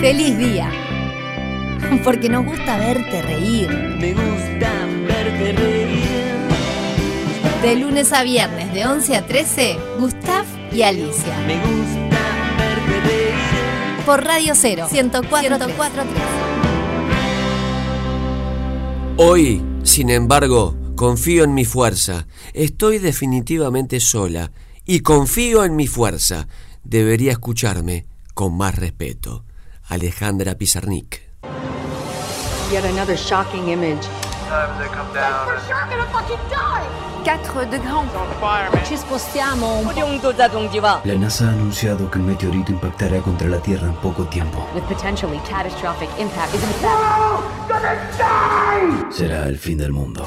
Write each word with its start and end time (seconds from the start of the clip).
Feliz 0.00 0.38
día. 0.38 0.70
Porque 2.04 2.28
nos 2.28 2.44
gusta 2.46 2.78
verte 2.78 3.20
reír. 3.20 3.68
Me 3.68 4.12
gusta 4.12 4.70
verte 5.08 5.52
reír. 5.52 6.08
De 7.62 7.74
lunes 7.74 8.12
a 8.12 8.22
viernes, 8.22 8.72
de 8.72 8.86
11 8.86 9.16
a 9.16 9.26
13, 9.26 9.76
Gustav 9.98 10.46
y 10.70 10.82
Alicia. 10.82 11.36
Me 11.48 11.56
gusta 11.56 12.16
verte 12.58 13.00
reír. 13.08 14.04
Por 14.06 14.22
Radio 14.22 14.54
0, 14.54 14.86
104.3. 14.88 16.06
Hoy, 19.16 19.60
sin 19.82 20.10
embargo, 20.10 20.76
confío 20.94 21.42
en 21.42 21.54
mi 21.54 21.64
fuerza. 21.64 22.28
Estoy 22.52 22.98
definitivamente 22.98 23.98
sola 23.98 24.52
y 24.84 25.00
confío 25.00 25.64
en 25.64 25.74
mi 25.74 25.88
fuerza. 25.88 26.46
Debería 26.84 27.32
escucharme 27.32 28.06
con 28.34 28.56
más 28.56 28.76
respeto. 28.76 29.44
Alejandra 29.90 30.54
Pizarnik. 30.54 31.22
Yet 32.70 32.84
another 32.84 33.16
shocking 33.16 33.68
image. 33.68 34.02
Sometimes 34.04 34.78
they 34.78 34.88
come 34.88 35.10
down 35.14 35.48
and 35.48 35.60
4 37.46 37.64
degrés. 37.70 38.86
Ci 38.86 38.96
spostiamo 38.96 39.78
un 39.78 39.86
po'. 39.86 41.00
La 41.04 41.14
NASA 41.14 41.46
ha 41.46 41.50
anunciado 41.50 42.10
que 42.10 42.18
un 42.18 42.26
meteorito 42.26 42.70
impactará 42.70 43.20
contra 43.20 43.48
la 43.48 43.58
Tierra 43.58 43.86
en 43.86 43.94
poco 43.94 44.24
tiempo. 44.24 44.66
With 44.74 44.84
potentially 44.84 45.40
catastrophic 45.48 46.10
impact 46.18 46.54
is 46.54 46.62
in 46.62 46.68
fact 46.80 46.98
fin 49.56 49.78
del 49.78 49.92
mundo. 49.92 50.26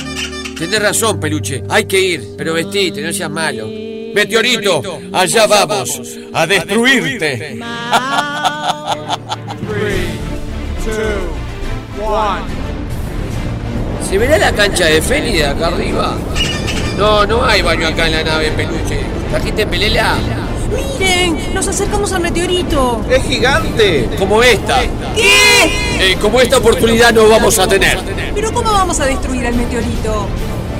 Tenés 0.61 0.79
razón, 0.79 1.19
peluche. 1.19 1.63
Hay 1.69 1.85
que 1.85 1.99
ir, 1.99 2.35
pero 2.37 2.53
vestite, 2.53 3.01
no 3.01 3.11
seas 3.11 3.31
malo. 3.31 3.65
Meteorito, 4.13 4.99
allá 5.11 5.47
vamos, 5.47 5.99
a 6.31 6.45
destruirte. 6.45 7.57
¿Se 14.07 14.17
verá 14.19 14.37
la 14.37 14.51
cancha 14.51 14.85
de 14.85 15.01
Feli 15.01 15.33
de 15.33 15.47
acá 15.47 15.65
arriba? 15.65 16.15
No, 16.95 17.25
no 17.25 17.43
hay 17.43 17.63
baño 17.63 17.87
acá 17.87 18.05
en 18.05 18.11
la 18.11 18.23
nave, 18.23 18.51
peluche. 18.51 18.99
¿Trajiste 19.31 19.65
pelela? 19.65 20.19
¡Miren! 20.99 21.55
¡Nos 21.55 21.67
acercamos 21.67 22.13
al 22.13 22.21
meteorito! 22.21 23.03
¡Es 23.09 23.23
gigante! 23.23 24.07
Como 24.19 24.43
esta. 24.43 24.81
¿Qué? 25.15 26.11
Eh, 26.11 26.17
como 26.21 26.39
esta 26.39 26.59
oportunidad 26.59 27.11
no 27.13 27.27
vamos 27.27 27.57
a 27.57 27.67
tener. 27.67 27.97
¿Pero 28.35 28.53
cómo 28.53 28.71
vamos 28.71 28.99
a 28.99 29.05
destruir 29.05 29.47
al 29.47 29.55
meteorito? 29.55 30.27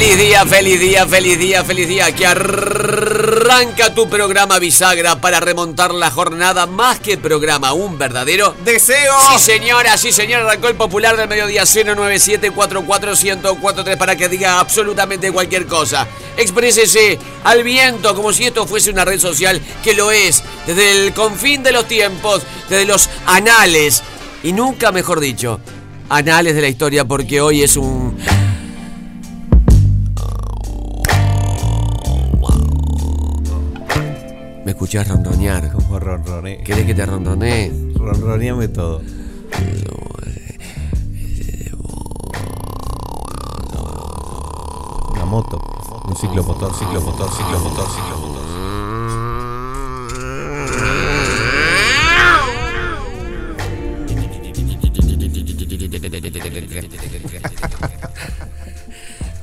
Feliz 0.00 0.16
día, 0.16 0.46
feliz 0.46 0.80
día, 0.80 1.06
feliz 1.06 1.38
día, 1.38 1.62
feliz 1.62 1.86
día. 1.86 2.10
Que 2.14 2.26
arranca 2.26 3.94
tu 3.94 4.08
programa 4.08 4.58
bisagra 4.58 5.20
para 5.20 5.40
remontar 5.40 5.92
la 5.92 6.10
jornada 6.10 6.64
más 6.64 7.00
que 7.00 7.18
programa, 7.18 7.74
un 7.74 7.98
verdadero 7.98 8.56
¡Deseo! 8.64 9.12
Sí, 9.32 9.38
señora, 9.38 9.98
sí, 9.98 10.10
señora. 10.10 10.46
Arrancó 10.46 10.68
el 10.68 10.76
popular 10.76 11.18
del 11.18 11.28
mediodía 11.28 11.64
097-44143 11.64 13.98
para 13.98 14.16
que 14.16 14.30
diga 14.30 14.58
absolutamente 14.58 15.30
cualquier 15.32 15.66
cosa. 15.66 16.08
Exprésese 16.38 17.18
al 17.44 17.62
viento 17.62 18.14
como 18.14 18.32
si 18.32 18.46
esto 18.46 18.66
fuese 18.66 18.90
una 18.90 19.04
red 19.04 19.20
social, 19.20 19.60
que 19.84 19.92
lo 19.92 20.12
es, 20.12 20.42
desde 20.66 20.92
el 20.92 21.12
confín 21.12 21.62
de 21.62 21.72
los 21.72 21.86
tiempos, 21.86 22.40
desde 22.70 22.86
los 22.86 23.10
anales, 23.26 24.02
y 24.42 24.54
nunca 24.54 24.92
mejor 24.92 25.20
dicho, 25.20 25.60
anales 26.08 26.54
de 26.54 26.62
la 26.62 26.68
historia, 26.68 27.04
porque 27.04 27.42
hoy 27.42 27.62
es 27.62 27.76
un. 27.76 28.09
Escuchás 34.90 35.08
ronronear. 35.08 35.70
Como 35.70 36.00
ronroné. 36.00 36.64
¿Querés 36.64 36.84
que 36.84 36.94
te 36.94 37.06
ronronee? 37.06 37.92
Ronroneame 37.94 38.66
todo. 38.68 39.00
Una 45.12 45.24
moto. 45.26 45.60
Un 46.08 46.16
ciclomotor, 46.16 46.74
ciclomotor, 46.74 47.30
ciclomotor, 47.30 47.88
ciclomotor. 47.88 48.40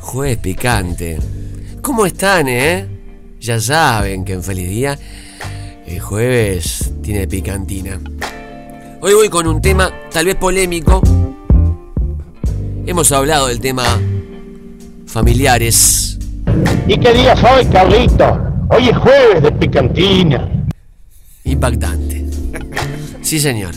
Jueves 0.01 0.37
picante. 0.39 1.19
¿Cómo 1.81 2.05
están, 2.05 2.49
eh? 2.49 2.85
Ya 3.39 3.61
saben 3.61 4.25
que 4.25 4.33
en 4.33 4.43
Feliz 4.43 4.69
Día 4.69 4.99
el 5.87 6.01
jueves 6.01 6.91
tiene 7.01 7.27
picantina. 7.27 7.99
Hoy 9.01 9.13
voy 9.13 9.29
con 9.29 9.47
un 9.47 9.61
tema 9.61 9.89
tal 10.11 10.25
vez 10.25 10.35
polémico. 10.35 11.01
Hemos 12.85 13.11
hablado 13.11 13.47
del 13.47 13.61
tema 13.61 13.83
familiares. 15.05 16.19
¿Y 16.87 16.97
qué 16.99 17.13
día 17.13 17.35
soy, 17.35 17.65
Carlito? 17.65 18.37
Hoy 18.69 18.89
es 18.89 18.97
jueves 18.97 19.41
de 19.41 19.51
picantina. 19.53 20.67
Impactante. 21.45 22.25
Sí, 23.21 23.39
señor. 23.39 23.73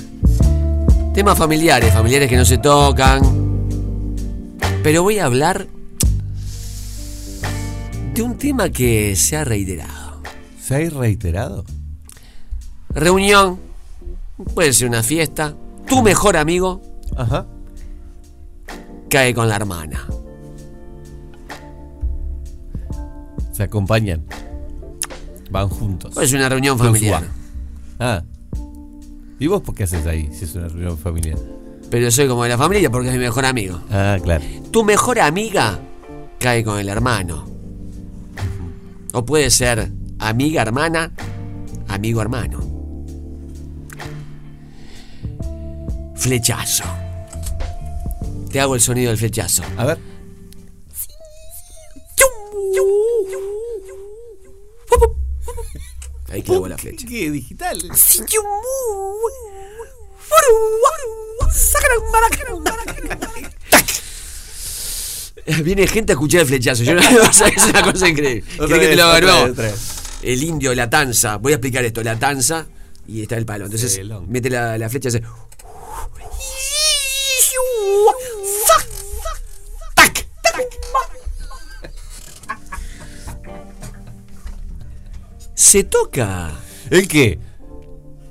Temas 1.14 1.38
familiares, 1.38 1.92
familiares 1.92 2.28
que 2.28 2.36
no 2.36 2.44
se 2.44 2.58
tocan. 2.58 3.22
Pero 4.82 5.02
voy 5.02 5.18
a 5.18 5.26
hablar 5.26 5.66
de 8.14 8.22
un 8.22 8.36
tema 8.36 8.70
que 8.70 9.14
se 9.14 9.36
ha 9.36 9.44
reiterado. 9.44 10.22
¿Se 10.60 10.74
ha 10.74 10.90
reiterado? 10.90 11.64
Reunión, 12.90 13.58
puede 14.54 14.72
ser 14.72 14.88
una 14.88 15.02
fiesta. 15.02 15.54
Tu 15.86 16.02
mejor 16.02 16.36
amigo 16.36 16.80
Ajá. 17.16 17.46
cae 19.08 19.34
con 19.34 19.48
la 19.48 19.56
hermana. 19.56 20.06
Se 23.52 23.62
acompañan. 23.64 24.24
Van 25.50 25.68
juntos. 25.68 26.14
Ser 26.14 26.36
una 26.36 26.48
reunión 26.48 26.78
familiar. 26.78 27.24
Ah. 27.98 28.22
¿Y 29.38 29.46
vos 29.46 29.62
por 29.62 29.74
qué 29.74 29.84
haces 29.84 30.06
ahí 30.06 30.28
si 30.32 30.44
es 30.44 30.54
una 30.54 30.68
reunión 30.68 30.96
familiar? 30.96 31.38
Pero 31.90 32.10
soy 32.10 32.28
como 32.28 32.44
de 32.44 32.50
la 32.50 32.58
familia 32.58 32.90
porque 32.90 33.08
es 33.08 33.14
mi 33.14 33.20
mejor 33.20 33.44
amigo. 33.44 33.80
Ah, 33.90 34.16
claro. 34.22 34.44
Tu 34.70 34.84
mejor 34.84 35.18
amiga 35.18 35.80
cae 36.38 36.62
con 36.62 36.78
el 36.78 36.88
hermano. 36.88 37.46
O 39.12 39.24
puede 39.24 39.50
ser 39.50 39.90
amiga 40.20 40.62
hermana, 40.62 41.10
amigo 41.88 42.22
hermano. 42.22 42.69
Flechazo. 46.20 46.84
Te 48.52 48.60
hago 48.60 48.74
el 48.74 48.80
sonido 48.80 49.08
del 49.08 49.18
flechazo. 49.18 49.62
A 49.76 49.84
ver. 49.86 49.98
Ahí 56.28 56.42
clavó 56.42 56.68
la 56.68 56.78
flecha. 56.78 57.06
¿Qué? 57.08 57.30
¿Digital? 57.30 57.78
Viene 65.64 65.86
gente 65.86 66.12
a 66.12 66.14
escuchar 66.14 66.42
el 66.42 66.46
flechazo. 66.46 66.84
Yo 66.84 66.94
no 66.94 67.00
o 67.28 67.32
sea, 67.32 67.48
es 67.48 67.64
una 67.66 67.82
cosa 67.82 68.08
increíble. 68.08 68.44
Otra 68.54 68.66
¿Querés 68.68 68.80
que 68.80 68.88
te 68.88 68.96
lo 68.96 69.08
otra 69.08 69.20
nuevo? 69.20 69.42
vez, 69.42 69.52
otra 69.52 69.64
vez. 69.64 69.80
El 70.22 70.42
indio, 70.42 70.74
la 70.74 70.88
tanza. 70.90 71.36
Voy 71.38 71.52
a 71.52 71.56
explicar 71.56 71.84
esto. 71.84 72.02
La 72.02 72.18
tanza 72.18 72.66
y 73.08 73.22
está 73.22 73.36
el 73.36 73.46
palo. 73.46 73.64
Entonces, 73.64 74.00
mete 74.28 74.50
la, 74.50 74.78
la 74.78 74.88
flecha 74.88 75.08
y 75.08 75.16
hace. 75.16 75.22
¡Tac! 79.94 80.26
Se 85.54 85.84
toca. 85.84 86.52
¿El 86.90 87.06
qué? 87.06 87.38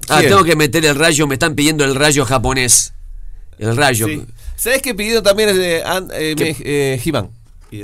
Ah, 0.10 0.18
¿Quién? 0.20 0.30
tengo 0.32 0.44
que 0.44 0.56
meter 0.56 0.86
el 0.86 0.96
rayo. 0.96 1.28
Me 1.28 1.36
están 1.36 1.56
pidiendo 1.56 1.86
el 1.86 1.96
rayo 1.96 2.26
japonés. 2.26 2.94
El 3.60 3.76
rayo. 3.78 4.08
Sí. 4.08 4.26
¿Sabes 4.56 4.82
qué 4.82 4.96
pedido 4.96 5.22
también 5.22 5.50
es 5.50 5.56
de 5.58 5.84
An- 5.84 6.10
eh, 6.14 6.36
me- 6.38 6.56
eh, 6.60 7.02
He-Man? 7.04 7.30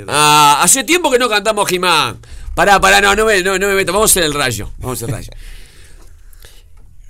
Ah, 0.08 0.58
hace 0.62 0.82
tiempo 0.84 1.10
que 1.10 1.18
no 1.18 1.28
cantamos 1.28 1.68
Jimán. 1.68 2.18
Pará, 2.54 2.80
pará, 2.80 3.00
no, 3.00 3.14
no 3.14 3.24
me, 3.24 3.42
no, 3.42 3.58
no 3.58 3.68
me 3.68 3.74
meto. 3.74 3.92
Vamos 3.92 4.10
a 4.10 4.12
hacer 4.12 4.24
el 4.24 4.34
rayo. 4.34 4.72
Vamos 4.78 5.00
a 5.00 5.04
hacer 5.04 5.08
el 5.10 5.14
rayo. 5.14 5.30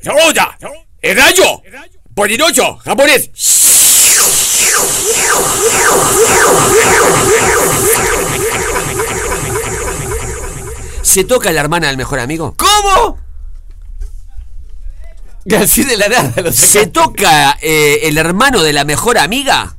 ¡El 1.02 1.16
rayo! 1.16 1.62
¡Polinocho! 2.14 2.76
¡Japonés! 2.78 3.30
¿Se 11.02 11.24
toca 11.24 11.50
la 11.50 11.60
hermana 11.60 11.86
del 11.86 11.96
mejor 11.96 12.18
amigo? 12.20 12.54
¿Cómo? 12.56 13.18
Así 15.58 15.84
de 15.84 15.96
la 15.96 16.08
nada 16.08 16.42
lo 16.42 16.52
¿Se 16.52 16.88
toca 16.88 17.56
eh, 17.62 18.00
el 18.02 18.18
hermano 18.18 18.62
de 18.62 18.72
la 18.72 18.84
mejor 18.84 19.16
amiga? 19.16 19.76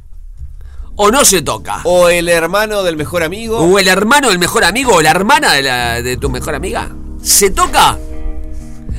¿O 0.96 1.12
no 1.12 1.24
se 1.26 1.44
toca? 1.44 1.82
O 1.84 2.10
el 2.10 2.28
hermano 2.28 2.82
del 2.82 2.98
mejor 2.98 3.22
amigo. 3.22 3.60
¿O 3.60 3.78
el 3.78 3.88
hermano 3.88 4.30
del 4.30 4.40
mejor 4.40 4.64
amigo 4.64 4.96
o 4.96 5.02
la 5.02 5.12
hermana 5.12 5.54
de, 5.54 5.62
la, 5.62 6.02
de 6.02 6.18
tu 6.18 6.30
mejor 6.30 6.56
amiga? 6.56 6.90
¿Se 7.22 7.52
toca? 7.52 8.00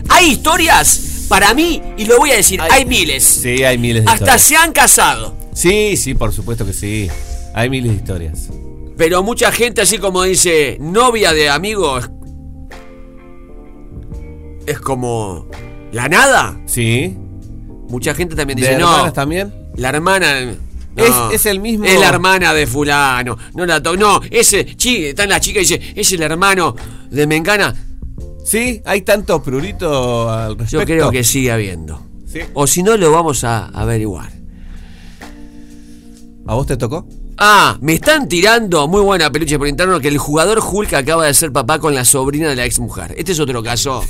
Hay 0.09 0.27
historias, 0.27 1.27
para 1.29 1.55
mí, 1.55 1.83
y 1.97 2.05
lo 2.05 2.19
voy 2.19 2.31
a 2.31 2.37
decir, 2.37 2.61
hay, 2.62 2.85
miles. 2.85 3.25
Sí, 3.25 3.65
hay 3.65 3.79
miles 3.79 4.05
de 4.05 4.11
Hasta 4.12 4.37
historias. 4.37 4.43
se 4.43 4.56
han 4.56 4.73
casado. 4.73 5.38
Sí, 5.58 5.96
sí, 5.96 6.14
por 6.14 6.32
supuesto 6.32 6.64
que 6.64 6.72
sí. 6.72 7.08
Hay 7.52 7.69
miles 7.69 7.90
de 7.90 7.96
historias. 7.96 8.49
Pero 8.96 9.22
mucha 9.25 9.50
gente, 9.50 9.81
así 9.81 9.99
como 9.99 10.22
dice, 10.22 10.76
novia 10.81 11.32
de 11.32 11.49
amigo, 11.49 11.99
es, 11.99 12.08
es 14.66 14.78
como 14.81 15.46
la 15.93 16.08
nada. 16.08 16.60
Sí. 16.66 17.16
Mucha 17.88 18.14
gente 18.14 18.37
también 18.37 18.58
¿De 18.60 18.66
dice, 18.69 18.78
no, 18.78 18.88
hermanas 18.93 19.14
también? 19.14 19.52
la 19.76 19.88
hermana... 19.88 20.44
no, 20.44 21.05
Es- 21.05 21.34
es 21.34 21.46
el 21.46 21.58
mismo- 21.61 21.87
Es 21.87 21.99
la 21.99 22.08
hermana 22.08 22.52
de 22.54 22.66
fulano. 22.66 23.37
No 23.54 23.64
la 23.66 23.82
to- 23.82 23.96
No, 23.96 24.20
ese... 24.31 24.64
Chi, 24.76 25.06
está 25.06 25.25
en 25.25 25.31
la 25.31 25.40
chica 25.40 25.58
y 25.58 25.62
dice, 25.62 25.81
es 25.94 26.12
el 26.12 26.22
hermano 26.22 26.75
de 27.11 27.26
Mengana. 27.26 27.75
Sí, 28.44 28.81
hay 28.84 29.02
tanto 29.02 29.43
prurito 29.43 30.31
al 30.31 30.50
respecto. 30.58 30.78
Yo 30.81 30.84
creo 30.87 31.11
que 31.11 31.25
sigue 31.25 31.50
habiendo. 31.50 32.00
Sí. 32.26 32.40
O 32.54 32.66
si 32.66 32.82
no, 32.82 32.96
lo 32.96 33.11
vamos 33.11 33.43
a 33.44 33.66
averiguar. 33.69 34.38
¿A 36.49 36.55
vos 36.55 36.67
te 36.67 36.79
tocó? 36.79 37.06
Ah, 37.37 37.77
me 37.83 37.93
están 37.93 38.27
tirando 38.27 38.89
muy 38.89 39.03
buena 39.03 39.31
peluche 39.31 39.59
por 39.59 39.69
interno 39.69 40.00
que 40.00 40.09
el 40.09 40.17
jugador 40.17 40.61
Hulk 40.65 40.95
acaba 40.95 41.27
de 41.27 41.35
ser 41.35 41.53
papá 41.53 41.79
con 41.79 41.95
la 41.95 42.06
sobrina 42.06 42.49
de 42.49 42.56
la 42.56 42.65
ex 42.65 42.79
mujer. 42.79 43.15
Este 43.19 43.33
es 43.33 43.41
otro 43.41 43.62
caso 43.62 44.03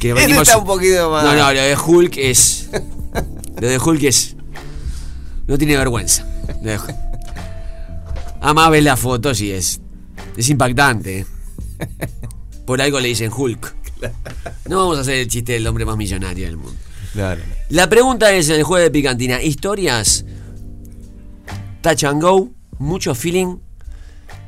que 0.00 0.08
Este 0.08 0.14
venimos. 0.14 0.48
está 0.48 0.56
un 0.56 0.64
poquito 0.64 1.10
más. 1.10 1.22
No, 1.22 1.34
no, 1.34 1.52
lo 1.52 1.60
de 1.60 1.76
Hulk 1.76 2.16
es. 2.16 2.70
Lo 3.60 3.68
de 3.68 3.78
Hulk 3.78 4.02
es. 4.04 4.36
No 5.46 5.58
tiene 5.58 5.76
vergüenza. 5.76 6.26
Lo 6.62 6.70
de 6.70 6.80
ves 8.70 8.82
las 8.82 8.98
fotos 8.98 9.38
y 9.42 9.52
es. 9.52 9.78
Es 10.34 10.48
impactante. 10.48 11.18
¿eh? 11.18 11.26
Por 12.64 12.80
algo 12.80 13.00
le 13.00 13.08
dicen 13.08 13.30
Hulk. 13.30 13.76
No 14.70 14.78
vamos 14.78 14.96
a 14.96 15.00
hacer 15.02 15.16
el 15.16 15.28
chiste 15.28 15.52
del 15.52 15.66
hombre 15.66 15.84
más 15.84 15.98
millonario 15.98 16.46
del 16.46 16.56
mundo. 16.56 16.78
Claro. 17.12 17.42
La 17.68 17.86
pregunta 17.90 18.32
es 18.32 18.48
en 18.48 18.56
el 18.56 18.62
juego 18.62 18.82
de 18.82 18.90
picantina. 18.90 19.42
Historias. 19.42 20.24
Touch 21.86 22.02
and 22.02 22.20
go. 22.20 22.50
Mucho 22.80 23.14
feeling. 23.14 23.58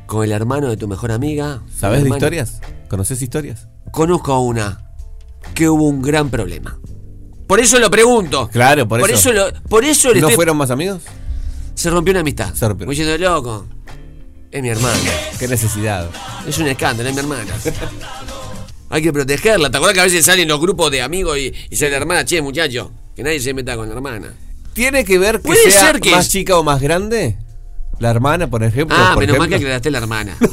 Con 0.07 0.25
el 0.25 0.33
hermano 0.33 0.69
de 0.71 0.77
tu 0.77 0.89
mejor 0.89 1.13
amiga. 1.13 1.63
¿Sabes 1.73 2.03
de 2.03 2.11
historias? 2.11 2.61
¿Conoces 2.89 3.23
historias? 3.23 3.69
Conozco 3.93 4.41
una. 4.41 4.85
Que 5.55 5.69
hubo 5.69 5.85
un 5.85 6.03
gran 6.03 6.31
problema. 6.31 6.77
Por 7.47 7.61
eso 7.61 7.79
lo 7.79 7.93
pregunto. 7.93 8.49
Claro, 8.49 8.89
por, 8.89 8.99
Por 8.99 9.11
eso. 9.11 9.31
eso, 9.31 9.33
lo- 9.53 9.63
por 9.69 9.85
eso 9.85 10.09
le 10.13 10.21
¿No 10.21 10.27
estoy- 10.27 10.35
fueron 10.35 10.57
más 10.57 10.73
amigos? 10.73 11.03
Se 11.77 11.91
rompió 11.91 12.11
una 12.11 12.21
amistad. 12.23 12.53
Se 12.55 12.67
rompió. 12.67 12.89
Diciendo, 12.89 13.17
loco. 13.19 13.67
Es 14.51 14.61
mi 14.61 14.71
hermana. 14.71 14.99
Qué 15.39 15.47
necesidad. 15.47 16.11
Es 16.45 16.59
un 16.59 16.67
escándalo, 16.67 17.09
es 17.09 17.15
mi 17.15 17.21
hermana. 17.21 17.55
Hay 18.91 19.01
que 19.01 19.13
protegerla. 19.13 19.71
¿Te 19.71 19.77
acuerdas 19.77 19.95
que 19.95 20.01
a 20.01 20.05
veces 20.05 20.25
salen 20.25 20.49
los 20.49 20.61
grupos 20.61 20.91
de 20.91 21.03
amigos 21.03 21.39
y, 21.39 21.55
y 21.71 21.77
sale 21.77 21.93
la 21.93 21.99
hermana? 21.99 22.25
Che, 22.25 22.43
muchacho, 22.43 22.91
que 23.15 23.23
nadie 23.23 23.39
se 23.39 23.55
meta 23.55 23.77
con 23.77 23.89
la 23.89 23.95
hermana. 23.95 24.35
¿Tiene 24.79 25.05
que 25.05 25.19
ver 25.19 25.37
que 25.41 25.49
Puede 25.49 25.71
sea 25.73 25.81
ser 25.81 26.01
que 26.01 26.13
más 26.13 26.27
es- 26.27 26.31
chica 26.33 26.57
o 26.57 26.63
más 26.63 26.81
grande? 26.81 27.37
La 27.99 28.11
hermana, 28.11 28.49
por 28.49 28.63
ejemplo. 28.63 28.97
Ah, 28.99 29.11
por 29.15 29.23
menos 29.25 29.37
mal 29.39 29.49
que 29.49 29.57
ejemplo. 29.57 29.67
aclaraste 29.75 29.91
la 29.91 29.99
hermana. 29.99 30.37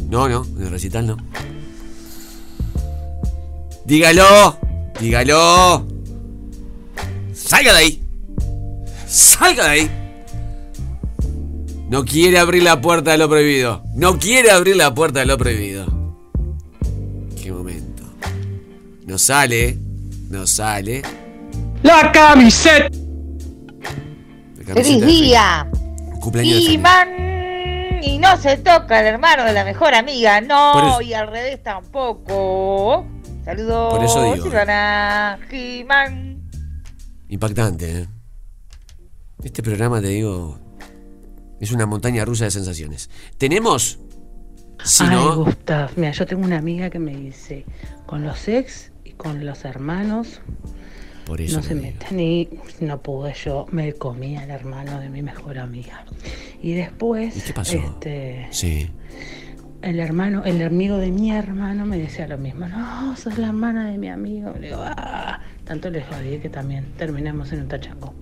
No, 0.09 0.27
no, 0.29 0.45
en 0.57 0.63
el 0.63 0.69
recital 0.71 1.05
no. 1.07 1.17
Dígalo. 3.85 4.57
Dígalo. 4.99 5.85
Salga 7.33 7.73
de 7.73 7.77
ahí. 7.79 8.03
Salga 9.07 9.63
de 9.65 9.69
ahí. 9.69 9.91
No 11.89 12.03
quiere 12.03 12.37
abrir 12.39 12.63
la 12.63 12.81
puerta 12.81 13.11
de 13.11 13.17
lo 13.17 13.29
prohibido. 13.29 13.83
No 13.95 14.17
quiere 14.19 14.51
abrir 14.51 14.75
la 14.75 14.93
puerta 14.93 15.19
de 15.21 15.25
lo 15.25 15.37
prohibido. 15.37 15.85
Qué 17.41 17.51
momento. 17.51 18.03
No 19.05 19.17
sale. 19.17 19.77
No 20.29 20.45
sale. 20.47 21.01
La 21.83 22.11
camiseta. 22.11 22.89
La 24.67 24.73
¡Feliz 24.73 24.99
camiseta 24.99 25.05
día! 25.05 25.67
de- 25.71 26.19
Cumpleaños 26.19 26.55
de 26.55 26.71
Y 28.01 28.17
no 28.19 28.37
se 28.37 28.57
toca 28.57 28.99
el 28.99 29.07
hermano 29.07 29.43
de 29.43 29.53
la 29.53 29.63
mejor 29.65 29.93
amiga, 29.95 30.39
no, 30.41 30.77
eso- 30.87 31.01
y 31.01 31.13
al 31.13 31.27
revés 31.27 31.61
tampoco. 31.63 33.05
Saludos, 33.45 33.93
Por 33.95 34.03
eso 34.05 34.23
digo. 34.33 34.43
Silvana, 34.45 35.39
He-Man. 35.49 36.49
Impactante, 37.29 38.01
¿eh? 38.01 38.07
Este 39.43 39.61
programa, 39.63 40.01
te 40.01 40.07
digo, 40.07 40.59
es 41.59 41.71
una 41.71 41.85
montaña 41.85 42.25
rusa 42.25 42.45
de 42.45 42.51
sensaciones. 42.51 43.09
¿Tenemos? 43.37 43.99
Si 44.83 45.03
Ay, 45.03 45.09
no, 45.11 45.43
Gustav, 45.43 45.91
mira, 45.95 46.11
yo 46.11 46.25
tengo 46.25 46.43
una 46.43 46.57
amiga 46.57 46.89
que 46.89 46.99
me 46.99 47.15
dice, 47.15 47.65
con 48.05 48.23
los 48.23 48.47
ex 48.47 48.91
y 49.03 49.11
con 49.13 49.45
los 49.45 49.65
hermanos 49.65 50.41
por 51.27 51.41
eso. 51.41 51.57
no 51.57 51.63
se 51.63 51.75
meten 51.75 52.19
y 52.19 52.49
no 52.79 53.01
pude 53.01 53.33
yo, 53.43 53.65
me 53.71 53.93
comí 53.93 54.37
al 54.37 54.49
hermano 54.49 54.99
de 54.99 55.09
mi 55.09 55.21
mejor 55.21 55.59
amiga. 55.59 56.05
Y 56.61 56.73
después, 56.73 57.35
¿Y 57.37 57.41
qué 57.41 57.53
pasó? 57.53 57.77
este, 57.77 58.47
Sí. 58.51 58.89
el 59.81 59.99
hermano, 59.99 60.43
el 60.45 60.61
amigo 60.63 60.97
de 60.97 61.11
mi 61.11 61.31
hermano 61.31 61.85
me 61.85 61.97
decía 61.97 62.27
lo 62.27 62.37
mismo, 62.37 62.67
no, 62.67 63.15
sos 63.17 63.37
la 63.37 63.47
hermana 63.47 63.89
de 63.91 63.97
mi 63.97 64.09
amigo. 64.09 64.53
Le 64.59 64.67
digo, 64.69 64.79
ah, 64.83 65.39
tanto 65.65 65.89
les 65.89 66.05
odié 66.09 66.39
que 66.39 66.49
también 66.49 66.85
terminamos 66.97 67.51
en 67.51 67.61
un 67.61 67.67
tachango. 67.67 68.13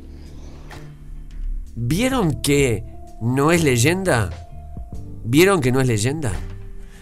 ¿Vieron 1.75 2.41
que 2.41 2.83
no 3.21 3.51
es 3.51 3.63
leyenda? 3.63 4.29
¿Vieron 5.23 5.61
que 5.61 5.71
no 5.71 5.79
es 5.81 5.87
leyenda? 5.87 6.31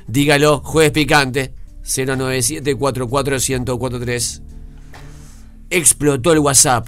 Dígalo, 0.07 0.60
jueves 0.63 0.91
picante. 0.91 1.53
097-44-1043. 1.83 4.42
Explotó 5.73 6.31
el 6.31 6.39
WhatsApp. 6.39 6.87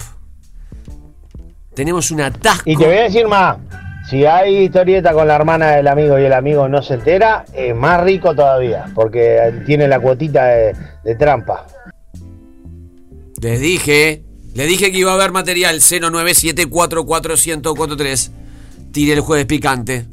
Tenemos 1.74 2.10
un 2.12 2.20
atasco. 2.20 2.70
Y 2.70 2.76
te 2.76 2.86
voy 2.86 2.96
a 2.96 3.02
decir 3.02 3.26
más. 3.26 3.56
Si 4.08 4.24
hay 4.24 4.58
historieta 4.58 5.12
con 5.12 5.26
la 5.26 5.34
hermana 5.34 5.72
del 5.72 5.88
amigo 5.88 6.16
y 6.20 6.24
el 6.24 6.32
amigo 6.32 6.68
no 6.68 6.80
se 6.80 6.94
entera, 6.94 7.44
es 7.52 7.74
más 7.74 8.04
rico 8.04 8.36
todavía, 8.36 8.86
porque 8.94 9.52
tiene 9.66 9.88
la 9.88 9.98
cuotita 9.98 10.44
de, 10.44 10.76
de 11.02 11.14
trampa. 11.16 11.66
Les 13.42 13.60
dije, 13.60 14.22
le 14.54 14.66
dije 14.66 14.92
que 14.92 14.98
iba 14.98 15.10
a 15.10 15.14
haber 15.14 15.32
material 15.32 15.80
097-44-1043. 15.80 18.30
Tire 18.92 19.14
el 19.14 19.20
jueves 19.20 19.46
picante. 19.46 20.06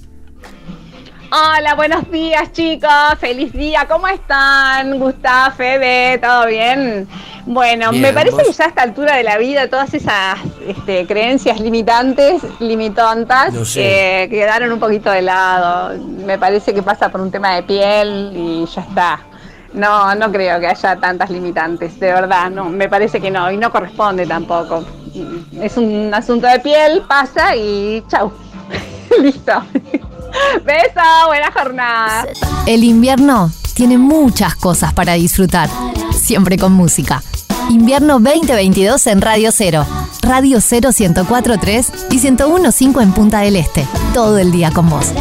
Hola, 1.36 1.74
buenos 1.74 2.12
días 2.12 2.52
chicos, 2.52 2.92
feliz 3.20 3.52
día, 3.54 3.88
¿cómo 3.90 4.08
están? 4.08 5.00
Gustavo, 5.00 5.56
Fede, 5.56 6.20
¿todo 6.20 6.46
bien? 6.46 7.08
Bueno, 7.48 7.90
Bien, 7.90 8.04
me 8.04 8.14
parece 8.14 8.36
¿vos? 8.36 8.46
que 8.46 8.52
ya 8.54 8.66
a 8.66 8.68
esta 8.68 8.84
altura 8.84 9.16
de 9.16 9.24
la 9.24 9.40
vida 9.40 9.68
todas 9.68 9.92
esas 9.96 10.38
este, 10.68 11.08
creencias 11.08 11.60
limitantes, 11.60 12.44
limitontas, 12.60 13.52
No 13.52 13.66
sé. 13.66 14.26
eh, 14.26 14.30
quedaron 14.30 14.72
un 14.74 14.80
poquito 14.80 15.10
de 15.10 15.24
lado. 15.24 15.98
Me 16.24 16.38
parece 16.38 16.72
que 16.72 16.84
pasa 16.84 17.10
por 17.10 17.20
un 17.22 17.32
tema 17.32 17.56
de 17.56 17.64
piel 17.64 18.32
y 18.36 18.66
ya 18.68 18.82
está. 18.82 19.20
No, 19.74 20.14
no 20.14 20.32
creo 20.32 20.60
que 20.60 20.68
haya 20.68 20.96
tantas 20.98 21.32
limitantes, 21.32 22.00
de 22.00 22.14
verdad, 22.14 22.52
no, 22.52 22.66
me 22.66 22.88
parece 22.88 23.20
que 23.20 23.32
no, 23.32 23.52
y 23.52 23.58
no 23.58 23.72
corresponde 23.72 24.28
tampoco. 24.28 24.86
Es 25.60 25.78
un 25.78 26.14
asunto 26.14 26.46
de 26.46 26.60
piel, 26.60 27.02
pasa 27.08 27.56
y 27.56 28.04
chau. 28.08 28.32
Listo. 29.20 29.64
Beso, 30.66 31.28
buena 31.28 31.52
jornada. 31.52 32.26
El 32.66 32.84
invierno 32.84 33.52
tiene 33.74 33.98
muchas 33.98 34.56
cosas 34.56 34.94
para 34.94 35.14
disfrutar, 35.14 35.70
siempre 36.12 36.58
con 36.58 36.74
música. 36.74 37.24
Invierno 37.70 38.20
2022 38.20 39.08
en 39.08 39.22
Radio 39.22 39.50
Cero, 39.52 39.88
Radio 40.22 40.60
Cero 40.62 40.90
1043 40.98 41.92
y 42.12 42.20
1015 42.20 43.02
en 43.02 43.14
Punta 43.14 43.40
del 43.40 43.56
Este, 43.56 43.88
todo 44.14 44.38
el 44.38 44.52
día 44.52 44.70
con 44.72 44.90
vos. 44.90 45.14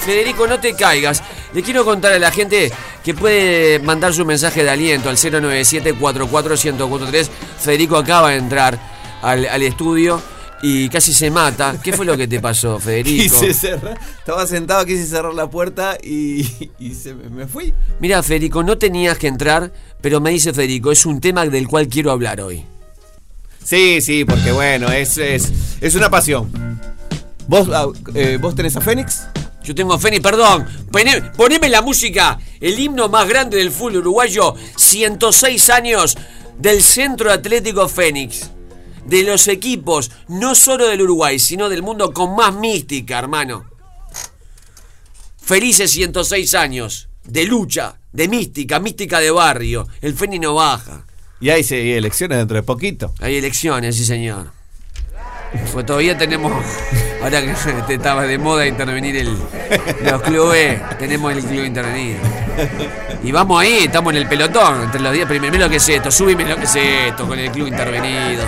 Federico, 0.00 0.48
no 0.48 0.58
te 0.58 0.74
caigas. 0.74 1.22
Le 1.52 1.62
quiero 1.62 1.84
contar 1.84 2.12
a 2.12 2.18
la 2.18 2.32
gente 2.32 2.72
que 3.04 3.14
puede 3.14 3.78
mandar 3.78 4.12
su 4.12 4.24
mensaje 4.24 4.64
de 4.64 4.70
aliento 4.70 5.08
al 5.08 5.16
097-44-1043. 5.16 7.28
Federico 7.60 7.96
acaba 7.96 8.30
de 8.30 8.38
entrar 8.38 8.76
al, 9.22 9.46
al 9.46 9.62
estudio 9.62 10.20
y 10.62 10.88
casi 10.88 11.12
se 11.12 11.30
mata. 11.30 11.76
¿Qué 11.82 11.92
fue 11.92 12.06
lo 12.06 12.16
que 12.16 12.26
te 12.28 12.40
pasó, 12.40 12.78
Federico? 12.80 13.40
Quise 13.40 13.52
cerrar, 13.52 13.98
estaba 14.18 14.46
sentado, 14.46 14.86
quise 14.86 15.06
cerrar 15.06 15.34
la 15.34 15.50
puerta 15.50 15.98
y, 16.02 16.46
y 16.78 16.94
se 16.94 17.14
me, 17.14 17.28
me 17.28 17.46
fui. 17.46 17.74
Mira, 18.00 18.22
Federico, 18.22 18.62
no 18.62 18.78
tenías 18.78 19.18
que 19.18 19.26
entrar, 19.26 19.72
pero 20.00 20.20
me 20.20 20.30
dice 20.30 20.52
Federico, 20.52 20.92
es 20.92 21.04
un 21.04 21.20
tema 21.20 21.44
del 21.46 21.66
cual 21.68 21.88
quiero 21.88 22.10
hablar 22.12 22.40
hoy. 22.40 22.64
Sí, 23.64 24.00
sí, 24.00 24.24
porque 24.24 24.50
bueno, 24.52 24.90
es, 24.90 25.18
es, 25.18 25.52
es 25.80 25.94
una 25.94 26.10
pasión. 26.10 26.50
¿Vos, 27.46 27.68
ah, 27.72 27.86
eh, 28.14 28.38
¿Vos 28.40 28.54
tenés 28.54 28.76
a 28.76 28.80
Fénix? 28.80 29.22
Yo 29.62 29.74
tengo 29.74 29.94
a 29.94 29.98
Fénix, 29.98 30.20
perdón. 30.22 30.66
Poné- 30.90 31.30
poneme 31.36 31.68
la 31.68 31.82
música, 31.82 32.38
el 32.60 32.78
himno 32.78 33.08
más 33.08 33.28
grande 33.28 33.58
del 33.58 33.70
fútbol 33.70 33.98
uruguayo, 33.98 34.54
106 34.76 35.70
años 35.70 36.16
del 36.58 36.82
Centro 36.82 37.30
Atlético 37.30 37.88
Fénix. 37.88 38.50
De 39.06 39.22
los 39.22 39.48
equipos, 39.48 40.10
no 40.28 40.54
solo 40.54 40.86
del 40.86 41.02
Uruguay, 41.02 41.38
sino 41.38 41.68
del 41.68 41.82
mundo 41.82 42.12
con 42.12 42.36
más 42.36 42.54
mística, 42.54 43.18
hermano. 43.18 43.66
Felices 45.40 45.90
106 45.90 46.54
años 46.54 47.08
de 47.24 47.44
lucha, 47.44 47.96
de 48.12 48.28
mística, 48.28 48.78
mística 48.80 49.20
de 49.20 49.30
barrio. 49.30 49.88
El 50.00 50.14
Fénix 50.14 50.42
no 50.42 50.54
baja. 50.54 51.04
Y 51.40 51.50
hay 51.50 51.66
elecciones 51.70 52.38
dentro 52.38 52.56
de 52.56 52.62
poquito. 52.62 53.12
Hay 53.20 53.36
elecciones, 53.36 53.96
sí, 53.96 54.04
señor. 54.04 54.52
Pues 55.72 55.84
todavía 55.84 56.16
tenemos, 56.16 56.52
ahora 57.22 57.42
que 57.86 57.94
estaba 57.94 58.22
de 58.22 58.38
moda 58.38 58.66
intervenir 58.66 59.16
el, 59.16 59.36
los 60.04 60.22
clubes, 60.22 60.80
tenemos 60.98 61.32
el 61.32 61.44
club 61.44 61.64
intervenido. 61.64 62.20
Y 63.22 63.32
vamos 63.32 63.60
ahí, 63.60 63.84
estamos 63.84 64.12
en 64.12 64.18
el 64.18 64.28
pelotón, 64.28 64.82
entre 64.82 65.00
los 65.00 65.12
10 65.12 65.26
primeros. 65.26 65.52
Mira 65.52 65.66
lo 65.66 65.70
que 65.70 65.76
es 65.76 65.88
esto, 65.88 66.10
súbime 66.10 66.44
lo 66.44 66.56
que 66.56 66.64
es 66.64 66.76
esto 66.76 67.26
con 67.26 67.38
el 67.38 67.50
club 67.50 67.66
intervenido. 67.66 68.44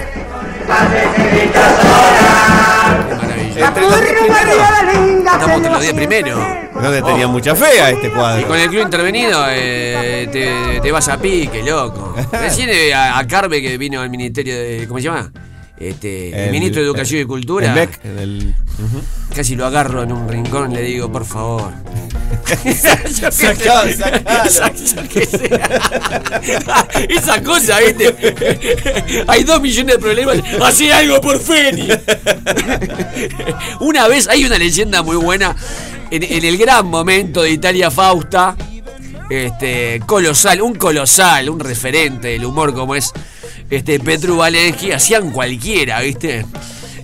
Estamos 5.25 5.53
entre 5.57 5.71
los 5.71 5.81
10 5.81 5.95
primeros. 5.95 6.39
No 6.75 6.91
le 6.91 7.03
tenía 7.03 7.29
mucha 7.29 7.55
fe 7.55 7.81
a 7.81 7.91
este 7.91 8.09
Y 8.09 8.11
cuadro. 8.11 8.47
con 8.49 8.59
el 8.59 8.69
club 8.69 8.83
intervenido 8.83 9.45
eh, 9.49 10.29
te, 10.31 10.81
te 10.81 10.93
vas 10.93 11.09
a 11.09 11.19
pique, 11.19 11.63
loco. 11.63 12.15
Recién 12.33 12.69
eh, 12.71 12.93
a, 12.93 13.19
a 13.19 13.27
Carve 13.27 13.63
que 13.63 13.79
vino 13.79 14.01
al 14.01 14.11
ministerio 14.11 14.55
de. 14.57 14.85
¿Cómo 14.89 14.99
se 14.99 15.05
llama? 15.05 15.31
Este, 15.85 16.47
el, 16.47 16.51
ministro 16.51 16.81
de 16.81 16.87
Educación 16.87 17.21
y 17.21 17.25
Cultura. 17.27 17.89
el 18.05 18.19
el- 18.19 18.55
Casi 19.35 19.55
lo 19.55 19.67
agarro 19.67 20.03
en 20.03 20.13
un 20.13 20.27
rincón 20.29 20.73
y 20.73 20.77
le 20.77 20.83
digo, 20.83 21.13
por 21.13 21.27
favor. 21.27 21.73
Sacalo, 23.31 23.93
sacalo. 23.93 24.71
Esa 27.09 27.43
cosa, 27.43 27.79
¿viste? 27.81 29.25
Hay 29.27 29.45
dos 29.45 29.61
millones 29.61 29.97
de 29.97 30.01
problemas. 30.01 30.39
Hacé 30.63 30.93
algo 30.93 31.21
por 31.21 31.39
Feni. 31.39 31.89
Una 33.81 34.09
vez 34.09 34.27
hay 34.29 34.47
una 34.47 34.57
leyenda 34.57 35.03
muy 35.03 35.17
buena. 35.17 35.55
En, 36.11 36.23
en 36.23 36.45
el 36.45 36.57
gran 36.57 36.87
momento 36.87 37.43
de 37.43 37.51
Italia 37.51 37.91
Fausta. 37.91 38.57
Este, 39.29 40.03
colosal, 40.07 40.61
un 40.61 40.75
colosal, 40.75 41.49
un 41.49 41.59
referente 41.59 42.29
del 42.29 42.45
humor 42.45 42.75
como 42.75 42.95
es 42.95 43.11
este 43.77 43.99
Petru 43.99 44.37
Valengi, 44.37 44.93
hacían 44.93 45.31
cualquiera, 45.31 46.01
¿viste? 46.01 46.45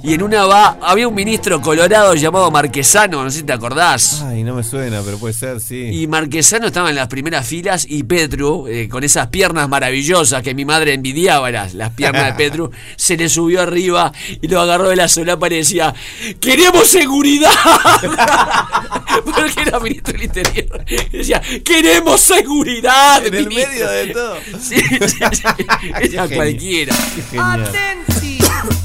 Y 0.03 0.15
en 0.15 0.23
una 0.23 0.47
va, 0.47 0.79
había 0.81 1.07
un 1.07 1.15
ministro 1.15 1.61
colorado 1.61 2.15
llamado 2.15 2.51
Marquesano, 2.51 3.23
no 3.23 3.31
sé 3.31 3.39
si 3.39 3.45
te 3.45 3.53
acordás. 3.53 4.23
Ay, 4.23 4.43
no 4.43 4.55
me 4.55 4.63
suena, 4.63 5.03
pero 5.05 5.19
puede 5.19 5.35
ser, 5.35 5.61
sí. 5.61 5.91
Y 5.93 6.07
Marquesano 6.07 6.69
estaba 6.69 6.89
en 6.89 6.97
las 6.97 7.09
primeras 7.09 7.47
filas 7.47 7.85
y 7.87 8.03
Petru, 8.05 8.67
eh, 8.67 8.89
con 8.89 9.05
esas 9.05 9.27
piernas 9.27 9.69
maravillosas 9.69 10.43
que 10.43 10.55
mi 10.55 10.65
madre 10.65 10.95
envidiaba, 10.95 11.51
las, 11.51 11.75
las 11.75 11.91
piernas 11.91 12.27
de 12.27 12.33
Petru, 12.33 12.71
se 12.97 13.17
le 13.19 13.29
subió 13.29 13.61
arriba 13.61 14.11
y 14.41 14.49
lo 14.49 14.61
agarró 14.61 14.89
de 14.89 14.97
la 14.97 15.07
solapa 15.09 15.49
y 15.49 15.57
decía, 15.57 15.95
¡Queremos 16.41 16.89
seguridad! 16.89 17.51
Porque 19.25 19.63
era 19.67 19.81
ministro 19.81 20.13
del 20.15 20.23
Interior. 20.23 20.85
Y 21.13 21.19
decía, 21.19 21.43
¡Queremos 21.63 22.21
seguridad! 22.21 23.27
En 23.27 23.35
el 23.35 23.49
ministro". 23.49 23.71
medio 23.73 23.91
de 23.91 24.07
todo. 24.09 24.37
Sí, 24.61 24.77
sí, 24.77 25.25
sí. 25.33 25.43
Era 26.01 26.29
cualquiera. 26.29 26.95
Genial. 27.31 27.71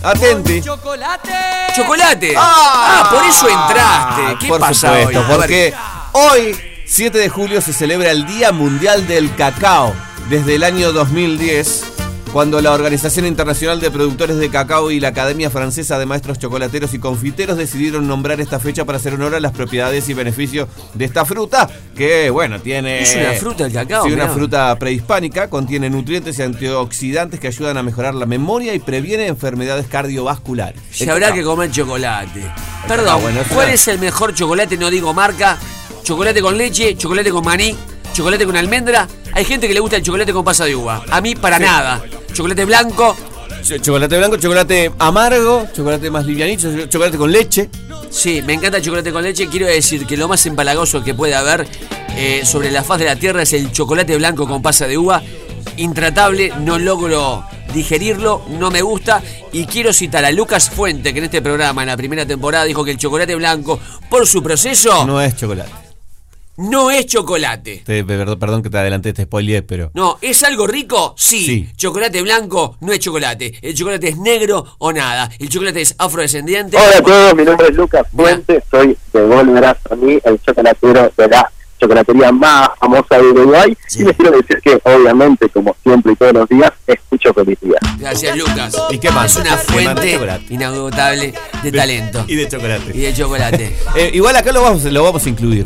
Atenti. 0.05 0.61
¡Chocolate! 0.61 2.33
Ah, 2.37 3.09
por 3.11 3.25
eso 3.25 3.49
entraste. 3.49 4.37
¿Qué 4.39 4.47
por 4.47 4.59
pasa 4.59 4.99
supuesto, 4.99 5.19
hoy? 5.19 5.25
Porque 5.35 5.73
hoy, 6.11 6.55
7 6.85 7.17
de 7.17 7.27
julio, 7.27 7.59
se 7.59 7.73
celebra 7.73 8.11
el 8.11 8.27
Día 8.27 8.51
Mundial 8.51 9.07
del 9.07 9.33
Cacao. 9.35 9.95
Desde 10.29 10.55
el 10.55 10.63
año 10.63 10.91
2010, 10.91 11.94
cuando 12.35 12.59
la 12.59 12.73
Organización 12.73 13.25
Internacional 13.27 13.79
de 13.79 13.89
Productores 13.89 14.35
de 14.35 14.49
Cacao 14.49 14.91
y 14.91 14.99
la 14.99 15.07
Academia 15.07 15.49
Francesa 15.49 15.97
de 15.97 16.05
Maestros 16.05 16.37
Chocolateros 16.37 16.93
y 16.93 16.99
Confiteros 16.99 17.57
decidieron 17.57 18.09
nombrar 18.09 18.41
esta 18.41 18.59
fecha 18.59 18.83
para 18.83 18.97
hacer 18.97 19.13
honor 19.13 19.35
a 19.35 19.39
las 19.39 19.53
propiedades 19.53 20.09
y 20.09 20.13
beneficios 20.13 20.67
de 20.95 21.05
esta 21.05 21.23
fruta, 21.23 21.69
que 21.95 22.29
bueno, 22.29 22.59
tiene... 22.59 23.01
Es 23.01 23.15
una 23.15 23.31
fruta 23.31 23.65
el 23.65 23.71
cacao. 23.71 24.03
Sí, 24.03 24.11
una 24.11 24.25
mirá. 24.25 24.35
fruta 24.35 24.75
prehispánica, 24.77 25.49
contiene 25.49 25.89
nutrientes 25.89 26.37
y 26.37 26.41
antioxidantes 26.41 27.39
que 27.39 27.47
ayudan 27.47 27.77
a 27.77 27.83
mejorar 27.83 28.13
la 28.13 28.25
memoria 28.25 28.73
y 28.73 28.79
previene 28.79 29.27
enfermedades 29.27 29.87
cardiovasculares. 29.87 30.81
Se 30.91 31.09
habrá 31.09 31.31
que 31.31 31.41
comer 31.41 31.71
chocolate. 31.71 32.51
Perdón, 32.85 33.21
bueno, 33.21 33.39
¿cuál 33.47 33.69
es 33.69 33.87
el 33.87 33.97
mejor 33.97 34.33
chocolate? 34.33 34.75
No 34.75 34.89
digo 34.89 35.13
marca. 35.13 35.57
Chocolate 36.03 36.41
con 36.41 36.57
leche, 36.57 36.97
chocolate 36.97 37.31
con 37.31 37.45
maní, 37.45 37.73
chocolate 38.15 38.45
con 38.45 38.55
almendra. 38.55 39.07
Hay 39.33 39.43
gente 39.45 39.67
que 39.67 39.73
le 39.73 39.79
gusta 39.81 39.97
el 39.97 40.03
chocolate 40.03 40.31
con 40.33 40.43
pasa 40.45 40.65
de 40.65 40.75
uva. 40.75 41.03
A 41.11 41.19
mí 41.21 41.35
para 41.35 41.57
Sí. 41.57 41.63
nada. 41.63 42.01
Chocolate 42.33 42.65
blanco. 42.65 43.15
Ch- 43.63 43.81
Chocolate 43.81 44.17
blanco, 44.17 44.37
chocolate 44.37 44.91
amargo, 44.99 45.67
chocolate 45.75 46.09
más 46.11 46.25
livianito, 46.25 46.71
cho- 46.75 46.85
chocolate 46.87 47.17
con 47.17 47.31
leche. 47.31 47.69
Sí, 48.09 48.41
me 48.45 48.53
encanta 48.53 48.77
el 48.77 48.83
chocolate 48.83 49.11
con 49.11 49.23
leche. 49.23 49.47
Quiero 49.47 49.65
decir 49.65 50.05
que 50.05 50.15
lo 50.15 50.27
más 50.27 50.45
empalagoso 50.45 51.03
que 51.03 51.13
puede 51.13 51.35
haber 51.35 51.67
eh, 52.17 52.43
sobre 52.45 52.71
la 52.71 52.83
faz 52.83 52.99
de 52.99 53.05
la 53.05 53.15
tierra 53.17 53.41
es 53.41 53.51
el 53.53 53.71
chocolate 53.73 54.15
blanco 54.17 54.47
con 54.47 54.61
pasa 54.61 54.87
de 54.87 54.97
uva. 54.97 55.21
Intratable, 55.77 56.53
no 56.61 56.79
logro 56.79 57.43
digerirlo, 57.73 58.43
no 58.49 58.71
me 58.71 58.81
gusta. 58.81 59.21
Y 59.51 59.65
quiero 59.65 59.91
citar 59.91 60.23
a 60.23 60.31
Lucas 60.31 60.69
Fuente, 60.69 61.11
que 61.11 61.19
en 61.19 61.25
este 61.25 61.41
programa, 61.41 61.81
en 61.81 61.87
la 61.89 61.97
primera 61.97 62.25
temporada, 62.25 62.63
dijo 62.63 62.85
que 62.85 62.91
el 62.91 62.97
chocolate 62.97 63.35
blanco, 63.35 63.79
por 64.09 64.25
su 64.27 64.41
proceso, 64.41 65.05
No 65.05 65.19
es 65.19 65.35
chocolate. 65.35 65.71
No 66.57 66.91
es 66.91 67.05
chocolate. 67.05 67.83
Te- 67.85 68.03
perdón, 68.03 68.39
perdón 68.39 68.63
que 68.63 68.69
te 68.69 68.77
adelanté, 68.77 69.13
te 69.13 69.23
spoileé, 69.23 69.61
pero. 69.61 69.91
No, 69.93 70.17
¿es 70.21 70.43
algo 70.43 70.67
rico? 70.67 71.13
Sí. 71.17 71.45
Sí. 71.45 71.69
Chocolate 71.75 72.21
blanco 72.21 72.77
no 72.81 72.93
es 72.93 72.99
chocolate. 72.99 73.53
El 73.61 73.73
chocolate 73.75 74.09
es 74.09 74.17
negro 74.17 74.65
o 74.77 74.91
nada. 74.93 75.29
El 75.39 75.49
chocolate 75.49 75.81
es 75.81 75.95
afrodescendiente. 75.97 76.77
Hola 76.77 76.97
a 76.97 77.01
todos, 77.01 77.35
mi 77.35 77.43
nombre 77.43 77.67
es 77.69 77.75
Lucas 77.75 78.07
Fuentes, 78.15 78.63
soy 78.71 78.97
de 79.13 79.21
Volverás 79.21 79.77
a 79.89 79.95
mí, 79.95 80.17
el 80.23 80.41
chocolatero 80.41 81.11
de 81.17 81.27
la 81.27 81.51
chocolatería 81.77 82.31
más 82.31 82.69
famosa 82.79 83.17
de 83.17 83.23
Uruguay. 83.23 83.75
Y 83.95 84.03
les 84.03 84.15
quiero 84.15 84.31
decir 84.37 84.61
que, 84.63 84.79
obviamente, 84.83 85.49
como 85.49 85.75
siempre 85.83 86.13
y 86.13 86.15
todos 86.15 86.33
los 86.33 86.49
días, 86.49 86.71
escucho 86.87 87.33
feliz 87.33 87.57
día. 87.61 87.77
Gracias, 87.99 88.37
Lucas. 88.37 88.75
¿Y 88.91 88.97
qué 88.97 89.11
más? 89.11 89.31
Es 89.31 89.37
una 89.41 89.43
¿Qué 89.43 89.83
más 89.85 89.95
de 90.01 90.17
fuente 90.17 90.53
inagotable 90.53 91.33
de 91.63 91.71
talento. 91.71 92.23
Y 92.27 92.35
de 92.35 92.47
chocolate. 92.47 92.91
Y 92.93 93.01
de 93.01 93.13
chocolate. 93.13 93.75
Eh, 93.97 94.11
igual 94.13 94.35
acá 94.35 94.51
lo 94.51 94.61
vamos, 94.61 94.83
lo 94.83 95.03
vamos 95.03 95.25
a 95.25 95.29
incluir. 95.29 95.65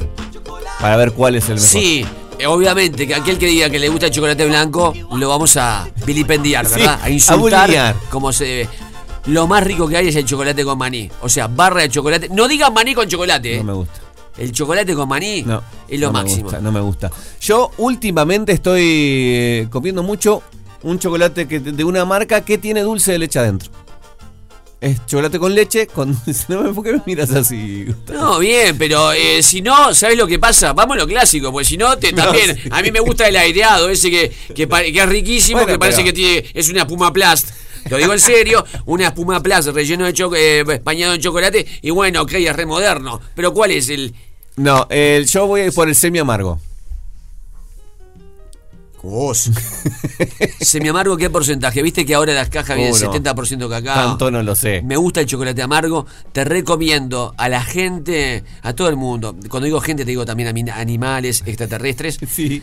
Para 0.79 0.95
ver 0.97 1.11
cuál 1.11 1.35
es 1.35 1.49
el 1.49 1.55
mejor. 1.55 1.67
Sí, 1.67 2.05
eh, 2.37 2.47
obviamente 2.47 3.05
que 3.05 3.15
aquel 3.15 3.37
que 3.37 3.47
diga 3.47 3.69
que 3.69 3.79
le 3.79 3.89
gusta 3.89 4.05
el 4.07 4.11
chocolate 4.11 4.45
blanco, 4.45 4.93
lo 5.15 5.29
vamos 5.29 5.57
a 5.57 5.87
vilipendiar, 6.05 6.67
¿verdad? 6.69 6.99
a 7.01 7.05
a 7.05 7.09
insultar. 7.09 7.95
como 8.09 8.31
se 8.31 8.45
debe. 8.45 8.69
Lo 9.25 9.45
más 9.45 9.63
rico 9.63 9.87
que 9.87 9.97
hay 9.97 10.07
es 10.07 10.15
el 10.15 10.25
chocolate 10.25 10.63
con 10.63 10.77
maní. 10.77 11.09
O 11.21 11.29
sea, 11.29 11.47
barra 11.47 11.81
de 11.81 11.89
chocolate. 11.89 12.29
No 12.29 12.47
digan 12.47 12.73
maní 12.73 12.95
con 12.95 13.07
chocolate, 13.07 13.55
¿eh? 13.55 13.57
No 13.57 13.63
me 13.65 13.73
gusta. 13.73 13.99
El 14.37 14.53
chocolate 14.53 14.95
con 14.95 15.09
maní 15.09 15.43
No. 15.43 15.61
es 15.87 15.99
lo 15.99 16.07
no 16.07 16.13
máximo. 16.13 16.37
Me 16.37 16.43
gusta, 16.43 16.59
no 16.61 16.71
me 16.71 16.79
gusta. 16.79 17.11
Yo 17.41 17.71
últimamente 17.77 18.53
estoy 18.53 18.81
eh, 18.83 19.67
comiendo 19.69 20.01
mucho 20.01 20.41
un 20.83 20.97
chocolate 20.97 21.47
que, 21.47 21.59
de 21.59 21.83
una 21.83 22.05
marca 22.05 22.41
que 22.41 22.57
tiene 22.57 22.81
dulce 22.81 23.11
de 23.11 23.19
leche 23.19 23.39
adentro. 23.39 23.69
Es 24.81 25.05
chocolate 25.07 25.39
con 25.39 25.53
leche, 25.53 25.87
con. 25.87 26.17
No 26.47 26.63
me, 26.63 26.73
¿Por 26.73 26.83
qué 26.85 26.93
me 26.93 27.01
miras 27.05 27.31
así? 27.31 27.83
Gustavo? 27.85 28.19
No, 28.19 28.39
bien, 28.39 28.77
pero 28.77 29.11
eh, 29.11 29.43
si 29.43 29.61
no, 29.61 29.93
¿sabes 29.93 30.17
lo 30.17 30.25
que 30.25 30.39
pasa? 30.39 30.71
Vamos 30.71 30.95
a 30.95 30.99
lo 31.01 31.07
clásico, 31.07 31.51
porque 31.51 31.65
si 31.65 31.75
no, 31.77 31.97
te, 31.97 32.13
No, 32.13 32.23
también. 32.23 32.55
sí. 32.55 32.69
A 32.71 32.81
mí 32.81 32.89
me 32.91 33.01
gusta 33.01 33.27
el 33.27 33.35
aireado, 33.35 33.89
ese 33.89 34.09
que, 34.09 34.31
que, 34.55 34.67
que 34.67 34.99
es 34.99 35.09
riquísimo, 35.09 35.57
Bueno, 35.59 35.73
que 35.73 35.79
parece 35.79 35.97
pero- 36.01 36.05
que 36.07 36.13
tiene, 36.13 36.45
es 36.53 36.69
una 36.69 36.81
espuma 36.83 37.11
plast. 37.11 37.49
Lo 37.89 37.97
digo 37.97 38.13
en 38.13 38.19
serio, 38.19 38.63
una 38.85 39.07
espuma 39.07 39.41
plast 39.41 39.69
relleno 39.69 40.05
de 40.05 40.13
chocolate, 40.13 40.79
bañado 40.83 41.13
en 41.13 41.21
chocolate, 41.21 41.65
y 41.81 41.89
bueno, 41.89 42.21
ok, 42.21 42.33
es 42.33 42.55
re 42.55 42.65
moderno. 42.65 43.19
Pero 43.35 43.53
¿cuál 43.53 43.71
es 43.71 43.89
el. 43.89 44.13
No, 44.55 44.85
el, 44.89 45.25
yo 45.27 45.47
voy 45.47 45.61
a 45.61 45.65
ir 45.67 45.73
por 45.73 45.87
el 45.89 45.95
semi 45.95 46.19
amargo. 46.19 46.59
Vos. 49.01 49.49
Semi 50.59 50.89
amargo, 50.89 51.15
¿qué 51.17 51.29
porcentaje? 51.29 51.81
¿Viste 51.81 52.05
que 52.05 52.15
ahora 52.15 52.33
las 52.33 52.49
cajas 52.49 52.75
vienen 52.75 52.93
Uno. 52.93 53.13
70% 53.13 53.69
cacao? 53.69 54.09
Tanto 54.09 54.31
no 54.31 54.43
lo 54.43 54.55
sé. 54.55 54.81
Me 54.81 54.97
gusta 54.97 55.21
el 55.21 55.25
chocolate 55.25 55.61
amargo. 55.61 56.05
Te 56.31 56.43
recomiendo 56.43 57.33
a 57.37 57.47
la 57.49 57.63
gente, 57.63 58.43
a 58.61 58.73
todo 58.73 58.89
el 58.89 58.97
mundo. 58.97 59.35
Cuando 59.49 59.65
digo 59.65 59.79
gente, 59.81 60.03
te 60.03 60.11
digo 60.11 60.25
también 60.25 60.69
a 60.69 60.75
animales, 60.77 61.43
extraterrestres. 61.45 62.19
Sí. 62.29 62.61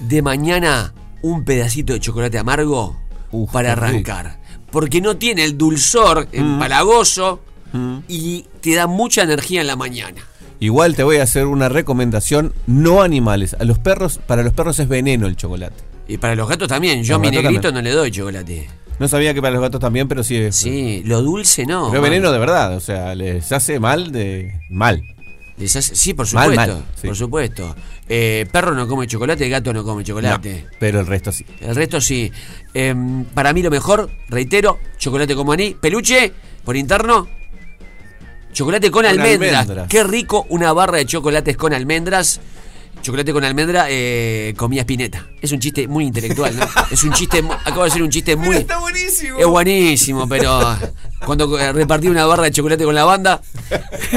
De 0.00 0.20
mañana, 0.22 0.92
un 1.22 1.44
pedacito 1.44 1.92
de 1.94 2.00
chocolate 2.00 2.38
amargo 2.38 2.98
Uf, 3.32 3.50
para 3.50 3.72
arrancar. 3.72 4.38
Porque 4.70 5.00
no 5.00 5.16
tiene 5.16 5.44
el 5.44 5.56
dulzor 5.56 6.28
empalagoso 6.32 7.40
Mm. 7.72 7.98
y 8.08 8.46
te 8.60 8.74
da 8.74 8.86
mucha 8.86 9.22
energía 9.22 9.60
en 9.60 9.66
la 9.66 9.74
mañana. 9.76 10.22
Igual 10.58 10.96
te 10.96 11.02
voy 11.02 11.18
a 11.18 11.22
hacer 11.22 11.46
una 11.46 11.68
recomendación, 11.68 12.52
no 12.66 13.02
animales. 13.02 13.54
A 13.58 13.64
los 13.64 13.78
perros, 13.78 14.18
para 14.26 14.42
los 14.42 14.52
perros 14.52 14.78
es 14.78 14.88
veneno 14.88 15.26
el 15.26 15.36
chocolate. 15.36 15.76
Y 16.08 16.18
para 16.18 16.34
los 16.34 16.48
gatos 16.48 16.68
también. 16.68 17.02
Yo 17.02 17.16
a 17.16 17.18
mi 17.18 17.30
negrito 17.30 17.62
también. 17.62 17.74
no 17.74 17.80
le 17.82 17.90
doy 17.90 18.10
chocolate. 18.10 18.68
No 18.98 19.08
sabía 19.08 19.34
que 19.34 19.42
para 19.42 19.52
los 19.52 19.60
gatos 19.60 19.80
también, 19.80 20.08
pero 20.08 20.24
sí 20.24 20.36
es. 20.36 20.56
Sí, 20.56 21.02
lo 21.04 21.20
dulce 21.20 21.66
no. 21.66 21.90
Pero 21.90 22.00
man. 22.00 22.10
veneno 22.10 22.32
de 22.32 22.38
verdad, 22.38 22.74
o 22.76 22.80
sea, 22.80 23.14
les 23.14 23.52
hace 23.52 23.78
mal 23.78 24.12
de. 24.12 24.54
mal. 24.70 25.02
Les 25.58 25.74
hace- 25.76 25.94
sí, 25.94 26.14
por 26.14 26.26
supuesto. 26.26 26.54
mal, 26.54 26.84
sí. 27.00 27.06
Por 27.08 27.16
supuesto. 27.16 27.76
Eh, 28.08 28.46
perro 28.52 28.74
no 28.74 28.86
come 28.86 29.06
chocolate, 29.06 29.48
gato 29.48 29.72
no 29.72 29.84
come 29.84 30.04
chocolate. 30.04 30.62
No, 30.62 30.68
pero 30.78 31.00
el 31.00 31.06
resto 31.06 31.32
sí. 31.32 31.44
El 31.60 31.74
resto 31.74 32.00
sí. 32.00 32.30
Em, 32.72 33.24
para 33.24 33.52
mí 33.52 33.62
lo 33.62 33.70
mejor, 33.70 34.08
reitero, 34.28 34.78
chocolate 34.98 35.34
con 35.34 35.46
maní. 35.46 35.74
Peluche, 35.78 36.32
por 36.64 36.76
interno. 36.76 37.26
Chocolate 38.56 38.90
con, 38.90 39.04
Con 39.04 39.10
almendras. 39.10 39.60
almendras. 39.60 39.86
Qué 39.86 40.02
rico 40.02 40.46
una 40.48 40.72
barra 40.72 40.96
de 40.96 41.04
chocolates 41.04 41.58
con 41.58 41.74
almendras. 41.74 42.40
Chocolate 43.02 43.34
con 43.34 43.44
almendra, 43.44 43.88
eh, 43.90 44.54
comía 44.56 44.80
espineta. 44.80 45.26
Es 45.42 45.52
un 45.52 45.60
chiste 45.60 45.86
muy 45.86 46.06
intelectual, 46.06 46.56
¿no? 46.56 46.66
Es 46.90 47.04
un 47.04 47.12
chiste, 47.12 47.44
acabo 47.64 47.82
de 47.82 47.90
hacer 47.90 48.02
un 48.02 48.08
chiste 48.08 48.34
muy... 48.34 48.56
Está 48.56 48.78
buenísimo. 48.78 49.38
Es 49.38 49.46
buenísimo, 49.46 50.26
pero 50.26 50.74
cuando 51.26 51.58
eh, 51.58 51.70
repartí 51.74 52.08
una 52.08 52.24
barra 52.24 52.44
de 52.44 52.52
chocolate 52.52 52.84
con 52.84 52.94
la 52.94 53.04
banda, 53.04 53.42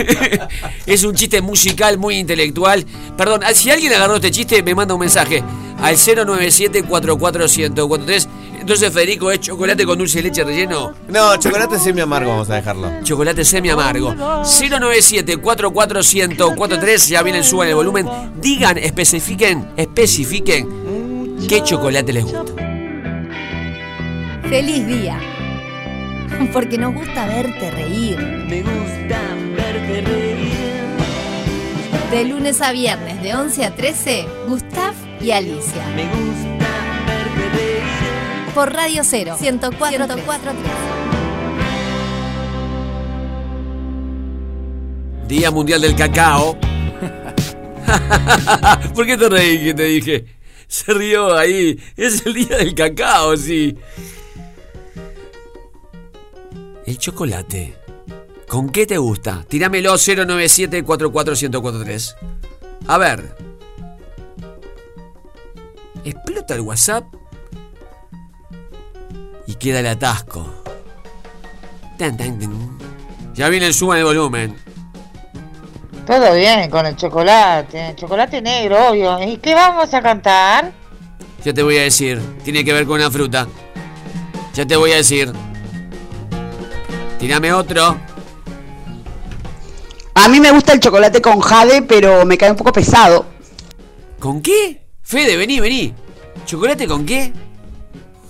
es 0.85 1.03
un 1.03 1.15
chiste 1.15 1.41
musical 1.41 1.97
muy 1.97 2.15
intelectual. 2.15 2.85
Perdón, 3.17 3.41
ah, 3.43 3.53
si 3.53 3.71
alguien 3.71 3.91
agarró 3.91 4.15
este 4.15 4.31
chiste, 4.31 4.63
me 4.63 4.73
manda 4.73 4.93
un 4.93 5.01
mensaje 5.01 5.43
al 5.81 5.97
097-44143. 5.97 8.27
Entonces, 8.59 8.93
Federico, 8.93 9.31
¿es 9.31 9.39
chocolate 9.39 9.85
con 9.85 9.97
dulce 9.97 10.17
de 10.19 10.23
leche 10.23 10.43
relleno? 10.43 10.93
No, 11.07 11.37
chocolate 11.37 11.79
semi 11.79 12.01
amargo 12.01 12.31
vamos 12.31 12.49
a 12.49 12.55
dejarlo. 12.55 12.91
Chocolate 13.03 13.45
semi 13.45 13.69
amargo. 13.69 14.13
097-44143. 14.13 17.07
Ya 17.07 17.23
vienen, 17.23 17.43
suban 17.43 17.69
el 17.69 17.75
volumen. 17.75 18.07
Digan, 18.41 18.77
especifiquen, 18.77 19.69
especifiquen 19.77 20.89
qué 21.47 21.63
chocolate 21.63 22.11
les 22.13 22.23
gusta. 22.23 22.53
Feliz 24.49 24.87
día. 24.87 25.19
Porque 26.53 26.77
nos 26.77 26.93
gusta 26.93 27.25
verte 27.27 27.71
reír. 27.71 28.17
Me 28.19 28.61
gusta 28.61 29.19
verte 29.55 30.01
reír. 30.01 30.37
De 32.11 32.25
lunes 32.25 32.61
a 32.61 32.71
viernes, 32.71 33.21
de 33.21 33.35
11 33.35 33.65
a 33.65 33.75
13, 33.75 34.25
Gustav 34.47 34.93
y 35.21 35.31
Alicia. 35.31 35.85
Me 35.95 36.05
gusta. 36.05 36.58
Por 38.59 38.73
Radio 38.73 39.03
0, 39.05 39.37
104, 39.39 40.05
104 40.05 40.51
Día 45.29 45.49
Mundial 45.49 45.79
del 45.79 45.95
Cacao. 45.95 46.59
¿Por 48.93 49.05
qué 49.05 49.15
te 49.15 49.29
reí 49.29 49.63
que 49.63 49.73
te 49.73 49.83
dije? 49.83 50.25
Se 50.67 50.93
rió 50.93 51.37
ahí. 51.37 51.79
Es 51.95 52.25
el 52.25 52.33
día 52.33 52.57
del 52.57 52.75
cacao, 52.75 53.37
sí. 53.37 53.77
El 56.85 56.97
chocolate. 56.97 57.77
¿Con 58.45 58.71
qué 58.71 58.85
te 58.85 58.97
gusta? 58.97 59.45
Tíramelo 59.47 59.93
097-44143. 59.93 62.13
A 62.87 62.97
ver. 62.97 63.37
Explota 66.03 66.55
el 66.55 66.61
WhatsApp. 66.61 67.18
Y 69.49 69.55
queda 69.55 69.79
el 69.79 69.87
atasco. 69.87 70.45
Tan, 71.97 72.15
tan, 72.15 72.37
tan. 72.37 72.77
Ya 73.33 73.49
viene 73.49 73.65
el 73.65 73.73
suma 73.73 73.95
de 73.95 74.03
volumen. 74.03 74.55
Todo 76.05 76.35
bien 76.35 76.69
con 76.69 76.85
el 76.85 76.95
chocolate, 76.95 77.95
chocolate 77.95 78.43
negro, 78.43 78.89
obvio. 78.89 79.19
¿Y 79.23 79.37
qué 79.37 79.55
vamos 79.55 79.91
a 79.91 80.03
cantar? 80.03 80.71
Ya 81.43 81.51
te 81.51 81.63
voy 81.63 81.77
a 81.77 81.81
decir. 81.81 82.21
Tiene 82.43 82.63
que 82.63 82.73
ver 82.73 82.85
con 82.85 82.97
una 82.97 83.09
fruta. 83.09 83.47
Ya 84.53 84.67
te 84.67 84.75
voy 84.75 84.91
a 84.91 84.97
decir. 84.97 85.33
Tírame 87.17 87.51
otro. 87.51 87.97
A 90.13 90.27
mí 90.27 90.39
me 90.39 90.51
gusta 90.51 90.73
el 90.73 90.79
chocolate 90.79 91.23
con 91.23 91.39
jade, 91.39 91.81
pero 91.81 92.23
me 92.23 92.37
cae 92.37 92.51
un 92.51 92.57
poco 92.57 92.71
pesado. 92.71 93.25
¿Con 94.19 94.43
qué? 94.43 94.85
Fede, 95.01 95.37
vení, 95.37 95.59
vení. 95.59 95.95
¿Chocolate 96.45 96.85
con 96.85 97.03
qué? 97.03 97.33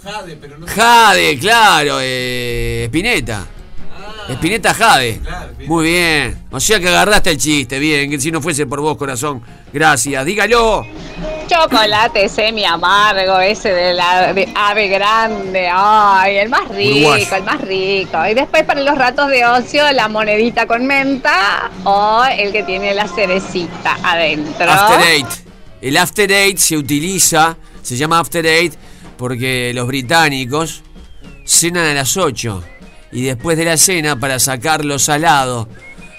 Jade, 0.03 0.37
pero 0.39 0.57
no 0.57 0.67
Jade, 0.67 1.37
claro, 1.39 1.97
eh, 2.01 2.83
Spinetta. 2.85 3.45
Spinetta 4.29 4.73
Jade. 4.73 5.19
Muy 5.65 5.85
bien. 5.85 6.43
O 6.51 6.59
sea 6.59 6.79
que 6.79 6.87
agarraste 6.87 7.31
el 7.31 7.37
chiste, 7.37 7.79
bien. 7.79 8.09
que 8.09 8.19
Si 8.19 8.31
no 8.31 8.41
fuese 8.41 8.65
por 8.67 8.79
vos, 8.79 8.95
corazón. 8.95 9.41
Gracias. 9.73 10.23
Dígalo. 10.25 10.85
Chocolate 11.47 12.29
semi 12.29 12.63
amargo, 12.63 13.39
ese 13.39 13.73
de 13.73 13.93
la 13.95 14.31
de 14.33 14.47
ave 14.55 14.87
grande, 14.87 15.67
ay, 15.71 16.37
el 16.37 16.49
más 16.49 16.67
rico, 16.69 16.99
Uruguayo. 16.99 17.35
el 17.35 17.43
más 17.43 17.61
rico. 17.61 18.25
Y 18.27 18.33
después 18.35 18.63
para 18.65 18.81
los 18.81 18.95
ratos 18.95 19.29
de 19.29 19.45
ocio, 19.47 19.91
la 19.91 20.07
monedita 20.07 20.67
con 20.67 20.85
menta 20.85 21.71
o 21.83 22.23
el 22.37 22.51
que 22.51 22.61
tiene 22.63 22.93
la 22.93 23.07
cerecita 23.07 23.97
adentro. 24.03 24.71
After 24.71 25.07
Eight. 25.07 25.27
El 25.81 25.97
After 25.97 26.31
Eight 26.31 26.57
se 26.59 26.77
utiliza, 26.77 27.57
se 27.81 27.97
llama 27.97 28.19
After 28.19 28.45
Eight 28.45 28.75
porque 29.19 29.73
los 29.75 29.85
británicos 29.85 30.81
cenan 31.45 31.85
a 31.85 31.93
las 31.93 32.15
8 32.15 32.63
y 33.11 33.23
después 33.23 33.57
de 33.57 33.65
la 33.65 33.75
cena 33.75 34.17
para 34.17 34.39
sacar 34.39 34.85
lo 34.85 34.97
salado 34.97 35.67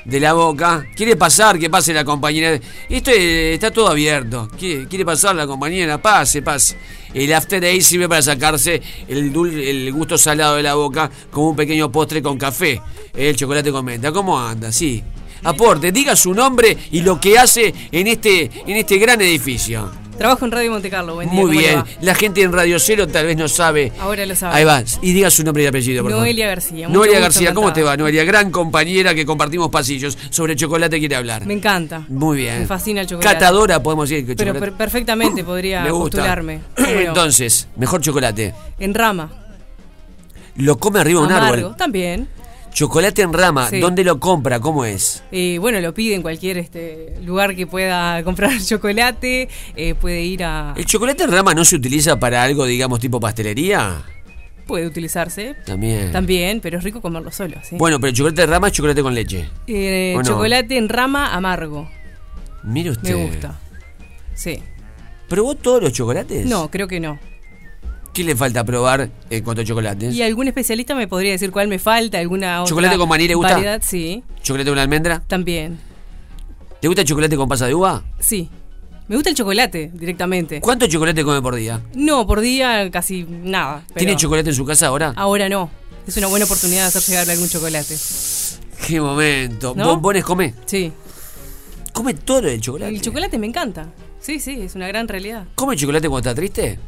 de 0.04 0.20
la 0.20 0.32
boca, 0.34 0.84
quiere 0.96 1.16
pasar, 1.16 1.58
que 1.58 1.70
pase 1.70 1.92
la 1.94 2.04
compañera. 2.04 2.58
Esto 2.88 3.10
eh, 3.10 3.54
está 3.54 3.70
todo 3.70 3.88
abierto. 3.88 4.48
Quiere, 4.58 5.04
pasar 5.04 5.34
la 5.36 5.46
compañera, 5.46 6.00
pase, 6.02 6.42
pase. 6.42 6.76
El 7.14 7.32
After 7.32 7.62
Eight 7.64 7.82
sirve 7.82 8.08
para 8.08 8.20
sacarse 8.22 8.82
el, 9.08 9.32
dul- 9.32 9.52
el 9.58 9.90
gusto 9.92 10.18
salado 10.18 10.56
de 10.56 10.62
la 10.62 10.74
boca 10.74 11.10
como 11.30 11.50
un 11.50 11.56
pequeño 11.56 11.90
postre 11.92 12.20
con 12.22 12.36
café. 12.38 12.80
El 13.14 13.34
chocolate 13.36 13.70
con 13.72 13.84
menta. 13.84 14.10
¿Cómo 14.12 14.38
anda? 14.38 14.70
Sí. 14.72 15.02
Aporte, 15.44 15.90
diga 15.92 16.14
su 16.16 16.34
nombre 16.34 16.76
y 16.90 17.00
lo 17.00 17.18
que 17.20 17.38
hace 17.38 17.72
en 17.92 18.06
este, 18.08 18.50
en 18.66 18.76
este 18.76 18.98
gran 18.98 19.20
edificio. 19.22 19.90
Trabajo 20.20 20.44
en 20.44 20.52
Radio 20.52 20.70
Monte 20.72 20.90
Carlo, 20.90 21.14
buen 21.14 21.30
día. 21.30 21.40
Muy 21.40 21.48
¿cómo 21.48 21.60
le 21.62 21.66
bien. 21.66 21.84
La 22.02 22.14
gente 22.14 22.42
en 22.42 22.52
Radio 22.52 22.78
Cero 22.78 23.08
tal 23.08 23.24
vez 23.24 23.38
no 23.38 23.48
sabe. 23.48 23.90
Ahora 23.98 24.26
lo 24.26 24.36
sabe. 24.36 24.54
Ahí 24.54 24.64
va. 24.64 24.82
Y 25.00 25.14
diga 25.14 25.30
su 25.30 25.42
nombre 25.42 25.62
y 25.62 25.66
apellido, 25.66 26.02
por 26.02 26.10
favor. 26.12 26.24
Noelia 26.26 26.46
García. 26.48 26.88
mucho 26.88 26.98
Noelia 26.98 27.20
García, 27.20 27.54
¿cómo 27.54 27.72
te 27.72 27.82
va, 27.82 27.96
Noelia? 27.96 28.22
Gran 28.24 28.50
compañera 28.50 29.14
que 29.14 29.24
compartimos 29.24 29.70
pasillos. 29.70 30.18
Sobre 30.28 30.54
chocolate 30.56 30.98
quiere 30.98 31.16
hablar. 31.16 31.46
Me 31.46 31.54
encanta. 31.54 32.04
Muy 32.08 32.36
bien. 32.36 32.58
Me 32.58 32.66
fascina 32.66 33.00
el 33.00 33.06
chocolate. 33.06 33.32
Catadora, 33.32 33.82
podemos 33.82 34.10
decir 34.10 34.26
que 34.26 34.36
Pero 34.36 34.52
per- 34.60 34.74
perfectamente 34.74 35.42
podría 35.44 35.80
Me 35.84 35.90
gusta. 35.90 36.18
postularme. 36.18 36.60
Entonces, 36.76 37.66
mejor 37.76 38.02
chocolate. 38.02 38.52
En 38.78 38.92
rama. 38.92 39.32
Lo 40.56 40.76
come 40.76 41.00
arriba 41.00 41.20
de 41.22 41.26
un 41.28 41.32
árbol. 41.32 41.76
también. 41.76 42.28
Chocolate 42.72 43.22
en 43.22 43.32
rama. 43.32 43.68
Sí. 43.68 43.80
¿Dónde 43.80 44.04
lo 44.04 44.20
compra? 44.20 44.60
¿Cómo 44.60 44.84
es? 44.84 45.22
Eh, 45.32 45.58
bueno, 45.60 45.80
lo 45.80 45.92
pide 45.92 46.14
en 46.14 46.22
cualquier 46.22 46.58
este, 46.58 47.14
lugar 47.24 47.54
que 47.56 47.66
pueda 47.66 48.22
comprar 48.24 48.52
chocolate. 48.60 49.48
eh, 49.76 49.94
puede 49.94 50.22
ir 50.22 50.44
a. 50.44 50.74
¿El 50.76 50.86
chocolate 50.86 51.24
en 51.24 51.32
rama 51.32 51.54
no 51.54 51.64
se 51.64 51.76
utiliza 51.76 52.18
para 52.18 52.42
algo, 52.42 52.64
digamos, 52.66 53.00
tipo 53.00 53.20
pastelería? 53.20 54.02
Puede 54.66 54.86
utilizarse. 54.86 55.56
También. 55.66 56.12
También, 56.12 56.60
pero 56.60 56.78
es 56.78 56.84
rico 56.84 57.00
comerlo 57.00 57.32
solo. 57.32 57.56
¿sí? 57.62 57.76
Bueno, 57.76 57.98
pero 57.98 58.10
el 58.10 58.14
chocolate 58.16 58.42
de 58.42 58.46
rama 58.46 58.68
es 58.68 58.72
chocolate 58.74 59.02
con 59.02 59.14
leche. 59.14 59.48
Eh, 59.66 60.16
chocolate 60.22 60.76
en 60.76 60.88
rama 60.88 61.34
amargo. 61.34 61.90
Mire 62.62 62.90
usted. 62.90 63.16
Me 63.16 63.26
gusta. 63.26 63.58
Sí. 64.34 64.62
¿Probó 65.28 65.54
todos 65.54 65.82
los 65.82 65.92
chocolates? 65.92 66.46
No, 66.46 66.70
creo 66.70 66.86
que 66.88 67.00
no. 67.00 67.18
¿Qué 68.12 68.24
le 68.24 68.34
falta 68.34 68.64
probar 68.64 69.08
en 69.30 69.44
cuanto 69.44 69.62
a 69.62 69.64
chocolates? 69.64 70.14
¿Y 70.14 70.22
algún 70.22 70.48
especialista 70.48 70.94
me 70.94 71.06
podría 71.06 71.32
decir 71.32 71.50
cuál 71.50 71.68
me 71.68 71.78
falta? 71.78 72.18
¿Alguna 72.18 72.62
otra 72.62 72.68
¿Chocolate 72.70 72.96
con 72.98 73.08
maní 73.08 73.28
le 73.28 73.34
gusta? 73.34 73.54
variedad? 73.54 73.80
Sí, 73.84 74.22
¿Chocolate 74.42 74.70
con 74.70 74.78
almendra? 74.78 75.22
también. 75.26 75.78
¿Te 76.80 76.88
gusta 76.88 77.02
el 77.02 77.06
chocolate 77.08 77.36
con 77.36 77.48
pasa 77.48 77.66
de 77.66 77.74
uva? 77.74 78.02
Sí. 78.18 78.48
Me 79.06 79.16
gusta 79.16 79.30
el 79.30 79.36
chocolate 79.36 79.90
directamente. 79.92 80.60
¿Cuánto 80.60 80.86
chocolate 80.86 81.22
come 81.24 81.42
por 81.42 81.54
día? 81.54 81.80
No, 81.94 82.26
por 82.26 82.40
día 82.40 82.90
casi 82.90 83.24
nada. 83.24 83.82
pero 83.88 83.98
¿Tiene 83.98 84.16
chocolate 84.16 84.50
en 84.50 84.54
su 84.56 84.64
casa 84.64 84.86
ahora? 84.86 85.12
Ahora 85.16 85.48
no. 85.48 85.70
Es 86.06 86.16
una 86.16 86.26
buena 86.28 86.46
oportunidad 86.46 86.82
de 86.82 86.86
hacer 86.88 87.02
llegarle 87.02 87.32
algún 87.34 87.48
chocolate. 87.48 87.96
¡Qué 88.86 89.00
momento! 89.00 89.74
¿No? 89.76 89.86
¿Bombones 89.86 90.24
come? 90.24 90.54
Sí. 90.66 90.92
¿Come 91.92 92.14
todo 92.14 92.48
el 92.48 92.60
chocolate? 92.60 92.92
El 92.94 93.00
chocolate 93.00 93.38
me 93.38 93.46
encanta. 93.46 93.88
Sí, 94.20 94.40
sí, 94.40 94.60
es 94.62 94.74
una 94.74 94.88
gran 94.88 95.06
realidad. 95.06 95.44
¿Come 95.54 95.76
chocolate 95.76 96.08
cuando 96.08 96.28
está 96.30 96.34
triste? 96.40 96.78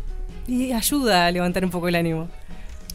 Y 0.48 0.72
ayuda 0.72 1.26
a 1.26 1.30
levantar 1.30 1.64
un 1.64 1.70
poco 1.70 1.88
el 1.88 1.94
ánimo. 1.96 2.28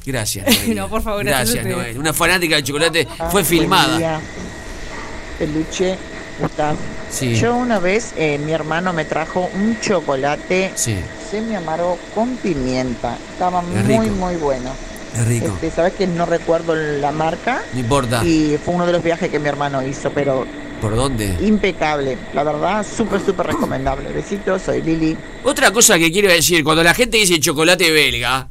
Gracias. 0.05 0.45
No, 0.75 0.87
por 0.87 1.01
favor, 1.01 1.25
gracias 1.25 1.65
Gracias. 1.65 1.97
Una 1.97 2.13
fanática 2.13 2.55
del 2.55 2.63
chocolate 2.63 3.07
fue 3.31 3.43
filmada. 3.43 4.19
Peluche, 5.39 5.97
Gustavo. 6.39 6.77
Sí. 7.09 7.35
Yo 7.35 7.55
una 7.55 7.79
vez, 7.79 8.13
eh, 8.17 8.37
mi 8.43 8.51
hermano 8.51 8.91
me 8.93 9.05
trajo 9.05 9.49
un 9.53 9.79
chocolate 9.79 10.71
Sí. 10.75 10.95
semi 11.29 11.55
amargo 11.55 11.97
con 12.15 12.35
pimienta. 12.37 13.17
Estaba 13.33 13.61
Es 13.61 13.85
muy, 13.85 14.05
rico. 14.07 14.15
muy 14.15 14.35
bueno. 14.35 14.71
Es 15.15 15.25
rico. 15.27 15.47
Este, 15.47 15.71
Sabes 15.71 15.93
que 15.93 16.05
no 16.07 16.25
recuerdo 16.25 16.75
la 16.75 17.11
marca 17.11 17.61
No 17.73 17.79
importa. 17.79 18.23
y 18.25 18.57
fue 18.63 18.73
uno 18.75 18.85
de 18.85 18.91
los 18.91 19.03
viajes 19.03 19.29
que 19.29 19.39
mi 19.39 19.47
hermano 19.47 19.81
hizo, 19.85 20.11
pero 20.11 20.45
¿Por 20.81 20.95
dónde? 20.95 21.35
impecable. 21.41 22.17
La 22.33 22.43
verdad, 22.43 22.85
súper, 22.85 23.19
súper 23.25 23.47
recomendable. 23.47 24.11
Besitos, 24.11 24.61
soy 24.61 24.81
Lili. 24.83 25.17
Otra 25.43 25.71
cosa 25.71 25.97
que 25.97 26.11
quiero 26.11 26.29
decir, 26.29 26.63
cuando 26.63 26.83
la 26.83 26.93
gente 26.93 27.17
dice 27.17 27.39
chocolate 27.39 27.89
belga, 27.91 28.49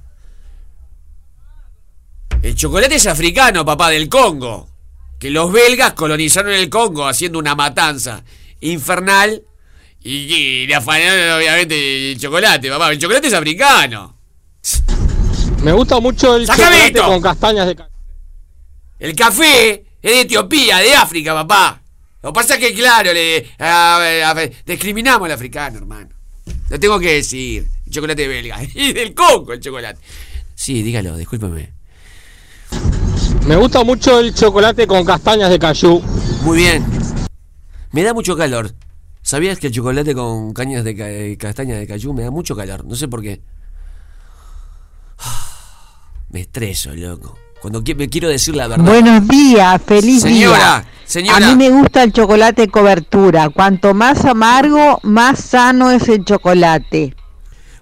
el 2.43 2.55
chocolate 2.55 2.97
es 2.97 3.07
africano, 3.07 3.65
papá, 3.65 3.91
del 3.91 4.09
Congo. 4.09 4.69
Que 5.19 5.31
los 5.31 5.51
belgas 5.51 5.95
colonizaron 5.95 6.53
el 6.53 6.69
Congo 6.69 7.07
haciendo 7.07 7.39
una 7.39 7.55
matanza 7.55 8.23
infernal 8.61 9.43
y, 10.03 10.11
y 10.13 10.67
le 10.67 10.75
afanaron 10.75 11.39
obviamente 11.39 12.13
el 12.13 12.19
chocolate, 12.21 12.69
papá. 12.69 12.91
El 12.93 12.99
chocolate 12.99 13.29
es 13.29 13.35
africano. 13.35 14.17
Me 15.63 15.73
gusta 15.73 16.01
mucho 16.01 16.37
el 16.37 16.47
¡Saca 16.47 16.65
chocolate 16.65 16.99
con 17.01 17.21
castañas 17.23 17.67
de 17.67 17.77
ca- 17.77 17.89
El 18.99 19.15
café 19.17 19.85
es 20.03 20.13
de 20.13 20.21
Etiopía, 20.23 20.79
de 20.79 20.95
África, 20.95 21.33
papá. 21.35 21.81
Lo 22.27 22.33
que 22.33 22.41
pasa 22.41 22.55
es 22.55 22.61
que, 22.61 22.75
claro, 22.75 23.13
le 23.13 23.47
a- 23.61 24.33
a- 24.33 24.51
discriminamos 24.67 25.27
al 25.27 25.31
africano, 25.37 25.79
hermano. 25.79 26.09
Lo 26.69 26.81
tengo 26.81 26.99
que 26.99 27.13
decir. 27.15 27.69
El 27.87 27.93
chocolate 27.93 28.27
belga. 28.27 28.59
Y 28.75 28.93
del 28.93 29.15
Congo 29.15 29.53
el 29.53 29.61
chocolate. 29.61 30.01
Sí, 30.57 30.83
dígalo, 30.83 31.17
discúlpeme. 31.17 31.73
Me 33.47 33.55
gusta 33.55 33.85
mucho 33.85 34.19
el 34.19 34.35
chocolate 34.35 34.89
con 34.89 35.05
castañas 35.05 35.51
de 35.51 35.59
cayú. 35.61 36.01
Muy 36.43 36.59
bien. 36.59 36.85
Me 37.93 38.03
da 38.03 38.13
mucho 38.13 38.37
calor. 38.37 38.75
¿Sabías 39.23 39.61
que 39.61 39.69
el 39.69 39.73
chocolate 39.73 40.13
con 40.13 40.53
cañas 40.53 40.83
de 40.83 40.97
ca- 40.97 41.09
eh, 41.09 41.37
castaña 41.39 41.77
de 41.77 41.87
cayú 41.87 42.13
me 42.13 42.25
da 42.25 42.33
mucho 42.33 42.57
calor? 42.57 42.85
No 42.85 42.97
sé 42.97 43.07
por 43.07 43.23
qué. 43.23 43.41
Me 46.31 46.41
estreso, 46.41 46.93
loco. 46.93 47.39
Cuando 47.67 47.83
me 47.97 48.09
quiero 48.09 48.29
decir 48.29 48.55
la 48.55 48.69
verdad. 48.69 48.85
Buenos 48.85 49.27
días, 49.27 49.83
feliz 49.85 50.23
Señora, 50.23 50.57
día. 50.57 50.89
señora. 51.05 51.49
A 51.49 51.51
mí 51.51 51.57
me 51.57 51.69
gusta 51.77 52.05
el 52.05 52.13
chocolate 52.13 52.69
cobertura. 52.69 53.49
Cuanto 53.49 53.93
más 53.93 54.25
amargo, 54.25 55.01
más 55.03 55.41
sano 55.41 55.91
es 55.91 56.09
el 56.09 56.25
chocolate. 56.25 57.17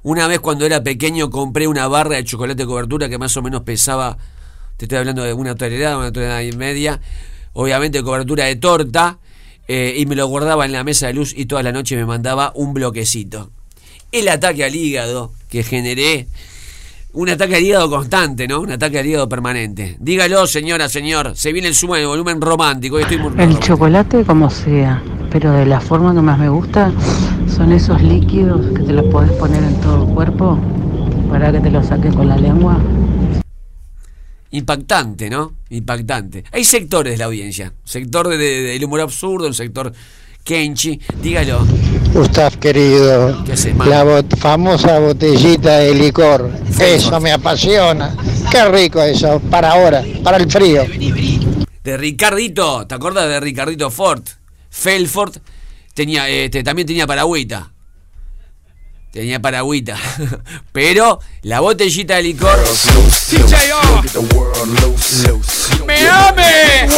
Una 0.03 0.27
vez 0.27 0.41
cuando 0.41 0.65
era 0.65 0.83
pequeño 0.83 1.29
compré 1.29 1.69
una 1.69 1.87
barra 1.87 2.17
de 2.17 2.25
chocolate 2.25 2.65
cobertura 2.65 3.11
que 3.11 3.19
más 3.19 3.37
o 3.37 3.43
menos 3.43 3.61
pesaba, 3.61 4.17
te 4.79 4.87
estoy 4.87 4.97
hablando 4.97 5.23
de 5.23 5.35
una 5.35 5.55
tonelada, 5.55 5.99
una 5.99 6.13
tonelada 6.13 6.43
y 6.43 6.53
media, 6.53 6.99
obviamente 7.53 8.03
cobertura 8.03 8.47
de 8.47 8.57
torta, 8.57 9.19
eh, 9.69 9.97
y 9.99 10.07
me 10.07 10.17
lo 10.17 10.27
guardaba 10.29 10.65
en 10.65 10.73
la 10.73 10.83
mesa 10.83 11.09
de 11.09 11.13
luz 11.13 11.35
y 11.37 11.45
toda 11.45 11.63
la 11.63 11.73
noche 11.73 11.95
me 11.95 12.07
mandaba 12.07 12.53
un 12.55 12.73
bloquecito. 12.73 13.51
El 14.13 14.29
ataque 14.31 14.65
al 14.65 14.75
hígado 14.75 15.35
que 15.51 15.63
generé, 15.63 16.27
un 17.15 17.29
ataque 17.29 17.57
al 17.57 17.63
hígado 17.63 17.89
constante, 17.91 18.47
¿no? 18.49 18.61
Un 18.61 18.73
ataque 18.73 18.99
al 18.99 19.07
hígado 19.07 19.29
permanente. 19.29 19.97
Dígalo, 20.01 20.47
señora, 20.47 20.89
señor, 20.89 21.33
se 21.37 21.53
viene 21.53 21.69
el 21.69 21.75
suma 21.75 21.99
de 21.99 22.07
volumen 22.07 22.41
romántico, 22.41 22.97
hoy 22.97 23.03
estoy 23.03 23.19
muy 23.19 23.33
El 23.39 23.59
chocolate 23.61 24.25
como 24.25 24.51
sea, 24.51 25.03
pero 25.31 25.53
de 25.53 25.65
la 25.67 25.81
forma 25.81 26.13
que 26.15 26.21
más 26.21 26.39
me 26.39 26.49
gusta 26.49 26.93
son 27.49 27.73
esos 27.73 28.03
líquidos 28.03 28.67
que 28.77 28.83
te 28.83 28.93
los 28.93 29.07
podés 29.07 29.31
poner 29.33 29.63
en 29.63 29.81
todo 29.81 30.07
el 30.09 30.15
cuerpo 30.15 30.59
para 31.31 31.53
que 31.53 31.61
te 31.61 31.71
los 31.71 31.87
saques 31.87 32.15
con 32.15 32.29
la 32.29 32.37
lengua. 32.37 32.79
Impactante, 34.51 35.31
¿no? 35.31 35.53
Impactante. 35.71 36.45
Hay 36.53 36.65
sectores 36.65 37.15
de 37.15 37.19
la 37.19 37.25
audiencia. 37.25 37.73
Sector 37.85 38.29
de- 38.29 38.39
de- 38.39 38.63
del 38.63 38.85
humor 38.85 39.01
absurdo, 39.01 39.47
el 39.49 39.55
sector 39.55 39.93
Kenchi. 40.45 41.01
Dígalo. 41.23 41.67
Gustav 42.13 42.59
querido, 42.59 43.43
¿Qué 43.45 43.53
haces, 43.55 43.75
man? 43.75 43.89
la 43.91 44.05
bot- 44.05 44.37
famosa 44.37 44.99
botellita 44.99 45.79
de 45.79 45.95
licor, 45.95 46.51
eso 46.79 47.19
me 47.19 47.33
apasiona. 47.33 48.15
Qué 48.51 48.65
rico 48.67 49.03
eso, 49.03 49.41
para 49.51 49.71
ahora, 49.73 50.05
para 50.23 50.37
el 50.37 50.49
frío. 50.51 50.85
De 51.83 51.97
Ricardito. 51.97 52.87
¿Te 52.87 52.95
acuerdas 52.95 53.29
de 53.29 53.41
Ricardito 53.41 53.91
Ford? 53.91 54.23
Felford 54.71 55.37
tenía, 55.95 56.29
este, 56.29 56.63
también 56.63 56.87
tenía 56.87 57.07
paragüita. 57.07 57.71
Tenía 59.11 59.41
paragüita. 59.41 59.97
Pero 60.73 61.21
la 61.43 61.61
botellita 61.61 62.17
de 62.17 62.23
licor. 62.23 62.59
¡Me 65.87 66.09
ame! 66.09 66.89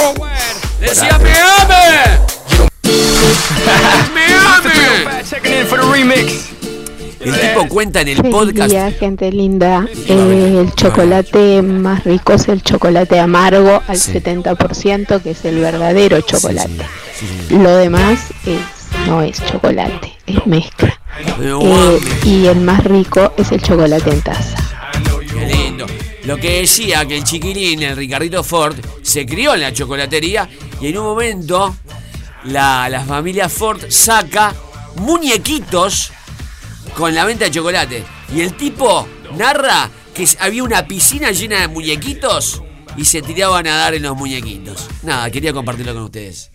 ¡Decía 0.81 1.19
me 1.19 1.31
ame! 1.33 2.26
El 7.21 7.33
tipo 7.41 7.67
cuenta 7.69 8.03
en 8.03 8.09
el 8.09 8.17
Feliz 8.19 8.33
podcast. 8.33 8.71
día, 8.71 8.93
gente 8.93 9.33
linda. 9.33 9.89
Eh, 10.07 10.61
el 10.61 10.73
chocolate 10.75 11.61
más 11.63 12.05
rico 12.05 12.35
es 12.35 12.47
el 12.49 12.63
chocolate 12.63 13.19
amargo 13.19 13.83
al 13.89 13.97
70%, 13.97 15.23
que 15.23 15.31
es 15.33 15.45
el 15.45 15.59
verdadero 15.59 16.21
chocolate. 16.21 16.87
Lo 17.51 17.77
demás 17.77 18.21
es, 18.47 18.61
no 19.09 19.23
es 19.23 19.45
chocolate, 19.45 20.13
es 20.27 20.47
mezcla. 20.47 21.01
Eh, 21.41 21.99
y 22.25 22.47
el 22.47 22.61
más 22.61 22.85
rico 22.85 23.33
es 23.37 23.51
el 23.51 23.61
chocolate 23.61 24.11
en 24.11 24.21
taza. 24.23 24.57
Qué 25.21 25.47
lindo. 25.47 25.87
Lo 26.25 26.37
que 26.37 26.61
decía 26.61 27.07
que 27.07 27.17
el 27.17 27.25
chiquilín, 27.25 27.83
el 27.83 27.97
Ricardito 27.97 28.45
Ford, 28.45 28.77
se 29.03 29.27
crió 29.27 29.55
en 29.55 29.63
la 29.63 29.73
chocolatería 29.73 30.49
y 30.81 30.89
en 30.89 30.99
un 30.99 31.05
momento 31.05 31.75
la, 32.47 33.05
familia 33.07 33.49
Ford 33.49 33.81
saca 33.89 34.55
muñequitos 34.97 36.13
con 36.95 37.15
la 37.15 37.25
venta 37.25 37.47
de 37.47 37.51
chocolate. 37.51 38.05
Y 38.35 38.41
el 38.41 38.55
tipo 38.55 39.07
narra 39.37 39.91
que 40.15 40.27
había 40.41 40.63
una 40.63 40.87
piscina 40.87 41.31
llena 41.31 41.61
de 41.61 41.69
muñequitos 41.69 42.63
y 42.97 43.05
se 43.05 43.23
tiraban 43.23 43.67
a 43.67 43.71
nadar 43.71 43.95
en 43.95 44.03
los 44.03 44.17
muñequitos. 44.17 44.89
Nada, 45.03 45.31
quería 45.31 45.53
compartirlo 45.53 45.95
con 45.95 46.05
ustedes. 46.05 46.51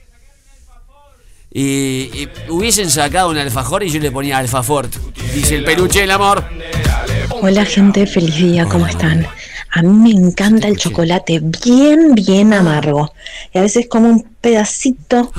Y, 1.53 2.09
y 2.13 2.29
hubiesen 2.49 2.89
sacado 2.89 3.29
un 3.29 3.37
alfajor 3.37 3.83
y 3.83 3.89
yo 3.89 3.99
le 3.99 4.11
ponía 4.11 4.37
alfafort. 4.37 4.93
Dice 5.33 5.55
el 5.55 5.63
peluche 5.63 6.01
del 6.01 6.11
amor. 6.11 6.43
Hola 7.29 7.65
gente, 7.65 8.07
feliz 8.07 8.35
día, 8.35 8.65
¿cómo 8.65 8.87
están? 8.87 9.27
A 9.73 9.81
mí 9.83 10.13
me 10.13 10.27
encanta 10.27 10.67
el 10.67 10.75
chocolate 10.77 11.39
bien, 11.41 12.13
bien 12.13 12.53
amargo. 12.53 13.13
Y 13.53 13.57
a 13.57 13.61
veces 13.61 13.87
como 13.87 14.09
un 14.09 14.23
pedacito 14.41 15.31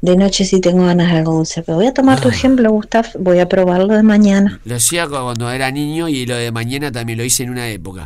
de 0.00 0.16
noche 0.16 0.44
si 0.44 0.60
tengo 0.60 0.86
ganas 0.86 1.10
de 1.10 1.18
algo 1.18 1.34
dulce. 1.34 1.62
Pero 1.62 1.76
voy 1.76 1.86
a 1.86 1.92
tomar 1.92 2.20
tu 2.20 2.28
ejemplo, 2.28 2.70
Gustav, 2.70 3.06
voy 3.18 3.40
a 3.40 3.48
probarlo 3.48 3.94
de 3.94 4.04
mañana. 4.04 4.60
Lo 4.64 4.76
hacía 4.76 5.08
cuando 5.08 5.50
era 5.50 5.72
niño 5.72 6.08
y 6.08 6.24
lo 6.24 6.36
de 6.36 6.52
mañana 6.52 6.92
también 6.92 7.18
lo 7.18 7.24
hice 7.24 7.42
en 7.42 7.50
una 7.50 7.68
época. 7.68 8.04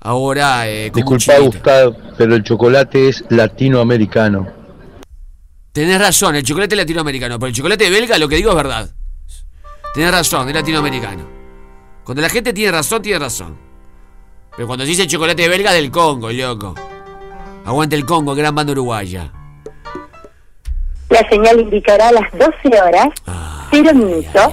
Ahora, 0.00 0.68
eh, 0.68 0.90
Disculpa. 0.94 1.38
Gustavo, 1.38 1.96
pero 2.16 2.34
el 2.34 2.42
chocolate 2.42 3.08
es 3.10 3.24
latinoamericano. 3.28 4.46
Tenés 5.72 5.98
razón, 6.00 6.34
el 6.36 6.44
chocolate 6.44 6.74
es 6.74 6.78
latinoamericano, 6.78 7.38
pero 7.38 7.48
el 7.48 7.54
chocolate 7.54 7.90
belga 7.90 8.16
lo 8.16 8.28
que 8.28 8.36
digo 8.36 8.50
es 8.50 8.56
verdad. 8.56 8.90
Tenés 9.92 10.10
razón, 10.10 10.48
es 10.48 10.54
latinoamericano. 10.54 11.28
Cuando 12.04 12.22
la 12.22 12.30
gente 12.30 12.54
tiene 12.54 12.72
razón, 12.72 13.02
tiene 13.02 13.18
razón. 13.18 13.58
Pero 14.56 14.66
cuando 14.66 14.84
se 14.84 14.90
dice 14.90 15.06
chocolate 15.06 15.48
belga 15.48 15.72
del 15.72 15.90
Congo, 15.90 16.30
loco. 16.32 16.74
Aguante 17.64 17.94
el 17.96 18.06
Congo, 18.06 18.34
gran 18.34 18.54
banda 18.54 18.72
uruguaya. 18.72 19.30
La 21.10 21.28
señal 21.28 21.60
indicará 21.60 22.10
las 22.10 22.30
12 22.32 22.80
horas, 22.80 23.08
0 23.70 23.94
minutos, 23.94 24.52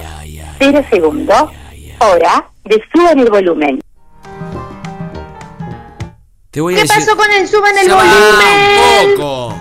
0 0.58 0.84
segundos, 0.90 1.50
hora 1.98 2.48
de 2.64 2.82
suban 2.92 3.18
el 3.18 3.30
volumen. 3.30 3.80
Te 6.50 6.60
voy 6.60 6.74
a 6.74 6.76
¿Qué 6.76 6.82
decir. 6.82 7.04
pasó 7.06 7.16
con 7.16 7.30
el 7.32 7.48
suban 7.48 7.76
el 7.78 7.88
volumen? 7.88 9.10
un 9.10 9.16
poco. 9.16 9.54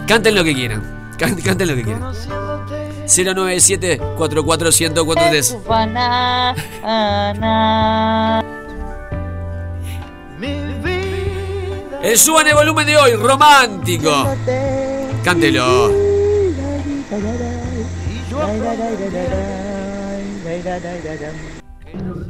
Canten 0.07 0.35
lo 0.35 0.43
que 0.45 0.53
quieran. 0.55 1.11
Can- 1.17 1.35
Canten 1.35 1.67
lo 1.67 1.75
que 1.75 1.83
quieran. 1.83 2.13
097 3.07 3.97
44143 4.17 5.49
Tu 5.49 5.61
banana. 5.67 6.55
El 12.01 12.17
suban 12.17 12.47
el 12.47 12.53
volumen 12.55 12.85
de 12.87 12.95
hoy, 12.95 13.15
romántico. 13.15 14.29
Cántelo. 15.25 15.91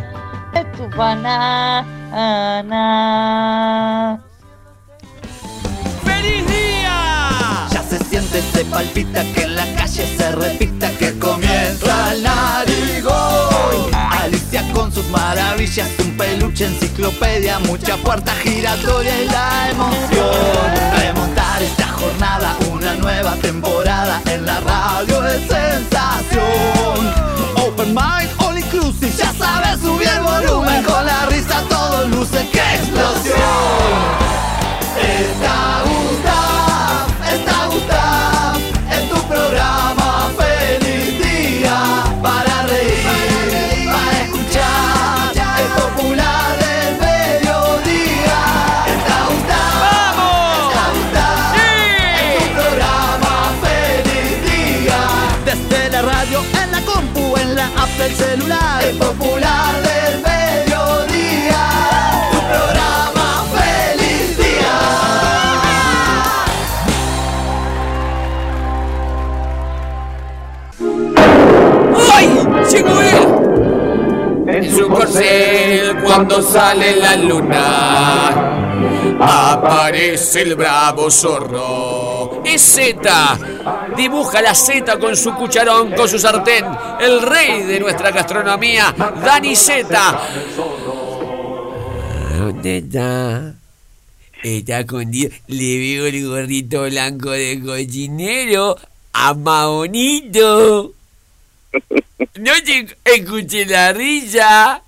Tu 0.77 0.87
banana. 0.95 1.89
¡Feliz 6.03 6.45
día! 6.45 7.67
Ya 7.71 7.81
se 7.81 7.97
siente, 8.05 8.43
se 8.53 8.63
palpita 8.65 9.23
que 9.33 9.41
en 9.41 9.55
la 9.55 9.65
calle 9.73 10.05
se 10.05 10.31
repita 10.31 10.91
que 10.99 11.17
comienza 11.17 12.13
el 12.13 12.21
narigón. 12.21 13.91
Alicia 13.91 14.71
con 14.71 14.91
sus 14.91 15.09
maravillas, 15.09 15.89
un 15.99 16.15
peluche, 16.15 16.67
enciclopedia, 16.67 17.57
mucha 17.59 17.97
puerta 17.97 18.35
giratoria 18.35 19.23
y 19.23 19.25
la 19.25 19.71
emoción. 19.71 21.28
Una 22.01 22.93
nueva 22.95 23.35
temporada 23.41 24.21
en 24.27 24.45
la 24.45 24.61
radio 24.61 25.21
de 25.21 25.37
sensación. 25.39 26.39
Open 27.57 27.93
mind, 27.93 28.29
all 28.37 28.57
inclusive, 28.57 29.11
ya 29.17 29.33
sabes, 29.33 29.81
subir 29.81 30.07
el 30.07 30.21
volumen 30.21 30.81
con 30.83 31.05
la 31.05 31.25
risa, 31.25 31.61
todo 31.67 31.78
sale 76.41 76.95
la 76.95 77.15
luna 77.15 78.49
aparece 79.19 80.41
el 80.41 80.55
bravo 80.55 81.09
zorro. 81.11 82.41
Es 82.45 82.61
Z. 82.61 83.39
Dibuja 83.95 84.41
la 84.41 84.55
Z 84.55 84.97
con 84.99 85.15
su 85.15 85.33
cucharón, 85.33 85.91
con 85.93 86.07
su 86.07 86.17
sartén. 86.19 86.65
El 86.99 87.21
rey 87.21 87.63
de 87.63 87.79
nuestra 87.79 88.11
gastronomía, 88.11 88.93
Dani 89.23 89.55
Z. 89.55 90.21
¿Dónde 92.37 92.77
está? 92.77 93.53
Está 94.41 94.79
escondido. 94.79 95.31
Le 95.47 95.77
veo 95.77 96.05
el 96.07 96.27
gorrito 96.27 96.83
blanco 96.83 97.31
de 97.31 97.61
cocinero 97.63 98.77
a 99.13 99.33
Maonito. 99.33 100.93
No 102.39 102.51
te 102.65 102.97
escuché 103.03 103.65
la 103.65 103.91
risa. 103.91 104.81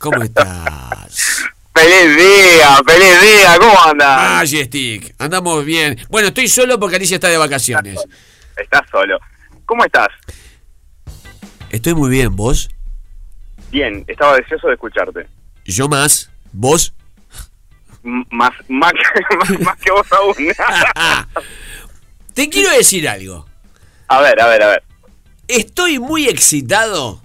¿Cómo 0.00 0.22
estás? 0.22 1.44
¡Feliz 1.74 2.16
día! 2.16 2.76
¡Feliz 2.86 3.20
día! 3.20 3.56
¿Cómo 3.58 3.78
andas? 3.84 4.38
Majestic, 4.38 5.14
andamos 5.18 5.62
bien. 5.62 5.98
Bueno, 6.08 6.28
estoy 6.28 6.48
solo 6.48 6.80
porque 6.80 6.96
Alicia 6.96 7.16
está 7.16 7.28
de 7.28 7.36
vacaciones. 7.36 8.00
Estás 8.56 8.80
solo. 8.90 9.18
¿Cómo 9.66 9.84
estás? 9.84 10.08
Estoy 11.68 11.92
muy 11.94 12.08
bien, 12.08 12.34
¿vos? 12.34 12.70
Bien, 13.70 14.02
estaba 14.08 14.36
deseoso 14.36 14.68
de 14.68 14.74
escucharte. 14.74 15.26
Yo 15.66 15.86
más. 15.86 16.30
¿Vos? 16.52 16.94
M- 18.02 18.24
más, 18.30 18.52
más, 18.68 18.92
que, 18.92 19.36
más, 19.54 19.60
más 19.60 19.76
que 19.76 19.90
vos 19.90 20.06
aún. 20.12 20.34
Te 22.34 22.48
quiero 22.48 22.70
decir 22.70 23.06
algo. 23.06 23.46
a 24.08 24.20
ver, 24.22 24.40
a 24.40 24.46
ver, 24.48 24.62
a 24.62 24.66
ver. 24.68 24.82
Estoy 25.46 25.98
muy 25.98 26.26
excitado. 26.26 27.19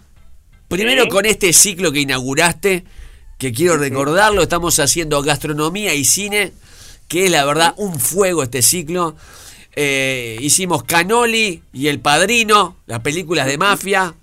Primero 0.75 1.07
con 1.07 1.25
este 1.25 1.53
ciclo 1.53 1.91
que 1.91 2.01
inauguraste, 2.01 2.83
que 3.37 3.51
quiero 3.51 3.77
recordarlo, 3.77 4.41
estamos 4.41 4.79
haciendo 4.79 5.21
gastronomía 5.21 5.93
y 5.93 6.05
cine, 6.05 6.53
que 7.07 7.25
es 7.25 7.31
la 7.31 7.45
verdad 7.45 7.73
un 7.77 7.99
fuego 7.99 8.43
este 8.43 8.61
ciclo. 8.61 9.15
Eh, 9.75 10.37
hicimos 10.41 10.83
Canoli 10.83 11.61
y 11.73 11.87
El 11.87 11.99
Padrino, 11.99 12.77
las 12.87 12.99
películas 13.01 13.45
de 13.47 13.57
mafia. 13.57 14.15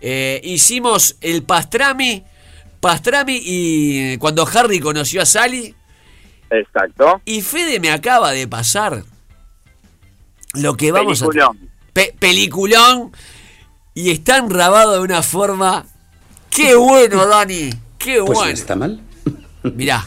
Eh, 0.00 0.40
hicimos 0.44 1.16
El 1.20 1.44
Pastrami, 1.44 2.24
Pastrami 2.80 3.40
y 3.42 4.16
cuando 4.18 4.46
Harry 4.46 4.80
conoció 4.80 5.22
a 5.22 5.26
Sally. 5.26 5.74
Exacto. 6.50 7.22
Y 7.24 7.40
Fede 7.40 7.80
me 7.80 7.90
acaba 7.90 8.32
de 8.32 8.46
pasar 8.48 9.04
lo 10.54 10.76
que 10.76 10.92
vamos 10.92 11.20
Peliculón. 11.20 11.56
a... 11.56 11.72
Pe- 11.92 12.14
peliculón. 12.18 13.12
Y 13.94 14.10
están 14.10 14.48
grabados 14.48 14.94
de 14.94 15.00
una 15.00 15.22
forma... 15.22 15.86
¡Qué 16.50 16.74
bueno, 16.74 17.26
Dani! 17.26 17.70
¡Qué 17.98 18.18
Pues 18.18 18.28
no 18.28 18.34
bueno! 18.34 18.52
está 18.52 18.76
mal. 18.76 19.00
Mirá. 19.62 20.06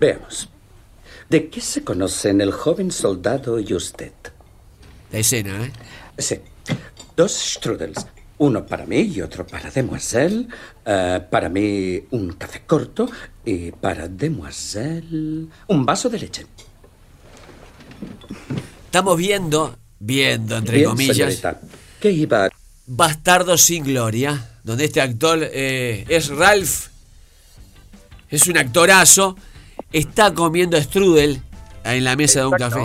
Veamos. 0.00 0.48
¿De 1.28 1.48
qué 1.48 1.60
se 1.60 1.82
conocen 1.84 2.40
el 2.40 2.52
joven 2.52 2.90
soldado 2.90 3.58
y 3.58 3.72
usted? 3.74 4.12
La 5.10 5.18
escena, 5.18 5.64
¿eh? 5.64 5.72
Sí. 6.18 6.40
Dos 7.16 7.32
strudels. 7.32 8.06
Uno 8.38 8.66
para 8.66 8.84
mí 8.84 9.00
y 9.00 9.20
otro 9.22 9.46
para 9.46 9.70
Demoiselle. 9.70 10.48
Eh, 10.84 11.20
para 11.30 11.48
mí 11.48 12.02
un 12.10 12.32
café 12.32 12.62
corto 12.66 13.08
y 13.44 13.70
para 13.70 14.08
Demoiselle 14.08 15.46
un 15.68 15.86
vaso 15.86 16.08
de 16.08 16.18
leche. 16.18 16.46
Estamos 18.86 19.16
viendo, 19.16 19.76
viendo 19.98 20.56
entre 20.56 20.78
Bien, 20.78 20.90
comillas, 20.90 21.16
señorita. 21.16 21.60
¿Qué 22.00 22.10
iba? 22.10 22.48
Bastardo 22.86 23.56
sin 23.56 23.84
gloria, 23.84 24.50
donde 24.62 24.84
este 24.84 25.00
actor 25.00 25.38
eh, 25.40 26.04
es 26.08 26.28
Ralph, 26.28 26.88
es 28.28 28.46
un 28.46 28.58
actorazo, 28.58 29.36
está 29.92 30.34
comiendo 30.34 30.80
strudel 30.80 31.40
en 31.84 32.04
la 32.04 32.14
mesa 32.16 32.40
de 32.40 32.46
un 32.46 32.52
café. 32.52 32.80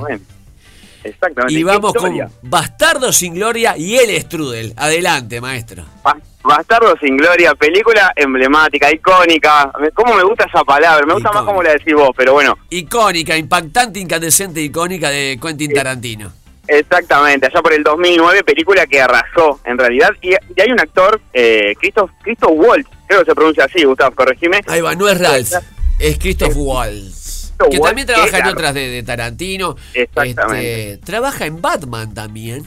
Exactamente. 1.04 1.54
Y 1.54 1.58
¿Qué 1.58 1.64
vamos 1.64 1.94
con 1.94 2.14
Bastardo 2.44 3.12
sin 3.12 3.34
gloria 3.34 3.78
y 3.78 3.96
el 3.98 4.22
strudel. 4.22 4.74
Adelante, 4.78 5.40
maestro. 5.42 5.86
Ba- 6.04 6.18
Bastardo 6.44 6.96
sin 7.02 7.18
gloria, 7.18 7.54
película 7.56 8.14
emblemática, 8.16 8.92
icónica. 8.92 9.72
¿Cómo 9.94 10.16
me 10.16 10.24
gusta 10.24 10.46
esa 10.46 10.64
palabra? 10.64 11.06
Me 11.06 11.14
gusta 11.14 11.32
más 11.34 11.44
como 11.44 11.62
la 11.62 11.74
decís 11.74 11.94
vos, 11.94 12.12
pero 12.16 12.34
bueno. 12.34 12.58
Icónica, 12.70 13.36
impactante, 13.36 14.00
incandescente, 14.00 14.62
icónica 14.62 15.10
de 15.10 15.38
Quentin 15.42 15.74
Tarantino. 15.74 16.32
Exactamente, 16.70 17.48
allá 17.48 17.62
por 17.62 17.74
el 17.74 17.84
2009, 17.84 18.44
película 18.44 18.86
que 18.86 19.02
arrasó 19.02 19.60
en 19.66 19.78
realidad. 19.78 20.10
Y, 20.22 20.30
y 20.32 20.62
hay 20.62 20.72
un 20.72 20.80
actor, 20.80 21.20
eh, 21.34 21.74
Christoph, 21.80 22.12
Christoph 22.22 22.52
Waltz, 22.54 22.88
creo 23.08 23.20
que 23.22 23.26
se 23.32 23.36
pronuncia 23.36 23.64
así, 23.66 23.84
Gustavo, 23.84 24.16
corregime. 24.16 24.62
Ahí 24.68 24.82
va, 24.82 24.94
no 24.96 25.10
es 25.10 25.20
Ralph, 25.20 25.52
es 26.00 26.18
Christoph 26.20 26.54
Waltz. 26.56 27.54
Que 27.58 27.78
Waltz, 27.78 27.82
también 27.88 28.08
trabaja 28.08 28.28
en 28.38 28.44
claro. 28.44 28.52
otras 28.52 28.74
de, 28.76 28.88
de 28.88 29.04
Tarantino. 29.04 29.76
Exactamente. 29.94 30.92
Este, 30.94 31.06
trabaja 31.06 31.46
en 31.46 31.62
Batman 31.62 32.14
también. 32.14 32.66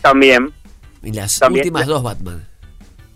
También. 0.00 0.52
En 1.02 1.14
las 1.16 1.38
También. 1.38 1.62
últimas 1.66 1.86
dos 1.86 2.02
Batman. 2.02 2.46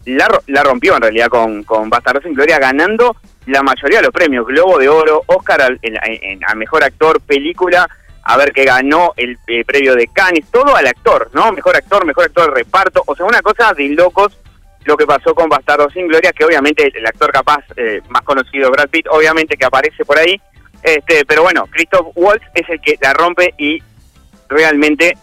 La, 0.04 0.28
la 0.46 0.62
rompió 0.62 0.94
en 0.96 1.02
realidad 1.02 1.28
con, 1.28 1.64
con 1.64 1.90
Bastardo 1.90 2.20
sin 2.22 2.34
Gloria, 2.34 2.58
ganando 2.58 3.16
la 3.46 3.62
mayoría 3.62 3.98
de 3.98 4.04
los 4.04 4.12
premios. 4.12 4.46
Globo 4.46 4.78
de 4.78 4.88
Oro, 4.88 5.22
Oscar 5.26 5.60
al, 5.62 5.78
en- 5.82 5.98
en- 6.22 6.40
a 6.46 6.54
Mejor 6.54 6.84
Actor, 6.84 7.20
Película, 7.20 7.88
a 8.28 8.36
ver 8.36 8.52
que 8.52 8.64
ganó 8.64 9.14
el 9.16 9.38
eh, 9.46 9.64
premio 9.64 9.94
de 9.94 10.06
Cannes, 10.08 10.44
todo 10.50 10.76
al 10.76 10.86
actor, 10.86 11.30
¿no? 11.32 11.50
Mejor 11.50 11.74
actor, 11.76 12.04
mejor 12.04 12.26
actor 12.26 12.50
de 12.50 12.56
reparto, 12.56 13.02
o 13.06 13.16
sea, 13.16 13.24
una 13.24 13.40
cosa 13.40 13.72
de 13.72 13.88
locos 13.88 14.38
lo 14.84 14.98
que 14.98 15.06
pasó 15.06 15.34
con 15.34 15.48
Bastardo 15.48 15.88
sin 15.88 16.06
Gloria, 16.08 16.32
que 16.32 16.44
obviamente 16.44 16.86
el, 16.86 16.96
el 16.96 17.06
actor 17.06 17.32
capaz 17.32 17.64
eh, 17.76 18.02
más 18.10 18.20
conocido, 18.22 18.70
Brad 18.70 18.90
Pitt, 18.90 19.06
obviamente 19.10 19.56
que 19.56 19.64
aparece 19.64 20.04
por 20.04 20.18
ahí, 20.18 20.38
este, 20.82 21.24
pero 21.24 21.42
bueno, 21.42 21.66
Christoph 21.70 22.08
Waltz 22.14 22.44
es 22.52 22.68
el 22.68 22.78
que 22.82 22.98
la 23.00 23.14
rompe 23.14 23.54
y 23.56 23.82
realmente 24.50 25.16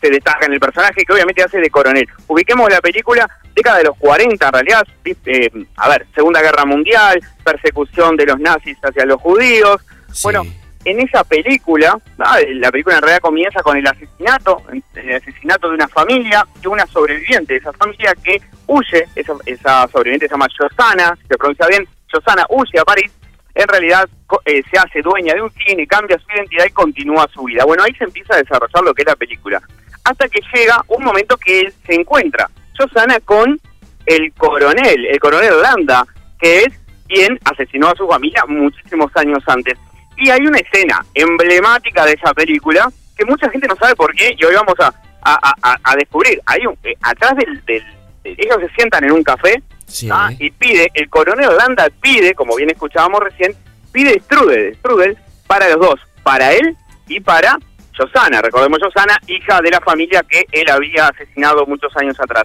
se 0.00 0.10
destaca 0.10 0.46
en 0.46 0.52
el 0.52 0.60
personaje 0.60 1.02
que 1.04 1.12
obviamente 1.12 1.42
hace 1.42 1.58
de 1.58 1.70
coronel. 1.70 2.08
Ubiquemos 2.28 2.70
la 2.70 2.80
película, 2.80 3.28
década 3.52 3.78
de 3.78 3.84
los 3.84 3.96
40 3.98 4.46
en 4.46 4.52
realidad, 4.52 4.86
eh, 5.04 5.50
a 5.76 5.88
ver, 5.88 6.06
Segunda 6.14 6.40
Guerra 6.40 6.64
Mundial, 6.64 7.20
persecución 7.42 8.16
de 8.16 8.26
los 8.26 8.38
nazis 8.38 8.78
hacia 8.80 9.04
los 9.06 9.20
judíos, 9.20 9.80
bueno, 10.22 10.44
en 10.84 11.00
esa 11.00 11.24
película, 11.24 11.98
¿ah? 12.18 12.38
la 12.46 12.70
película 12.70 12.96
en 12.96 13.02
realidad 13.02 13.20
comienza 13.20 13.62
con 13.62 13.76
el 13.76 13.86
asesinato, 13.86 14.62
el 14.94 15.14
asesinato 15.14 15.68
de 15.68 15.74
una 15.74 15.88
familia, 15.88 16.46
de 16.60 16.68
una 16.68 16.86
sobreviviente 16.86 17.56
esa 17.56 17.72
familia 17.72 18.14
que 18.22 18.40
huye, 18.66 19.06
esa, 19.14 19.32
esa 19.46 19.88
sobreviviente 19.88 20.26
se 20.26 20.32
llama 20.32 20.46
Josana, 20.56 21.16
si 21.20 21.28
se 21.28 21.36
pronuncia 21.36 21.66
bien, 21.68 21.88
Josana 22.10 22.44
huye 22.50 22.78
a 22.78 22.84
París, 22.84 23.10
en 23.54 23.68
realidad 23.68 24.08
eh, 24.44 24.62
se 24.70 24.78
hace 24.78 25.00
dueña 25.00 25.34
de 25.34 25.42
un 25.42 25.50
cine, 25.52 25.86
cambia 25.86 26.18
su 26.18 26.26
identidad 26.34 26.66
y 26.66 26.72
continúa 26.72 27.28
su 27.32 27.44
vida. 27.44 27.64
Bueno, 27.64 27.84
ahí 27.84 27.94
se 27.94 28.04
empieza 28.04 28.34
a 28.34 28.38
desarrollar 28.38 28.84
lo 28.84 28.94
que 28.94 29.02
es 29.02 29.08
la 29.08 29.16
película, 29.16 29.62
hasta 30.04 30.28
que 30.28 30.40
llega 30.54 30.82
un 30.88 31.04
momento 31.04 31.36
que 31.36 31.60
él 31.60 31.74
se 31.86 31.94
encuentra, 31.94 32.50
Josana, 32.76 33.18
con 33.20 33.58
el 34.06 34.32
coronel, 34.34 35.06
el 35.06 35.18
coronel 35.18 35.62
Landa, 35.62 36.04
que 36.38 36.64
es 36.64 36.80
quien 37.08 37.38
asesinó 37.44 37.88
a 37.88 37.94
su 37.94 38.06
familia 38.06 38.44
muchísimos 38.46 39.10
años 39.16 39.42
antes. 39.46 39.78
Y 40.16 40.30
hay 40.30 40.40
una 40.46 40.58
escena 40.58 41.04
emblemática 41.14 42.04
de 42.06 42.12
esa 42.12 42.32
película 42.34 42.90
que 43.16 43.24
mucha 43.24 43.48
gente 43.50 43.66
no 43.68 43.76
sabe 43.76 43.94
por 43.96 44.14
qué 44.14 44.34
y 44.38 44.44
hoy 44.44 44.54
vamos 44.54 44.74
a, 44.80 44.86
a, 45.22 45.54
a- 45.62 45.78
a 45.82 45.96
descubrir. 45.96 46.40
Hay 46.46 46.66
un, 46.66 46.76
eh, 46.84 46.94
atrás 47.02 47.34
del, 47.36 47.64
del- 47.64 47.84
de- 48.22 48.34
ellos 48.38 48.56
se 48.60 48.68
sientan 48.74 49.04
en 49.04 49.12
un 49.12 49.22
café 49.22 49.62
¿ah? 50.10 50.30
y 50.38 50.50
pide, 50.50 50.90
el 50.94 51.08
coronel 51.10 51.56
Landa 51.56 51.88
pide, 52.00 52.34
como 52.34 52.56
bien 52.56 52.70
escuchábamos 52.70 53.20
recién, 53.20 53.54
pide 53.92 54.18
strudel, 54.20 54.74
strudel 54.76 55.16
para 55.46 55.68
los 55.68 55.78
dos, 55.80 56.00
para 56.22 56.52
él 56.52 56.76
y 57.06 57.20
para 57.20 57.58
Josana. 57.96 58.40
Recordemos 58.42 58.78
Josana, 58.82 59.18
hija 59.28 59.60
de 59.60 59.70
la 59.70 59.80
familia 59.80 60.24
que 60.28 60.44
él 60.52 60.68
había 60.70 61.08
asesinado 61.08 61.66
muchos 61.66 61.94
años 61.96 62.18
atrás. 62.18 62.44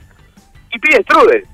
Y 0.72 0.78
pide 0.80 1.02
strudel. 1.04 1.46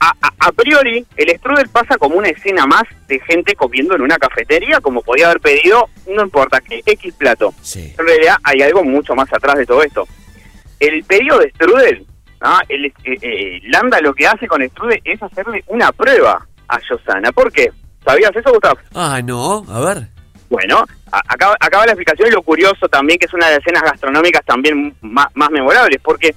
A, 0.00 0.10
a- 0.22 0.32
a 0.48 0.52
priori, 0.52 1.04
el 1.16 1.36
strudel 1.38 1.68
pasa 1.70 1.96
como 1.98 2.16
una 2.16 2.28
escena 2.28 2.66
más 2.66 2.84
de 3.08 3.18
gente 3.20 3.54
comiendo 3.56 3.94
en 3.96 4.02
una 4.02 4.16
cafetería, 4.16 4.80
como 4.80 5.02
podía 5.02 5.26
haber 5.26 5.40
pedido, 5.40 5.88
no 6.06 6.22
importa 6.22 6.60
qué, 6.60 6.80
X 6.86 7.14
plato. 7.14 7.52
En 7.98 8.06
realidad 8.06 8.36
hay 8.44 8.62
algo 8.62 8.84
mucho 8.84 9.14
más 9.16 9.32
atrás 9.32 9.56
de 9.58 9.66
todo 9.66 9.82
esto. 9.82 10.06
El 10.78 11.02
pedido 11.04 11.38
de 11.38 11.50
strudel, 11.50 12.06
¿ah? 12.40 12.60
el, 12.68 12.86
eh, 12.86 12.92
eh, 13.04 13.60
Landa 13.64 14.00
lo 14.00 14.14
que 14.14 14.26
hace 14.28 14.46
con 14.46 14.62
strudel 14.68 15.00
es 15.04 15.20
hacerle 15.20 15.64
una 15.66 15.90
prueba 15.90 16.46
a 16.68 16.78
Josana. 16.88 17.32
¿Por 17.32 17.50
qué? 17.52 17.72
¿Sabías 18.04 18.30
eso, 18.36 18.52
Gustavo? 18.52 18.78
Ah, 18.94 19.20
no, 19.22 19.64
a 19.68 19.80
ver. 19.80 20.08
Bueno, 20.48 20.84
a- 21.10 21.22
acá, 21.26 21.56
acá 21.58 21.78
va 21.78 21.86
la 21.86 21.92
explicación 21.92 22.28
y 22.28 22.32
lo 22.32 22.42
curioso 22.42 22.88
también, 22.88 23.18
que 23.18 23.26
es 23.26 23.34
una 23.34 23.46
de 23.48 23.56
las 23.56 23.60
escenas 23.66 23.82
gastronómicas 23.82 24.44
también 24.46 24.94
más, 25.00 25.26
más 25.34 25.50
memorables, 25.50 25.98
porque 26.02 26.34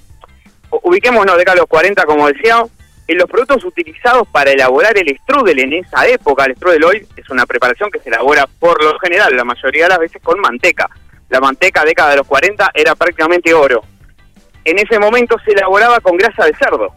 ubiquémonos 0.82 1.36
de 1.36 1.42
acá 1.42 1.52
a 1.52 1.56
los 1.56 1.66
40, 1.66 2.04
como 2.04 2.26
decía, 2.26 2.62
en 3.06 3.18
los 3.18 3.28
productos 3.28 3.64
utilizados 3.64 4.28
para 4.28 4.52
elaborar 4.52 4.96
el 4.96 5.16
strudel 5.18 5.58
en 5.58 5.72
esa 5.74 6.06
época, 6.06 6.44
el 6.44 6.56
strudel 6.56 6.84
hoy 6.84 7.06
es 7.16 7.28
una 7.30 7.46
preparación 7.46 7.90
que 7.90 7.98
se 7.98 8.08
elabora 8.08 8.46
por 8.58 8.82
lo 8.82 8.98
general, 8.98 9.36
la 9.36 9.44
mayoría 9.44 9.84
de 9.84 9.88
las 9.90 9.98
veces 9.98 10.22
con 10.22 10.40
manteca. 10.40 10.88
La 11.28 11.40
manteca 11.40 11.84
década 11.84 12.10
de 12.10 12.16
los 12.18 12.26
40 12.26 12.70
era 12.74 12.94
prácticamente 12.94 13.54
oro. 13.54 13.82
En 14.64 14.78
ese 14.78 14.98
momento 14.98 15.36
se 15.44 15.52
elaboraba 15.52 15.98
con 16.00 16.16
grasa 16.16 16.44
de 16.44 16.54
cerdo. 16.54 16.92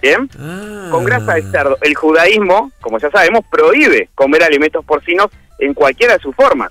¿Bien? 0.00 0.28
Con 0.90 1.04
grasa 1.04 1.34
de 1.34 1.42
cerdo. 1.50 1.76
El 1.80 1.94
judaísmo, 1.94 2.70
como 2.80 2.98
ya 2.98 3.10
sabemos, 3.10 3.44
prohíbe 3.50 4.10
comer 4.14 4.44
alimentos 4.44 4.84
porcinos 4.84 5.28
en 5.58 5.74
cualquiera 5.74 6.14
de 6.14 6.20
sus 6.20 6.36
formas. 6.36 6.70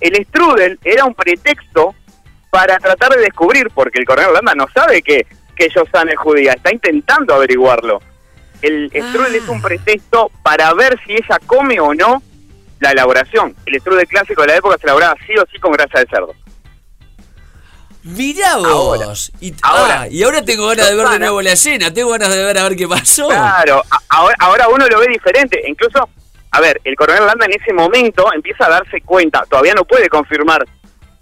El 0.00 0.24
strudel 0.26 0.78
era 0.84 1.04
un 1.04 1.14
pretexto 1.14 1.94
para 2.50 2.78
tratar 2.78 3.14
de 3.14 3.22
descubrir, 3.22 3.68
porque 3.72 4.00
el 4.00 4.04
coronel 4.04 4.30
Holanda 4.30 4.54
no 4.54 4.66
sabe 4.74 5.02
que, 5.02 5.26
que 5.60 5.70
Josana 5.70 6.12
es 6.12 6.18
judía, 6.18 6.54
está 6.54 6.72
intentando 6.72 7.34
averiguarlo. 7.34 8.00
El 8.62 8.90
strudel 8.90 9.34
es 9.34 9.46
un 9.46 9.60
pretexto 9.60 10.30
para 10.42 10.72
ver 10.72 10.98
si 11.06 11.12
ella 11.12 11.38
come 11.46 11.78
o 11.78 11.94
no 11.94 12.22
la 12.78 12.92
elaboración. 12.92 13.54
El 13.66 13.78
strudel 13.78 14.06
clásico 14.08 14.40
de 14.40 14.48
la 14.48 14.56
época 14.56 14.78
se 14.78 14.86
elaboraba 14.86 15.14
sí 15.26 15.34
o 15.36 15.44
sí 15.52 15.58
con 15.58 15.72
grasa 15.72 16.00
de 16.00 16.06
cerdo. 16.06 16.34
Mirá 18.02 18.56
vos. 18.56 19.30
y, 19.40 19.54
ahora. 19.60 20.02
ah, 20.02 20.08
y 20.08 20.22
ahora 20.22 20.42
tengo 20.42 20.66
ganas 20.68 20.88
de 20.88 20.96
ver 20.96 21.08
de 21.08 21.18
nuevo 21.18 21.42
la 21.42 21.52
escena. 21.52 21.92
Tengo 21.92 22.10
ganas 22.10 22.30
de 22.30 22.42
ver 22.42 22.56
a 22.56 22.62
ver 22.62 22.76
qué 22.76 22.88
pasó. 22.88 23.28
Claro, 23.28 23.82
ahora, 24.08 24.36
ahora 24.38 24.68
uno 24.68 24.88
lo 24.88 25.00
ve 25.00 25.08
diferente. 25.08 25.60
Incluso, 25.66 26.08
a 26.52 26.60
ver, 26.62 26.80
el 26.84 26.96
coronel 26.96 27.26
Landa 27.26 27.44
en 27.44 27.60
ese 27.60 27.74
momento 27.74 28.32
empieza 28.32 28.64
a 28.64 28.70
darse 28.70 29.02
cuenta, 29.02 29.44
todavía 29.50 29.74
no 29.74 29.84
puede 29.84 30.08
confirmar 30.08 30.66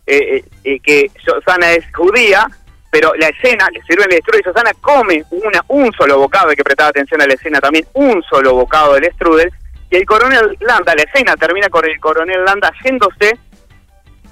eh, 0.07 0.37
eh, 0.37 0.45
eh, 0.63 0.81
que 0.81 1.11
Josana 1.27 1.73
es 1.73 1.85
judía, 1.93 2.49
pero 2.91 3.13
la 3.17 3.29
escena, 3.29 3.69
le 3.73 3.83
sirve 3.83 4.05
el 4.05 4.23
strudel 4.23 4.41
y 4.41 4.45
Josana 4.45 4.71
come 4.81 5.25
una, 5.31 5.63
un 5.69 5.93
solo 5.93 6.19
bocado, 6.19 6.51
hay 6.51 6.57
que 6.57 6.65
prestar 6.65 6.89
atención 6.89 7.21
a 7.21 7.27
la 7.27 7.35
escena 7.35 7.61
también, 7.61 7.87
un 7.95 8.23
solo 8.23 8.55
bocado 8.55 8.95
del 8.95 9.13
strudel, 9.13 9.51
y 9.91 9.97
el 9.97 10.05
coronel 10.07 10.57
Landa, 10.61 10.95
la 10.95 11.03
escena 11.03 11.37
termina 11.37 11.69
con 11.69 11.85
el 11.85 11.99
coronel 12.01 12.45
Landa 12.45 12.71
yéndose 12.85 13.39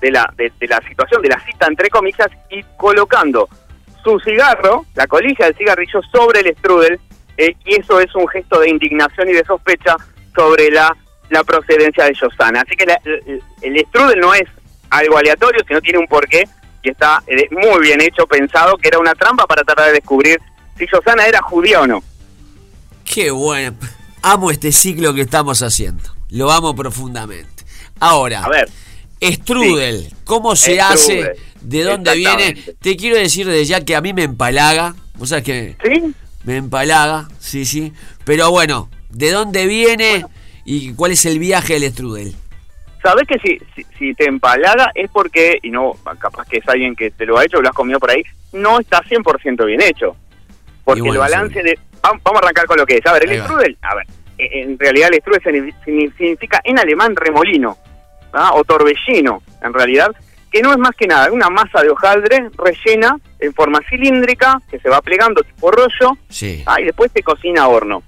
de 0.01 0.11
la, 0.11 0.31
de, 0.37 0.53
de 0.59 0.67
la 0.67 0.81
situación, 0.87 1.23
de 1.23 1.29
la 1.29 1.41
cita 1.41 1.67
entre 1.67 1.89
comillas, 1.91 2.29
y 2.51 2.63
colocando 2.77 3.49
su 4.05 4.21
cigarro, 4.21 4.85
la 4.95 5.07
colilla 5.07 5.47
del 5.47 5.57
cigarrillo, 5.57 6.01
sobre 6.13 6.41
el 6.41 6.55
strudel, 6.57 7.01
eh, 7.39 7.55
y 7.65 7.81
eso 7.81 8.01
es 8.01 8.15
un 8.15 8.27
gesto 8.29 8.61
de 8.61 8.69
indignación 8.71 9.29
y 9.29 9.33
de 9.33 9.45
sospecha 9.45 9.97
sobre 10.35 10.71
la, 10.71 10.95
la 11.31 11.43
procedencia 11.45 12.05
de 12.05 12.15
Josana. 12.15 12.63
Así 12.67 12.77
que 12.77 12.87
la- 12.87 13.01
el, 13.05 13.43
el 13.63 13.87
strudel 13.89 14.21
no 14.21 14.33
es 14.35 14.45
algo 14.91 15.19
aleatorio, 15.19 15.63
sino 15.67 15.81
tiene 15.81 15.99
un 15.99 16.07
porqué, 16.07 16.45
y 16.87 16.91
está 16.91 17.22
eh, 17.26 17.49
muy 17.51 17.80
bien 17.82 18.01
hecho, 18.01 18.26
pensado, 18.26 18.76
que 18.76 18.89
era 18.89 18.99
una 18.99 19.14
trampa 19.14 19.47
para 19.47 19.62
tratar 19.64 19.87
de 19.89 19.95
descubrir 19.95 20.41
si 20.78 20.87
Josana 20.87 21.26
era 21.26 21.43
judía 21.43 21.80
o 21.80 21.87
no. 21.87 22.03
Qué 23.05 23.30
bueno. 23.30 23.76
Amo 24.22 24.51
este 24.51 24.72
ciclo 24.72 25.14
que 25.14 25.22
estamos 25.22 25.62
haciendo. 25.62 26.03
Lo 26.30 26.51
amo 26.51 26.74
profundamente. 26.74 27.64
Ahora, 27.99 28.45
A 28.45 28.49
ver. 28.49 28.68
Strudel, 29.20 30.12
¿cómo 30.24 30.55
se 30.55 30.74
Strudel, 30.74 30.93
hace? 30.93 31.32
¿De 31.61 31.82
dónde 31.82 32.14
viene? 32.14 32.55
Te 32.80 32.97
quiero 32.97 33.16
decir 33.16 33.47
desde 33.47 33.64
ya 33.64 33.84
que 33.84 33.97
a 33.97 34.01
mí 34.01 34.12
me 34.12 34.24
empalaga. 34.24 34.95
¿Vos 35.14 35.30
sabés 35.30 35.45
que 35.45 35.76
¿Sí? 35.82 36.14
Me 36.45 36.57
empalaga, 36.59 37.28
sí, 37.41 37.64
sí. 37.64 37.93
Pero 38.24 38.51
bueno, 38.51 38.89
¿de 39.11 39.32
dónde 39.32 39.66
viene 39.66 40.24
y 40.64 40.93
cuál 40.93 41.12
es 41.12 41.24
el 41.26 41.39
viaje 41.39 41.80
del 41.80 41.93
Strudel? 41.93 42.37
Sabes 43.09 43.27
que 43.29 43.39
si, 43.39 43.59
si, 43.75 43.85
si 43.99 44.15
te 44.15 44.27
empalaga 44.29 44.91
es 44.95 45.11
porque, 45.11 45.59
y 45.63 45.71
no, 45.71 45.93
capaz 46.19 46.47
que 46.49 46.59
es 46.59 46.69
alguien 46.69 46.97
que 46.97 47.11
te 47.11 47.25
lo 47.27 47.39
ha 47.39 47.45
hecho, 47.45 47.61
lo 47.63 47.69
has 47.69 47.75
comido 47.75 47.99
por 48.01 48.11
ahí, 48.11 48.23
no 48.53 48.81
está 48.81 49.01
100% 49.03 49.65
bien 49.67 49.81
hecho. 49.83 50.17
Porque 50.85 51.01
bueno, 51.03 51.15
el 51.15 51.19
balance 51.21 51.63
de... 51.63 51.79
vam- 52.03 52.21
Vamos 52.23 52.41
a 52.41 52.45
arrancar 52.45 52.67
con 52.67 52.77
lo 52.79 52.87
que 52.87 52.97
es. 52.97 53.07
A 53.07 53.13
ver, 53.13 53.25
el 53.25 53.43
strudel, 53.45 53.77
a 53.83 53.95
ver, 53.95 54.07
eh, 54.39 54.63
en 54.63 54.79
realidad 54.79 55.09
el 55.13 55.21
strudel 55.21 55.43
signi- 55.43 55.75
signi- 55.85 56.17
significa 56.17 56.61
en 56.65 56.79
alemán 56.79 57.15
remolino, 57.17 57.77
¿ah? 58.33 58.51
o 58.55 58.65
torbellino, 58.65 59.43
en 59.63 59.73
realidad, 59.75 60.11
que 60.51 60.63
no 60.63 60.71
es 60.73 60.79
más 60.79 60.93
que 60.97 61.07
nada 61.07 61.31
una 61.33 61.49
masa 61.51 61.83
de 61.83 61.91
hojaldre 61.91 62.51
rellena 62.57 63.17
en 63.41 63.53
forma 63.53 63.81
cilíndrica, 63.91 64.61
que 64.71 64.79
se 64.79 64.89
va 64.89 65.01
plegando 65.03 65.43
tipo 65.43 65.71
rollo, 65.71 66.17
Sí. 66.29 66.63
Ah, 66.67 66.81
y 66.81 66.85
después 66.85 67.11
se 67.13 67.23
cocina 67.23 67.63
a 67.63 67.69
horno. 67.69 68.03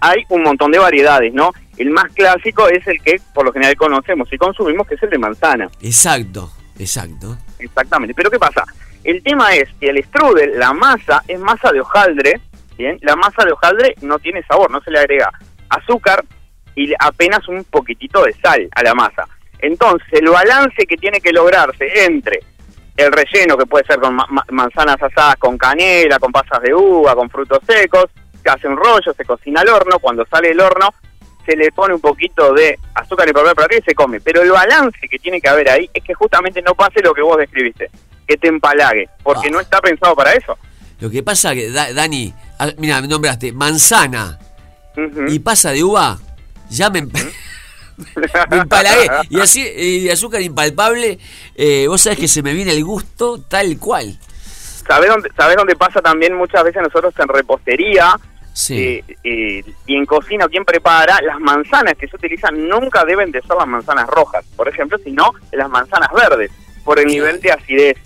Hay 0.00 0.24
un 0.28 0.42
montón 0.44 0.70
de 0.70 0.78
variedades, 0.78 1.32
¿no? 1.34 1.50
El 1.78 1.90
más 1.90 2.12
clásico 2.12 2.68
es 2.68 2.86
el 2.86 3.00
que 3.02 3.20
por 3.32 3.44
lo 3.44 3.52
general 3.52 3.76
conocemos 3.76 4.28
y 4.32 4.36
consumimos, 4.36 4.86
que 4.86 4.96
es 4.96 5.02
el 5.02 5.10
de 5.10 5.18
manzana. 5.18 5.68
Exacto, 5.80 6.50
exacto. 6.78 7.38
Exactamente. 7.58 8.14
Pero 8.14 8.30
¿qué 8.30 8.38
pasa? 8.38 8.64
El 9.04 9.22
tema 9.22 9.54
es 9.54 9.68
que 9.80 9.88
el 9.90 10.02
strudel, 10.04 10.58
la 10.58 10.72
masa, 10.72 11.22
es 11.28 11.38
masa 11.38 11.70
de 11.72 11.80
hojaldre, 11.80 12.40
¿bien? 12.76 12.98
La 13.02 13.14
masa 13.16 13.44
de 13.44 13.52
hojaldre 13.52 13.94
no 14.02 14.18
tiene 14.18 14.42
sabor, 14.42 14.70
no 14.70 14.80
se 14.82 14.90
le 14.90 14.98
agrega 14.98 15.30
azúcar 15.68 16.24
y 16.74 16.92
apenas 16.98 17.46
un 17.48 17.64
poquitito 17.64 18.24
de 18.24 18.32
sal 18.34 18.68
a 18.74 18.82
la 18.82 18.94
masa. 18.94 19.26
Entonces, 19.60 20.06
el 20.12 20.28
balance 20.28 20.84
que 20.86 20.96
tiene 20.96 21.20
que 21.20 21.32
lograrse 21.32 22.04
entre 22.04 22.40
el 22.96 23.12
relleno, 23.12 23.56
que 23.56 23.66
puede 23.66 23.84
ser 23.86 24.00
con 24.00 24.14
ma- 24.14 24.26
ma- 24.30 24.44
manzanas 24.50 25.00
asadas 25.00 25.36
con 25.36 25.56
canela, 25.56 26.18
con 26.18 26.32
pasas 26.32 26.60
de 26.62 26.74
uva, 26.74 27.14
con 27.14 27.30
frutos 27.30 27.60
secos, 27.66 28.06
se 28.42 28.50
hace 28.50 28.66
un 28.68 28.76
rollo, 28.76 29.12
se 29.16 29.24
cocina 29.24 29.60
al 29.60 29.68
horno, 29.68 29.98
cuando 30.00 30.24
sale 30.26 30.48
del 30.48 30.60
horno 30.60 30.88
se 31.48 31.56
le 31.56 31.72
pone 31.72 31.94
un 31.94 32.00
poquito 32.00 32.52
de 32.52 32.78
azúcar 32.94 33.26
y 33.28 33.32
papel 33.32 33.54
para 33.54 33.64
arriba 33.64 33.80
y 33.82 33.88
se 33.90 33.94
come. 33.94 34.20
Pero 34.20 34.42
el 34.42 34.50
balance 34.50 34.98
que 35.10 35.18
tiene 35.18 35.40
que 35.40 35.48
haber 35.48 35.70
ahí 35.70 35.88
es 35.94 36.04
que 36.04 36.12
justamente 36.12 36.60
no 36.60 36.74
pase 36.74 37.00
lo 37.00 37.14
que 37.14 37.22
vos 37.22 37.38
describiste, 37.38 37.90
que 38.26 38.36
te 38.36 38.48
empalague, 38.48 39.08
porque 39.22 39.50
no 39.50 39.60
está 39.60 39.80
pensado 39.80 40.14
para 40.14 40.32
eso. 40.34 40.58
Lo 41.00 41.08
que 41.08 41.22
pasa 41.22 41.54
que, 41.54 41.70
Da- 41.70 41.92
Dani, 41.94 42.34
ah, 42.58 42.68
mira, 42.76 43.00
me 43.00 43.08
nombraste 43.08 43.52
manzana 43.52 44.38
y 45.28 45.38
pasa 45.38 45.70
de 45.70 45.82
uva, 45.84 46.18
ya 46.68 46.90
me, 46.90 47.02
me 48.50 48.56
empalagué. 48.58 49.08
Y 49.30 49.40
así, 49.40 49.62
y 49.66 50.10
azúcar 50.10 50.42
impalpable, 50.42 51.18
eh, 51.54 51.86
vos 51.88 52.00
sabés 52.02 52.18
que 52.18 52.28
se 52.28 52.42
me 52.42 52.52
viene 52.52 52.72
el 52.72 52.84
gusto 52.84 53.40
tal 53.42 53.78
cual. 53.78 54.18
¿Sabés 54.86 55.08
dónde, 55.10 55.30
¿Sabés 55.36 55.56
dónde 55.56 55.76
pasa 55.76 56.00
también 56.00 56.34
muchas 56.34 56.64
veces 56.64 56.82
nosotros 56.82 57.14
en 57.18 57.28
repostería 57.28 58.18
Sí. 58.58 58.76
eh, 59.08 59.16
eh, 59.22 59.64
y 59.86 59.96
en 59.96 60.04
cocina 60.04 60.46
o 60.46 60.48
quien 60.48 60.64
prepara? 60.64 61.20
Las 61.22 61.38
manzanas 61.38 61.94
que 61.94 62.08
se 62.08 62.16
utilizan 62.16 62.68
nunca 62.68 63.04
deben 63.04 63.30
de 63.30 63.40
ser 63.42 63.56
las 63.56 63.66
manzanas 63.68 64.08
rojas, 64.08 64.44
por 64.56 64.68
ejemplo, 64.68 64.98
sino 64.98 65.32
las 65.52 65.68
manzanas 65.68 66.08
verdes, 66.12 66.50
por 66.84 66.98
el 66.98 67.06
nivel 67.06 67.40
de 67.40 67.52
acidez. 67.52 67.96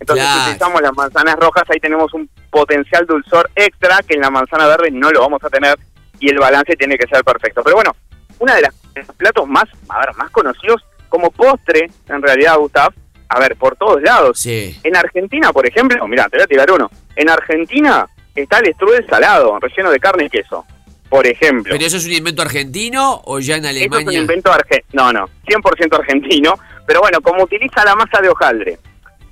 Entonces, 0.00 0.24
Claro. 0.24 0.40
si 0.40 0.46
utilizamos 0.50 0.82
las 0.82 0.92
manzanas 0.94 1.36
rojas, 1.36 1.64
ahí 1.70 1.78
tenemos 1.80 2.12
un 2.12 2.28
potencial 2.50 3.06
dulzor 3.06 3.48
extra 3.56 4.00
que 4.06 4.14
en 4.14 4.20
la 4.20 4.30
manzana 4.30 4.66
verde 4.66 4.90
no 4.90 5.10
lo 5.10 5.20
vamos 5.20 5.42
a 5.44 5.48
tener 5.48 5.78
y 6.18 6.28
el 6.28 6.38
balance 6.38 6.76
tiene 6.76 6.98
que 6.98 7.06
ser 7.06 7.24
perfecto. 7.24 7.62
Pero 7.62 7.76
bueno, 7.76 7.96
una 8.38 8.54
de 8.56 8.62
las 8.62 8.74
de 8.92 9.02
los 9.04 9.16
platos 9.16 9.48
más, 9.48 9.64
a 9.88 10.00
ver, 10.00 10.14
más 10.16 10.30
conocidos 10.30 10.84
como 11.08 11.30
postre, 11.30 11.88
en 12.08 12.20
realidad, 12.22 12.56
Gustav, 12.58 12.92
a 13.28 13.38
ver, 13.40 13.56
por 13.56 13.76
todos 13.76 14.02
lados. 14.02 14.38
Sí. 14.38 14.78
En 14.82 14.94
Argentina, 14.96 15.52
por 15.52 15.66
ejemplo, 15.66 16.06
mira, 16.06 16.28
te 16.28 16.36
voy 16.36 16.44
a 16.44 16.46
tirar 16.46 16.70
uno. 16.70 16.90
En 17.16 17.30
Argentina 17.30 18.06
está 18.34 18.58
el 18.58 18.72
strudel 18.74 19.06
salado, 19.08 19.58
relleno 19.60 19.90
de 19.90 19.98
carne 19.98 20.24
y 20.24 20.30
queso. 20.30 20.64
Por 21.08 21.26
ejemplo. 21.26 21.72
¿Pero 21.74 21.84
eso 21.84 21.98
es 21.98 22.06
un 22.06 22.12
invento 22.12 22.40
argentino 22.40 23.20
o 23.24 23.38
ya 23.38 23.56
en 23.56 23.66
Eso 23.66 23.76
es 23.76 23.86
un 23.86 23.94
Alemania? 23.94 24.20
invento 24.20 24.50
argentino. 24.50 25.04
No, 25.04 25.12
no, 25.12 25.28
100% 25.46 25.98
argentino. 25.98 26.54
Pero 26.86 27.00
bueno, 27.00 27.20
como 27.20 27.44
utiliza 27.44 27.84
la 27.84 27.94
masa 27.94 28.20
de 28.22 28.30
hojaldre 28.30 28.78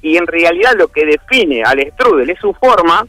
y 0.02 0.16
en 0.16 0.26
realidad 0.26 0.72
lo 0.76 0.88
que 0.88 1.04
define 1.04 1.62
al 1.62 1.80
strudel 1.92 2.30
es 2.30 2.38
su 2.38 2.52
forma, 2.54 3.06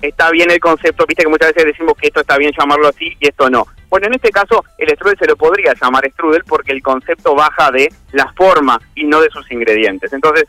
está 0.00 0.30
bien 0.30 0.50
el 0.50 0.60
concepto. 0.60 1.06
Viste 1.06 1.24
que 1.24 1.28
muchas 1.28 1.54
veces 1.54 1.72
decimos 1.72 1.94
que 2.00 2.08
esto 2.08 2.20
está 2.20 2.38
bien 2.38 2.52
llamarlo 2.56 2.88
así 2.88 3.12
y 3.20 3.28
esto 3.28 3.50
no. 3.50 3.66
Bueno, 3.88 4.06
en 4.08 4.14
este 4.14 4.30
caso, 4.30 4.64
el 4.78 4.88
strudel 4.90 5.18
se 5.18 5.26
lo 5.26 5.36
podría 5.36 5.74
llamar 5.80 6.08
strudel 6.12 6.42
porque 6.44 6.72
el 6.72 6.82
concepto 6.82 7.34
baja 7.34 7.70
de 7.70 7.92
la 8.12 8.32
forma 8.32 8.80
y 8.94 9.04
no 9.04 9.20
de 9.20 9.30
sus 9.30 9.50
ingredientes. 9.52 10.12
Entonces, 10.12 10.44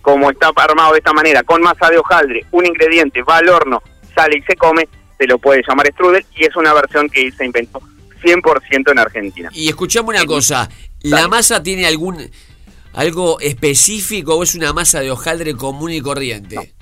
como 0.00 0.30
está 0.30 0.50
armado 0.56 0.92
de 0.92 0.98
esta 0.98 1.12
manera, 1.12 1.42
con 1.42 1.60
masa 1.60 1.90
de 1.90 1.98
hojaldre, 1.98 2.46
un 2.50 2.64
ingrediente 2.64 3.22
va 3.22 3.38
al 3.38 3.48
horno, 3.48 3.82
sale 4.18 4.38
y 4.38 4.42
se 4.42 4.56
come, 4.56 4.88
se 5.16 5.26
lo 5.26 5.38
puede 5.38 5.62
llamar 5.66 5.86
strudel 5.92 6.24
y 6.36 6.44
es 6.44 6.56
una 6.56 6.74
versión 6.74 7.08
que 7.08 7.30
se 7.30 7.44
inventó 7.44 7.80
100% 8.22 8.90
en 8.90 8.98
Argentina. 8.98 9.50
Y 9.52 9.68
escuchame 9.68 10.08
una 10.08 10.24
cosa, 10.24 10.68
¿la 11.02 11.28
masa 11.28 11.62
tiene 11.62 11.86
algún 11.86 12.30
algo 12.94 13.38
específico 13.38 14.34
o 14.34 14.42
es 14.42 14.54
una 14.56 14.72
masa 14.72 15.00
de 15.00 15.10
hojaldre 15.10 15.54
común 15.54 15.92
y 15.92 16.00
corriente? 16.00 16.74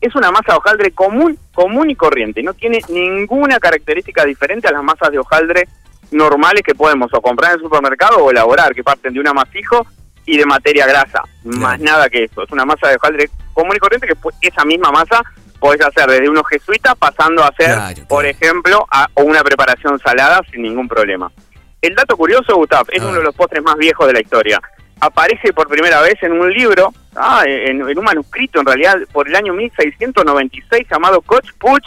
Es 0.00 0.14
una 0.14 0.30
masa 0.30 0.52
de 0.52 0.58
hojaldre 0.58 0.90
común, 0.90 1.38
común 1.54 1.88
y 1.88 1.96
corriente. 1.96 2.42
No 2.42 2.52
tiene 2.52 2.80
ninguna 2.90 3.58
característica 3.58 4.24
diferente 4.26 4.68
a 4.68 4.72
las 4.72 4.82
masas 4.82 5.10
de 5.10 5.18
hojaldre 5.18 5.66
normales 6.10 6.62
que 6.64 6.74
podemos 6.74 7.10
o 7.14 7.20
comprar 7.22 7.52
en 7.52 7.58
el 7.58 7.64
supermercado 7.64 8.18
o 8.18 8.30
elaborar, 8.30 8.74
que 8.74 8.84
parten 8.84 9.14
de 9.14 9.20
un 9.20 9.28
amasijo 9.28 9.86
y 10.26 10.36
de 10.36 10.44
materia 10.44 10.86
grasa. 10.86 11.22
Más 11.44 11.80
nada 11.80 12.10
que 12.10 12.24
eso. 12.24 12.42
Es 12.42 12.52
una 12.52 12.66
masa 12.66 12.88
de 12.88 12.96
hojaldre 12.96 13.30
común 13.54 13.74
y 13.74 13.78
corriente 13.78 14.06
que 14.06 14.48
esa 14.48 14.64
misma 14.64 14.90
masa 14.92 15.22
podés 15.66 15.84
hacer 15.84 16.08
desde 16.08 16.28
unos 16.28 16.44
jesuitas 16.48 16.94
pasando 16.96 17.42
a 17.42 17.48
hacer, 17.48 18.06
por 18.06 18.24
ejemplo, 18.24 18.86
a, 18.88 19.08
una 19.16 19.42
preparación 19.42 19.98
salada 19.98 20.40
sin 20.50 20.62
ningún 20.62 20.86
problema. 20.86 21.30
El 21.82 21.94
dato 21.94 22.16
curioso, 22.16 22.54
Gustav, 22.54 22.86
es 22.92 23.02
uno 23.02 23.14
de 23.14 23.24
los 23.24 23.34
postres 23.34 23.64
más 23.64 23.76
viejos 23.76 24.06
de 24.06 24.12
la 24.12 24.20
historia. 24.20 24.60
Aparece 25.00 25.52
por 25.52 25.66
primera 25.68 26.00
vez 26.02 26.14
en 26.22 26.32
un 26.32 26.52
libro, 26.52 26.92
ah, 27.16 27.42
en, 27.46 27.80
en 27.88 27.98
un 27.98 28.04
manuscrito 28.04 28.60
en 28.60 28.66
realidad, 28.66 28.96
por 29.12 29.28
el 29.28 29.34
año 29.34 29.52
1696 29.54 30.86
llamado 30.88 31.20
Koch 31.20 31.52
Puch. 31.58 31.84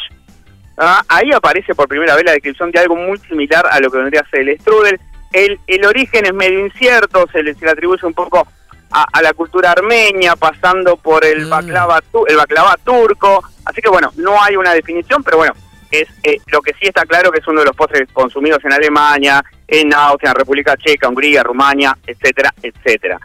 Ah, 0.78 1.02
ahí 1.08 1.32
aparece 1.34 1.74
por 1.74 1.88
primera 1.88 2.16
vez 2.16 2.26
la 2.26 2.34
descripción 2.34 2.72
de 2.72 2.80
algo 2.80 2.98
muy 2.98 3.18
similar 3.20 3.66
a 3.72 3.80
lo 3.80 3.90
que 3.90 3.98
vendría 3.98 4.22
a 4.22 4.30
ser 4.30 4.42
el 4.42 4.60
strudel. 4.60 5.00
El, 5.32 5.58
el 5.68 5.86
origen 5.86 6.26
es 6.26 6.34
medio 6.34 6.66
incierto, 6.66 7.28
se 7.32 7.44
le, 7.44 7.54
se 7.54 7.64
le 7.64 7.72
atribuye 7.72 8.06
un 8.06 8.14
poco 8.14 8.46
a, 8.92 9.06
a 9.12 9.22
la 9.22 9.34
cultura 9.34 9.72
armenia, 9.72 10.36
pasando 10.36 10.98
por 10.98 11.26
el 11.26 11.46
baklava, 11.46 12.02
tu- 12.02 12.26
el 12.28 12.38
baklava 12.38 12.76
turco. 12.84 13.44
Así 13.66 13.82
que 13.82 13.90
bueno, 13.90 14.12
no 14.16 14.42
hay 14.42 14.56
una 14.56 14.74
definición, 14.74 15.24
pero 15.24 15.38
bueno, 15.38 15.54
es 15.92 16.08
eh, 16.24 16.38
lo 16.48 16.62
que 16.62 16.74
sí 16.74 16.88
está 16.88 17.06
claro 17.06 17.32
que 17.32 17.40
es 17.40 17.48
uno 17.48 17.62
de 17.62 17.68
los 17.68 17.76
postres 17.76 18.12
consumidos 18.14 18.64
en 18.66 18.74
Alemania, 18.74 19.44
en 19.68 19.94
Austria, 19.94 20.32
en 20.32 20.36
República 20.38 20.76
Checa, 20.78 21.08
Hungría, 21.10 21.44
Rumania, 21.44 21.98
etcétera, 22.06 22.54
etcétera. 22.62 23.20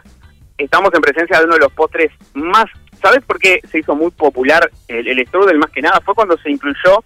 Estamos 0.57 0.93
en 0.93 1.01
presencia 1.01 1.39
de 1.39 1.45
uno 1.45 1.55
de 1.55 1.59
los 1.61 1.73
postres 1.73 2.11
más... 2.33 2.65
¿Sabes 3.01 3.23
por 3.25 3.37
qué 3.37 3.59
se 3.69 3.79
hizo 3.79 3.93
muy 3.93 4.09
popular 4.11 4.71
el, 4.87 5.07
el 5.07 5.27
strudel 5.27 5.59
más 5.59 5.69
que 5.69 5.81
nada? 5.81 5.99
Fue 6.03 6.15
cuando 6.15 6.37
se 6.37 6.49
incluyó 6.49 7.03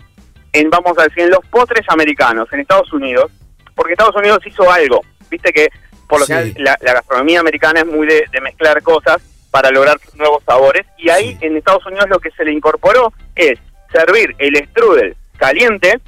en, 0.54 0.70
vamos 0.70 0.98
a 0.98 1.04
decir, 1.04 1.24
en 1.24 1.32
los 1.32 1.46
postres 1.50 1.86
americanos, 1.90 2.48
en 2.54 2.60
Estados 2.62 2.94
Unidos, 2.94 3.32
porque 3.76 3.94
Estados 3.94 4.16
Unidos 4.16 4.40
hizo 4.46 4.72
algo. 4.72 5.02
Viste 5.30 5.52
que 5.52 5.68
por 6.10 6.20
lo 6.20 6.26
Sí. 6.26 6.34
general 6.34 6.54
la, 6.58 6.78
la 6.82 6.94
gastronomía 6.96 7.40
americana 7.40 7.80
es 7.82 7.86
muy 7.86 8.06
de, 8.08 8.26
de 8.32 8.42
mezclar 8.42 8.82
cosas 8.84 9.22
para 9.52 9.72
lograr 9.72 9.98
nuevos 10.16 10.44
sabores 10.44 10.86
y 10.98 11.10
ahí 11.10 11.38
en 11.42 11.56
Estados 11.56 11.86
Unidos 11.86 12.10
lo 12.10 12.20
que 12.20 12.32
se 12.32 12.44
le 12.44 12.52
incorporó 12.52 13.14
es 13.36 13.58
servir 13.92 14.36
el 14.40 14.56
strudel 14.70 15.16
caliente 15.38 16.00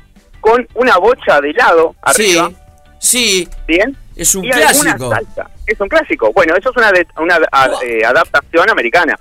con 0.42 0.68
una 0.74 0.98
bocha 0.98 1.40
de 1.40 1.52
helado 1.52 1.96
arriba. 2.02 2.52
Sí, 3.00 3.48
¿Bien? 3.68 3.96
Es 4.16 4.36
un 4.36 4.44
y 4.46 4.50
clásico. 4.52 5.10
salsa. 5.10 5.50
Es 5.66 5.80
un 5.80 5.88
clásico. 5.88 6.32
Bueno, 6.34 6.56
eso 6.56 6.70
es 6.70 6.78
una, 6.78 6.92
de- 6.92 7.08
una 7.18 7.40
eh, 7.84 8.04
adaptación 8.06 8.70
americana. 8.70 9.18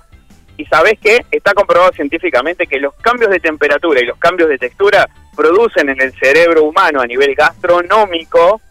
Y 0.57 0.65
sabes 0.65 0.99
que 1.01 1.25
está 1.31 1.53
comprobado 1.55 1.91
científicamente 1.93 2.67
que 2.67 2.79
los 2.79 2.93
cambios 2.95 3.31
de 3.31 3.39
temperatura 3.39 4.01
y 4.01 4.05
los 4.05 4.17
cambios 4.19 4.49
de 4.49 4.59
textura 4.59 5.07
producen 5.35 5.89
en 5.89 5.99
el 6.01 6.13
cerebro 6.19 6.63
humano 6.65 7.01
a 7.01 7.07
nivel 7.07 7.33
gastronómico 7.33 8.61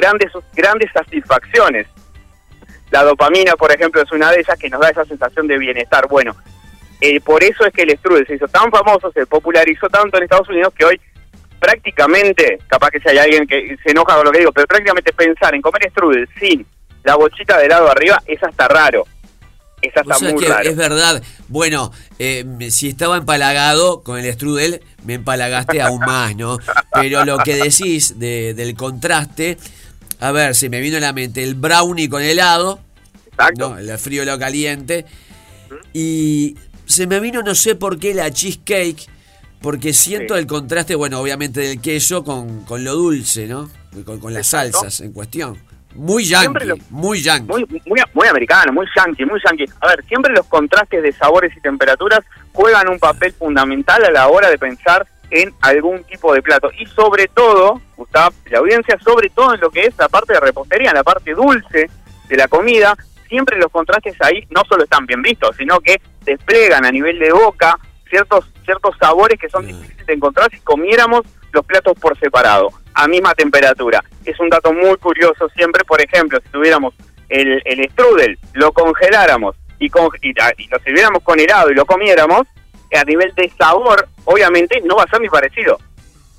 grandes, 0.00 0.32
grandes 0.54 0.90
satisfacciones. 0.92 1.86
La 2.90 3.02
dopamina, 3.04 3.52
por 3.56 3.70
ejemplo, 3.72 4.02
es 4.02 4.10
una 4.12 4.30
de 4.32 4.40
ellas 4.40 4.58
que 4.58 4.68
nos 4.70 4.80
da 4.80 4.88
esa 4.90 5.04
sensación 5.04 5.46
de 5.46 5.58
bienestar. 5.58 6.08
Bueno, 6.08 6.34
eh, 7.00 7.20
por 7.20 7.42
eso 7.44 7.64
es 7.66 7.72
que 7.72 7.82
el 7.82 7.96
strudel 7.98 8.26
se 8.26 8.34
hizo 8.34 8.48
tan 8.48 8.70
famoso, 8.70 9.12
se 9.12 9.26
popularizó 9.26 9.88
tanto 9.88 10.16
en 10.16 10.24
Estados 10.24 10.48
Unidos 10.48 10.72
que 10.76 10.84
hoy 10.84 11.00
prácticamente, 11.60 12.58
capaz 12.68 12.90
que 12.90 13.00
si 13.00 13.08
hay 13.10 13.18
alguien 13.18 13.46
que 13.46 13.76
se 13.84 13.90
enoja 13.90 14.16
con 14.16 14.24
lo 14.24 14.32
que 14.32 14.38
digo, 14.40 14.52
pero 14.52 14.66
prácticamente 14.66 15.12
pensar 15.12 15.54
en 15.54 15.62
comer 15.62 15.88
strudel 15.90 16.28
sin 16.38 16.66
la 17.04 17.16
bochita 17.16 17.58
de 17.58 17.66
helado 17.66 17.90
arriba 17.90 18.20
es 18.26 18.42
hasta 18.42 18.66
raro. 18.66 19.06
Es 19.82 19.96
hasta 19.96 20.14
O 20.16 20.18
sea 20.18 20.32
muy 20.32 20.42
que 20.42 20.48
raro. 20.50 20.68
es 20.68 20.76
verdad. 20.76 21.22
Bueno, 21.48 21.90
eh, 22.18 22.44
si 22.70 22.88
estaba 22.88 23.16
empalagado 23.16 24.02
con 24.02 24.18
el 24.18 24.30
strudel, 24.34 24.82
me 25.04 25.14
empalagaste 25.14 25.80
aún 25.80 26.00
más, 26.00 26.34
¿no? 26.36 26.58
Pero 26.92 27.24
lo 27.24 27.38
que 27.38 27.56
decís 27.56 28.18
de- 28.18 28.52
del 28.54 28.74
contraste, 28.74 29.56
a 30.20 30.32
ver, 30.32 30.54
se 30.54 30.68
me 30.68 30.80
vino 30.80 30.96
a 30.98 31.00
la 31.00 31.12
mente 31.12 31.42
el 31.42 31.54
brownie 31.54 32.08
con 32.08 32.22
helado, 32.22 32.80
¿no? 33.58 33.78
el 33.78 33.98
frío 33.98 34.22
y 34.22 34.26
lo 34.26 34.38
caliente, 34.38 35.06
y 35.92 36.56
se 36.86 37.06
me 37.06 37.20
vino 37.20 37.42
no 37.42 37.54
sé 37.54 37.74
por 37.74 37.98
qué 37.98 38.14
la 38.14 38.30
cheesecake, 38.30 39.06
porque 39.60 39.92
siento 39.92 40.36
el 40.36 40.46
contraste, 40.46 40.94
bueno, 40.94 41.20
obviamente 41.20 41.60
del 41.60 41.80
queso 41.80 42.24
con, 42.24 42.64
con 42.64 42.82
lo 42.84 42.94
dulce, 42.94 43.46
¿no? 43.46 43.70
Con, 44.04 44.18
con 44.20 44.32
las 44.32 44.46
salsas 44.48 45.00
en 45.00 45.12
cuestión. 45.12 45.58
Muy 45.94 46.24
yankee, 46.24 46.64
lo- 46.66 46.76
muy 46.90 47.20
yankee. 47.20 47.48
muy, 47.50 47.66
muy, 47.84 48.00
muy 48.14 48.28
americano, 48.28 48.72
muy 48.72 48.86
yankee, 48.96 49.24
muy 49.24 49.40
yankee. 49.44 49.64
A 49.80 49.88
ver, 49.88 50.04
siempre 50.06 50.32
los 50.32 50.46
contrastes 50.46 51.02
de 51.02 51.12
sabores 51.12 51.52
y 51.56 51.60
temperaturas 51.60 52.20
juegan 52.52 52.88
un 52.88 52.98
papel 52.98 53.32
fundamental 53.32 54.04
a 54.04 54.10
la 54.10 54.28
hora 54.28 54.48
de 54.48 54.56
pensar 54.56 55.06
en 55.30 55.54
algún 55.60 56.04
tipo 56.04 56.32
de 56.34 56.42
plato. 56.42 56.70
Y 56.78 56.86
sobre 56.86 57.28
todo, 57.28 57.80
Gustavo, 57.96 58.34
la 58.46 58.58
audiencia, 58.58 58.98
sobre 59.04 59.30
todo 59.30 59.54
en 59.54 59.60
lo 59.60 59.70
que 59.70 59.84
es 59.86 59.96
la 59.98 60.08
parte 60.08 60.32
de 60.34 60.40
repostería, 60.40 60.90
en 60.90 60.96
la 60.96 61.04
parte 61.04 61.32
dulce 61.34 61.88
de 62.28 62.36
la 62.36 62.48
comida, 62.48 62.96
siempre 63.28 63.58
los 63.58 63.70
contrastes 63.70 64.16
ahí 64.20 64.44
no 64.50 64.62
solo 64.68 64.84
están 64.84 65.06
bien 65.06 65.22
vistos, 65.22 65.56
sino 65.56 65.80
que 65.80 66.00
desplegan 66.24 66.84
a 66.84 66.90
nivel 66.90 67.18
de 67.18 67.32
boca 67.32 67.78
ciertos, 68.08 68.44
ciertos 68.64 68.96
sabores 68.98 69.38
que 69.38 69.48
son 69.48 69.66
difíciles 69.66 70.06
de 70.06 70.12
encontrar 70.14 70.50
si 70.50 70.58
comiéramos 70.60 71.22
los 71.52 71.64
platos 71.64 71.94
por 72.00 72.18
separado, 72.18 72.68
a 72.94 73.06
misma 73.08 73.34
temperatura. 73.34 74.02
Es 74.24 74.38
un 74.40 74.48
dato 74.50 74.72
muy 74.72 74.96
curioso 74.96 75.48
siempre, 75.50 75.84
por 75.84 76.00
ejemplo, 76.00 76.40
si 76.44 76.48
tuviéramos 76.50 76.94
el, 77.28 77.62
el 77.64 77.88
strudel, 77.90 78.38
lo 78.54 78.72
congeláramos 78.72 79.56
y, 79.78 79.88
con- 79.90 80.10
y, 80.22 80.30
y 80.30 80.68
lo 80.68 80.78
sirviéramos 80.80 81.22
con 81.22 81.38
helado 81.38 81.70
y 81.70 81.74
lo 81.74 81.84
comiéramos, 81.86 82.42
a 82.96 83.04
nivel 83.04 83.32
de 83.34 83.50
sabor, 83.58 84.08
obviamente 84.24 84.80
no 84.84 84.96
va 84.96 85.04
a 85.04 85.08
ser 85.08 85.20
ni 85.20 85.28
parecido. 85.28 85.78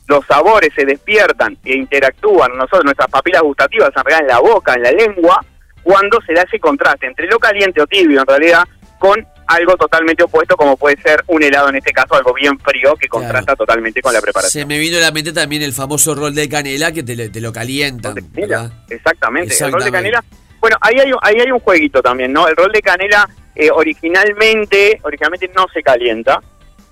Los 0.08 0.26
sabores 0.26 0.72
se 0.76 0.86
despiertan 0.86 1.58
e 1.64 1.76
interactúan, 1.78 2.52
nosotros, 2.58 2.84
nuestras 2.86 3.10
papilas 3.10 3.42
gustativas 3.44 3.90
en 3.96 4.04
realidad 4.04 4.22
en 4.22 4.28
la 4.28 4.40
boca, 4.40 4.74
en 4.74 4.84
la 4.84 4.92
lengua, 4.92 5.46
cuando 5.84 6.20
se 6.22 6.34
da 6.34 6.42
ese 6.44 6.60
contraste 6.60 7.08
entre 7.08 7.28
lo 7.28 7.40
caliente 7.40 7.82
o 7.82 7.88
tibio 7.88 8.20
en 8.20 8.26
realidad 8.28 8.64
con 9.00 9.26
algo 9.48 9.76
totalmente 9.78 10.24
opuesto 10.24 10.56
como 10.56 10.78
puede 10.78 10.96
ser 11.02 11.24
un 11.28 11.42
helado 11.42 11.70
en 11.70 11.76
este 11.78 11.92
caso, 11.92 12.16
algo 12.16 12.34
bien 12.34 12.58
frío 12.60 12.94
que 12.96 13.08
contrasta 13.08 13.56
totalmente 13.56 14.02
con 14.02 14.14
la 14.14 14.22
preparación. 14.22 14.62
Se 14.62 14.66
me 14.68 14.78
vino 14.78 14.98
a 14.98 15.02
la 15.02 15.12
mente 15.12 15.34
también 15.34 15.62
el 15.64 15.74
famoso 15.74 16.14
rol 16.14 16.36
de 16.36 16.48
canela 16.48 16.92
que 16.92 17.04
te, 17.04 17.16
lo- 17.16 17.32
te 17.32 17.42
lo 17.42 17.52
calientan. 17.52 18.16
¿verdad? 18.32 18.72
Exactamente, 18.90 19.54
el 19.56 19.72
rol 19.72 19.82
de 19.84 19.88
Exactamente. 19.90 19.92
canela. 19.92 20.24
Bueno, 20.60 20.78
ahí 20.82 20.96
hay, 21.00 21.12
ahí 21.24 21.36
hay 21.40 21.52
un 21.52 21.60
jueguito 21.60 22.02
también, 22.04 22.32
¿no? 22.32 22.48
El 22.48 22.56
rol 22.56 22.72
de 22.72 22.82
canela 22.82 23.28
eh, 23.56 23.70
originalmente, 23.72 25.00
originalmente 25.04 25.50
no 25.56 25.66
se 25.74 25.82
calienta. 25.84 26.40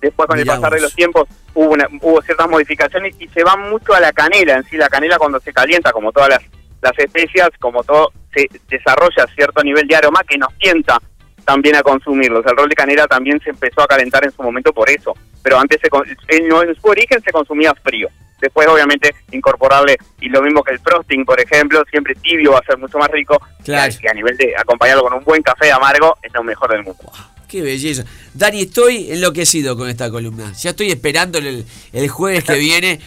Después 0.01 0.27
con 0.27 0.37
Mirá 0.37 0.53
el 0.53 0.59
pasar 0.61 0.75
de 0.75 0.81
los 0.81 0.95
tiempos 0.95 1.27
hubo, 1.53 1.71
una- 1.73 1.87
hubo 2.01 2.21
ciertas 2.21 2.49
modificaciones 2.49 3.15
y 3.19 3.27
se 3.29 3.43
va 3.43 3.57
mucho 3.57 3.93
a 3.93 3.99
la 3.99 4.11
canela 4.13 4.55
en 4.55 4.63
sí. 4.63 4.77
La 4.77 4.87
canela 4.89 5.17
cuando 5.17 5.39
se 5.39 5.51
calienta, 5.51 5.91
como 5.91 6.11
todas 6.11 6.29
las, 6.29 6.41
las 6.81 6.97
especias, 6.97 7.49
como 7.59 7.83
todo, 7.83 8.11
se 8.33 8.47
desarrolla 8.69 9.25
cierto 9.35 9.61
nivel 9.63 9.87
de 9.87 9.95
aroma 9.95 10.21
que 10.27 10.37
nos 10.37 10.53
tienta 10.57 10.99
también 11.45 11.75
a 11.75 11.81
consumirlos. 11.83 12.45
El 12.45 12.55
rol 12.57 12.69
de 12.69 12.75
canela 12.75 13.07
también 13.07 13.39
se 13.41 13.49
empezó 13.49 13.81
a 13.81 13.87
calentar 13.87 14.23
en 14.25 14.31
su 14.31 14.41
momento 14.43 14.71
por 14.73 14.89
eso. 14.89 15.13
Pero 15.43 15.59
antes, 15.59 15.79
se, 15.81 15.89
en, 16.37 16.45
en 16.45 16.75
su 16.75 16.87
origen 16.87 17.21
se 17.23 17.31
consumía 17.31 17.73
frío. 17.83 18.07
Después, 18.41 18.67
obviamente, 18.69 19.13
incorporarle, 19.31 19.97
y 20.21 20.29
lo 20.29 20.41
mismo 20.41 20.63
que 20.63 20.71
el 20.73 20.79
frosting, 20.79 21.25
por 21.25 21.39
ejemplo, 21.41 21.83
siempre 21.91 22.15
tibio 22.15 22.53
va 22.53 22.59
a 22.59 22.63
ser 22.65 22.77
mucho 22.77 22.97
más 22.97 23.09
rico. 23.11 23.37
Claro. 23.65 23.93
Y 24.01 24.07
a 24.07 24.13
nivel 24.13 24.37
de 24.37 24.53
acompañarlo 24.57 25.03
con 25.03 25.13
un 25.13 25.23
buen 25.25 25.41
café 25.41 25.71
amargo, 25.71 26.15
es 26.23 26.31
lo 26.33 26.43
mejor 26.43 26.71
del 26.71 26.83
mundo. 26.83 27.11
Qué 27.49 27.61
belleza. 27.61 28.05
Dani, 28.33 28.61
estoy 28.61 29.11
enloquecido 29.11 29.75
con 29.75 29.89
esta 29.89 30.09
columna. 30.09 30.53
Ya 30.53 30.69
estoy 30.69 30.89
esperando 30.91 31.39
el, 31.39 31.65
el 31.91 32.07
jueves 32.07 32.43
que 32.45 32.53
viene 32.59 32.99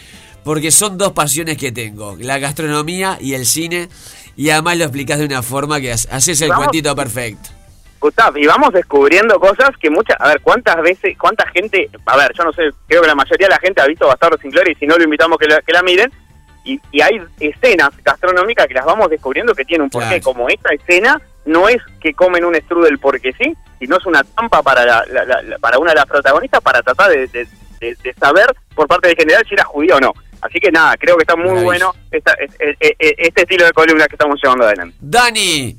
porque 0.43 0.69
son 0.69 0.97
dos 0.97 1.13
pasiones 1.13 1.57
que 1.57 1.71
tengo, 1.71 2.17
la 2.19 2.37
gastronomía 2.37 3.17
y 3.21 3.33
el 3.33 3.45
cine, 3.45 3.87
y 4.35 4.49
además 4.49 4.77
lo 4.77 4.83
explicás 4.83 5.17
de 5.19 5.25
una 5.25 5.41
forma 5.41 5.79
que 5.79 5.91
ha- 5.93 5.95
haces 5.95 6.41
el 6.41 6.49
Vamos. 6.49 6.65
cuentito 6.65 6.93
perfecto. 6.95 7.49
Y 8.35 8.45
vamos 8.47 8.73
descubriendo 8.73 9.39
cosas 9.39 9.69
que 9.79 9.89
muchas, 9.89 10.17
a 10.19 10.27
ver, 10.27 10.41
cuántas 10.41 10.81
veces, 10.81 11.17
cuánta 11.17 11.47
gente, 11.49 11.89
a 12.05 12.17
ver, 12.17 12.31
yo 12.37 12.43
no 12.43 12.51
sé, 12.53 12.63
creo 12.87 13.01
que 13.01 13.07
la 13.07 13.15
mayoría 13.15 13.47
de 13.47 13.53
la 13.53 13.59
gente 13.59 13.81
ha 13.81 13.87
visto 13.87 14.07
Bastardo 14.07 14.37
sin 14.37 14.51
Gloria 14.51 14.73
y 14.73 14.75
si 14.75 14.85
no 14.85 14.97
lo 14.97 15.03
invitamos 15.03 15.37
que 15.37 15.47
la, 15.47 15.61
que 15.61 15.71
la 15.71 15.81
miren, 15.83 16.11
y, 16.65 16.79
y 16.91 17.01
hay 17.01 17.21
escenas 17.39 17.89
gastronómicas 18.03 18.67
que 18.67 18.73
las 18.73 18.85
vamos 18.85 19.09
descubriendo 19.09 19.53
que 19.53 19.65
tienen 19.65 19.83
un 19.83 19.89
porqué, 19.89 20.07
Claro. 20.21 20.23
como 20.23 20.49
esta 20.49 20.73
escena 20.73 21.21
no 21.45 21.67
es 21.69 21.81
que 22.01 22.13
comen 22.13 22.45
un 22.45 22.55
strudel 22.55 22.99
porque 22.99 23.33
sí, 23.33 23.53
sino 23.79 23.97
es 23.97 24.05
una 24.05 24.23
trampa 24.23 24.61
para 24.63 24.85
la- 24.85 25.05
la- 25.09 25.25
la- 25.25 25.41
la- 25.41 25.57
para 25.59 25.77
una 25.77 25.91
de 25.91 25.95
las 25.97 26.05
protagonistas 26.05 26.61
para 26.61 26.81
tratar 26.81 27.09
de, 27.09 27.27
de- 27.27 27.47
de- 27.81 27.95
de 28.01 28.13
saber 28.13 28.45
por 28.75 28.87
parte 28.87 29.09
del 29.09 29.17
general 29.17 29.43
si 29.47 29.55
era 29.55 29.65
judío 29.65 29.97
o 29.97 29.99
no. 29.99 30.13
Así 30.41 30.59
que 30.59 30.71
nada, 30.71 30.95
creo 30.97 31.15
que 31.17 31.23
está 31.23 31.35
muy 31.35 31.45
Maravilla. 31.47 31.65
bueno 31.65 31.93
esta- 32.11 32.33
es- 32.33 32.55
es- 32.59 32.77
es- 32.99 33.13
este 33.17 33.41
estilo 33.41 33.65
de 33.65 33.71
columna 33.73 34.07
que 34.07 34.15
estamos 34.15 34.39
llevando 34.41 34.65
adelante. 34.65 34.95
Dani, 35.01 35.77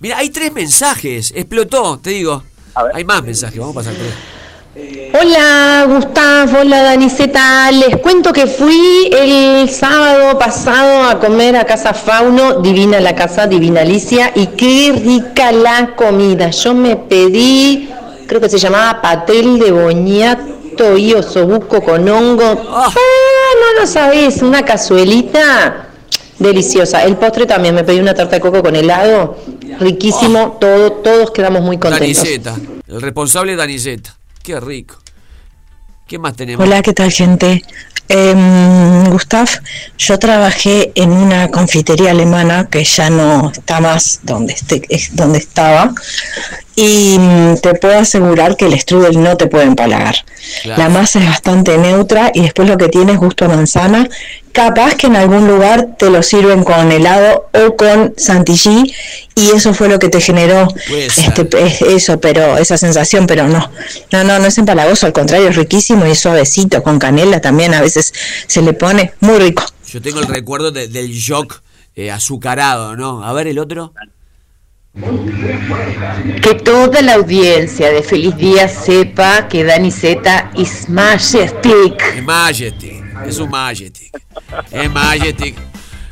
mira, 0.00 0.18
hay 0.18 0.30
tres 0.30 0.52
mensajes, 0.52 1.32
explotó, 1.34 1.98
te 1.98 2.10
digo. 2.10 2.42
Hay 2.94 3.04
más 3.04 3.22
mensajes, 3.22 3.58
vamos 3.58 3.76
a 3.76 3.80
pasar 3.80 3.94
tres. 3.94 4.12
Hola 5.18 5.86
Gustavo, 5.88 6.58
hola 6.60 6.82
Daniceta, 6.82 7.70
les 7.72 7.96
cuento 7.96 8.30
que 8.30 8.46
fui 8.46 9.08
el 9.10 9.70
sábado 9.70 10.38
pasado 10.38 11.08
a 11.08 11.18
comer 11.18 11.56
a 11.56 11.64
Casa 11.64 11.94
Fauno, 11.94 12.60
divina 12.60 13.00
la 13.00 13.14
casa, 13.14 13.46
divina 13.46 13.80
Alicia, 13.80 14.32
y 14.34 14.48
qué 14.48 14.92
rica 15.02 15.50
la 15.52 15.96
comida. 15.96 16.50
Yo 16.50 16.74
me 16.74 16.96
pedí, 16.96 17.88
creo 18.26 18.38
que 18.38 18.50
se 18.50 18.58
llamaba 18.58 19.00
patel 19.00 19.58
de 19.58 19.70
boñato 19.72 20.98
y 20.98 21.14
osobuco 21.14 21.82
con 21.82 22.06
hongo. 22.06 22.66
Ah, 22.68 22.92
no 22.92 23.80
lo 23.80 23.86
sabés, 23.86 24.42
una 24.42 24.62
cazuelita 24.62 25.86
deliciosa. 26.38 27.04
El 27.04 27.16
postre 27.16 27.46
también, 27.46 27.74
me 27.74 27.84
pedí 27.84 27.98
una 27.98 28.14
tarta 28.14 28.36
de 28.36 28.40
coco 28.40 28.62
con 28.62 28.76
helado, 28.76 29.38
riquísimo, 29.80 30.58
todo, 30.60 30.92
todos 30.92 31.30
quedamos 31.30 31.62
muy 31.62 31.78
contentos. 31.78 32.16
Daniceta, 32.16 32.56
el 32.88 33.02
responsable 33.02 33.52
es 33.52 33.58
Daniceta. 33.58 34.16
Qué 34.42 34.58
rico. 34.60 34.96
¿Qué 36.06 36.18
más 36.18 36.36
tenemos? 36.36 36.64
Hola, 36.64 36.82
¿qué 36.82 36.92
tal 36.92 37.10
gente? 37.10 37.62
Em, 38.08 39.10
Gustav, 39.10 39.48
yo 39.98 40.18
trabajé 40.18 40.92
en 40.94 41.10
una 41.10 41.50
confitería 41.50 42.12
alemana 42.12 42.68
que 42.70 42.84
ya 42.84 43.10
no 43.10 43.50
está 43.50 43.80
más 43.80 44.20
donde, 44.22 44.52
esté, 44.52 44.82
es 44.88 45.16
donde 45.16 45.38
estaba 45.38 45.92
y 46.78 47.16
mm, 47.18 47.56
te 47.62 47.74
puedo 47.74 47.98
asegurar 47.98 48.56
que 48.56 48.66
el 48.66 48.78
strudel 48.78 49.20
no 49.22 49.36
te 49.36 49.46
puede 49.46 49.64
empalagar. 49.64 50.14
Claro. 50.62 50.82
La 50.82 50.88
masa 50.90 51.18
es 51.18 51.24
bastante 51.26 51.76
neutra 51.78 52.30
y 52.34 52.42
después 52.42 52.68
lo 52.68 52.76
que 52.76 52.88
tiene 52.88 53.12
es 53.12 53.18
gusto 53.18 53.46
a 53.46 53.48
manzana. 53.48 54.08
Capaz 54.52 54.94
que 54.94 55.06
en 55.08 55.16
algún 55.16 55.46
lugar 55.48 55.88
te 55.98 56.08
lo 56.10 56.22
sirven 56.22 56.64
con 56.64 56.92
helado 56.92 57.48
o 57.52 57.76
con 57.76 58.14
chantilly 58.14 58.94
y 59.34 59.50
eso 59.50 59.74
fue 59.74 59.88
lo 59.88 59.98
que 59.98 60.08
te 60.08 60.20
generó 60.20 60.68
este, 60.88 61.66
es- 61.66 61.82
eso, 61.82 62.20
pero 62.20 62.56
esa 62.58 62.78
sensación, 62.78 63.26
pero 63.26 63.48
no, 63.48 63.70
no, 64.12 64.24
no, 64.24 64.38
no 64.38 64.46
es 64.46 64.56
empalagoso, 64.58 65.06
al 65.06 65.12
contrario 65.12 65.48
es 65.48 65.56
riquísimo 65.56 66.06
y 66.06 66.10
es 66.12 66.20
suavecito, 66.20 66.82
con 66.82 66.98
canela 66.98 67.40
también 67.40 67.74
a 67.74 67.80
veces 67.82 68.12
se 68.46 68.62
le 68.62 68.72
pone 68.72 69.12
muy 69.20 69.38
rico. 69.38 69.62
Yo 69.88 70.00
tengo 70.00 70.20
el 70.20 70.26
recuerdo 70.26 70.70
de- 70.70 70.88
del 70.88 71.10
shock 71.12 71.60
eh, 71.94 72.10
azucarado, 72.10 72.96
¿no? 72.96 73.24
A 73.24 73.32
ver 73.32 73.46
el 73.46 73.58
otro. 73.58 73.92
Que 76.42 76.54
toda 76.54 77.02
la 77.02 77.14
audiencia 77.14 77.90
de 77.92 78.02
Feliz 78.02 78.34
Día 78.36 78.66
sepa 78.66 79.46
que 79.46 79.62
Dani 79.62 79.90
Z 79.90 80.52
is 80.54 80.88
majestic. 80.88 82.02
Es 82.16 82.22
Majestic, 82.22 83.04
es 83.26 83.38
un 83.38 83.50
Majestic. 83.50 84.10
Es 84.70 84.90
Majestic. 84.90 85.54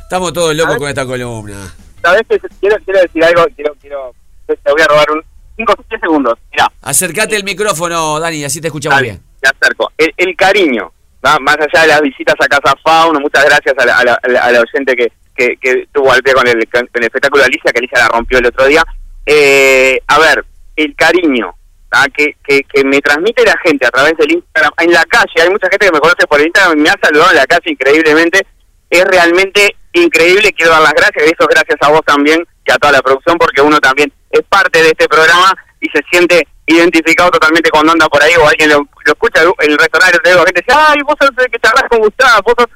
Estamos 0.03 0.33
todos 0.33 0.55
locos 0.55 0.77
con 0.77 0.87
esta 0.87 1.03
columna. 1.03 1.73
¿Sabes 2.03 2.21
qué? 2.29 2.39
Quiero, 2.59 2.75
quiero 2.85 3.01
decir 3.01 3.23
algo, 3.23 3.43
quiero, 3.55 3.75
quiero, 3.81 4.13
te 4.45 4.55
voy 4.71 4.81
a 4.83 4.85
robar 4.87 5.09
un 5.11 5.23
5 5.57 5.73
o 5.73 5.83
10 5.89 6.01
segundos. 6.01 6.33
Mira, 6.51 6.71
Acércate 6.83 7.35
el 7.35 7.43
micrófono, 7.43 8.19
Dani, 8.19 8.43
así 8.43 8.61
te 8.61 8.67
escuchamos 8.67 9.01
bien. 9.01 9.19
te 9.41 9.49
acerco. 9.49 9.91
El, 9.97 10.13
el 10.17 10.35
cariño. 10.35 10.91
Más 11.41 11.57
allá 11.57 11.81
de 11.81 11.87
las 11.87 12.01
visitas 12.01 12.35
a 12.39 12.47
Casa 12.47 12.73
Fauno, 12.83 13.19
muchas 13.19 13.45
gracias 13.45 13.75
a 13.77 13.85
la, 13.85 13.97
a 13.97 14.27
la, 14.29 14.39
a 14.39 14.61
oyente 14.61 14.95
que, 14.95 15.11
que, 15.35 15.57
que 15.57 15.87
tuvo 15.91 16.11
al 16.11 16.21
pie 16.21 16.33
con 16.33 16.47
el, 16.47 16.57
el 16.57 17.03
espectáculo 17.03 17.41
de 17.41 17.47
Alicia, 17.47 17.71
que 17.71 17.79
Alicia 17.79 17.99
la 17.99 18.07
rompió 18.09 18.37
el 18.37 18.45
otro 18.45 18.65
día. 18.65 18.83
Eh, 19.25 19.99
a 20.07 20.19
ver, 20.19 20.45
el 20.75 20.95
cariño 20.95 21.55
¿va? 21.93 22.05
que, 22.15 22.35
que, 22.47 22.83
me 22.83 23.01
transmite 23.01 23.43
la 23.43 23.57
gente 23.63 23.85
a 23.87 23.89
través 23.89 24.15
del 24.17 24.33
Instagram, 24.33 24.71
en 24.79 24.91
la 24.91 25.03
calle, 25.05 25.41
hay 25.41 25.49
mucha 25.49 25.67
gente 25.69 25.87
que 25.87 25.91
me 25.91 25.99
conoce 25.99 26.27
por 26.27 26.41
Instagram 26.41 26.77
y 26.77 26.81
me 26.81 26.89
ha 26.89 26.95
saludado 27.01 27.31
en 27.31 27.37
la 27.37 27.47
calle 27.47 27.71
increíblemente, 27.71 28.45
es 28.89 29.03
realmente 29.05 29.75
increíble, 29.93 30.53
quiero 30.53 30.73
dar 30.73 30.81
las 30.81 30.93
gracias, 30.93 31.25
y 31.25 31.31
eso 31.31 31.37
es 31.39 31.47
gracias 31.47 31.77
a 31.81 31.89
vos 31.89 32.01
también 32.05 32.45
y 32.65 32.71
a 32.71 32.77
toda 32.77 32.93
la 32.93 33.01
producción, 33.01 33.37
porque 33.37 33.61
uno 33.61 33.79
también 33.79 34.11
es 34.29 34.41
parte 34.43 34.81
de 34.81 34.89
este 34.89 35.07
programa 35.07 35.55
y 35.81 35.89
se 35.89 36.03
siente 36.11 36.47
identificado 36.67 37.31
totalmente 37.31 37.69
cuando 37.69 37.91
anda 37.91 38.07
por 38.07 38.21
ahí 38.21 38.33
o 38.35 38.47
alguien 38.47 38.69
lo, 38.69 38.77
lo 38.77 39.11
escucha 39.13 39.41
en 39.41 39.71
el 39.71 39.77
restaurante, 39.77 40.19
te 40.19 40.29
digo, 40.29 40.43
gente 40.45 40.63
dice, 40.65 40.77
ay, 40.77 40.97
vos 41.05 41.15
sos 41.19 41.31
el 41.37 41.51
que 41.51 41.59
charlas 41.59 41.85
con 41.89 41.99
Gustavo, 41.99 42.41
vos 42.43 42.55
sos... 42.57 42.67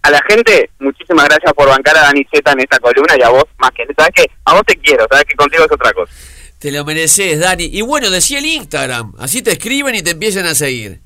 A 0.00 0.10
la 0.10 0.22
gente, 0.28 0.70
muchísimas 0.78 1.24
gracias 1.26 1.52
por 1.54 1.68
bancar 1.68 1.96
a 1.96 2.02
Dani 2.02 2.24
Zeta 2.32 2.52
en 2.52 2.60
esta 2.60 2.78
columna 2.78 3.14
y 3.18 3.22
a 3.22 3.30
vos 3.30 3.44
más 3.58 3.70
que... 3.72 3.84
¿Sabes 3.96 4.12
qué? 4.14 4.30
A 4.44 4.54
vos 4.54 4.62
te 4.64 4.76
quiero, 4.76 5.06
sabes 5.10 5.24
que 5.24 5.34
contigo 5.34 5.64
es 5.64 5.72
otra 5.72 5.92
cosa. 5.92 6.12
Te 6.58 6.72
lo 6.72 6.84
mereces, 6.84 7.40
Dani. 7.40 7.64
Y 7.64 7.82
bueno, 7.82 8.10
decía 8.10 8.38
el 8.38 8.46
Instagram. 8.46 9.14
Así 9.18 9.42
te 9.42 9.52
escriben 9.52 9.94
y 9.94 10.02
te 10.02 10.10
empiezan 10.10 10.46
a 10.46 10.54
seguir. 10.54 11.00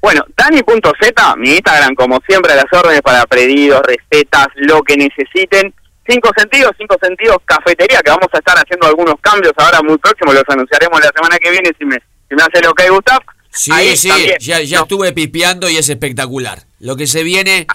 Bueno, 0.00 0.24
Dani.z, 0.36 1.36
mi 1.36 1.50
Instagram, 1.52 1.94
como 1.94 2.20
siempre, 2.28 2.52
a 2.52 2.56
las 2.56 2.72
órdenes 2.72 3.00
para 3.02 3.24
pedidos, 3.24 3.80
recetas, 3.82 4.48
lo 4.56 4.82
que 4.82 4.96
necesiten. 4.96 5.74
Cinco 6.06 6.30
sentidos, 6.36 6.72
cinco 6.78 6.96
sentidos, 7.00 7.38
cafetería, 7.44 8.00
que 8.00 8.10
vamos 8.10 8.28
a 8.32 8.38
estar 8.38 8.56
haciendo 8.58 8.86
algunos 8.86 9.14
cambios 9.20 9.52
ahora 9.56 9.80
muy 9.82 9.96
próximos, 9.98 10.34
los 10.34 10.44
anunciaremos 10.48 11.00
la 11.00 11.10
semana 11.14 11.38
que 11.38 11.50
viene 11.50 11.70
si 11.78 11.84
me, 11.86 11.96
si 12.28 12.34
me 12.34 12.42
hace 12.42 12.62
lo 12.62 12.74
que 12.74 12.90
Gustav. 12.90 13.20
Sí, 13.50 13.70
Ahí 13.72 13.96
sí, 13.96 14.08
también. 14.08 14.36
ya, 14.40 14.60
ya 14.60 14.80
estuve 14.80 15.12
pipeando 15.12 15.70
y 15.70 15.76
es 15.76 15.88
espectacular. 15.88 16.58
Lo 16.80 16.96
que 16.96 17.06
se 17.06 17.22
viene 17.22 17.66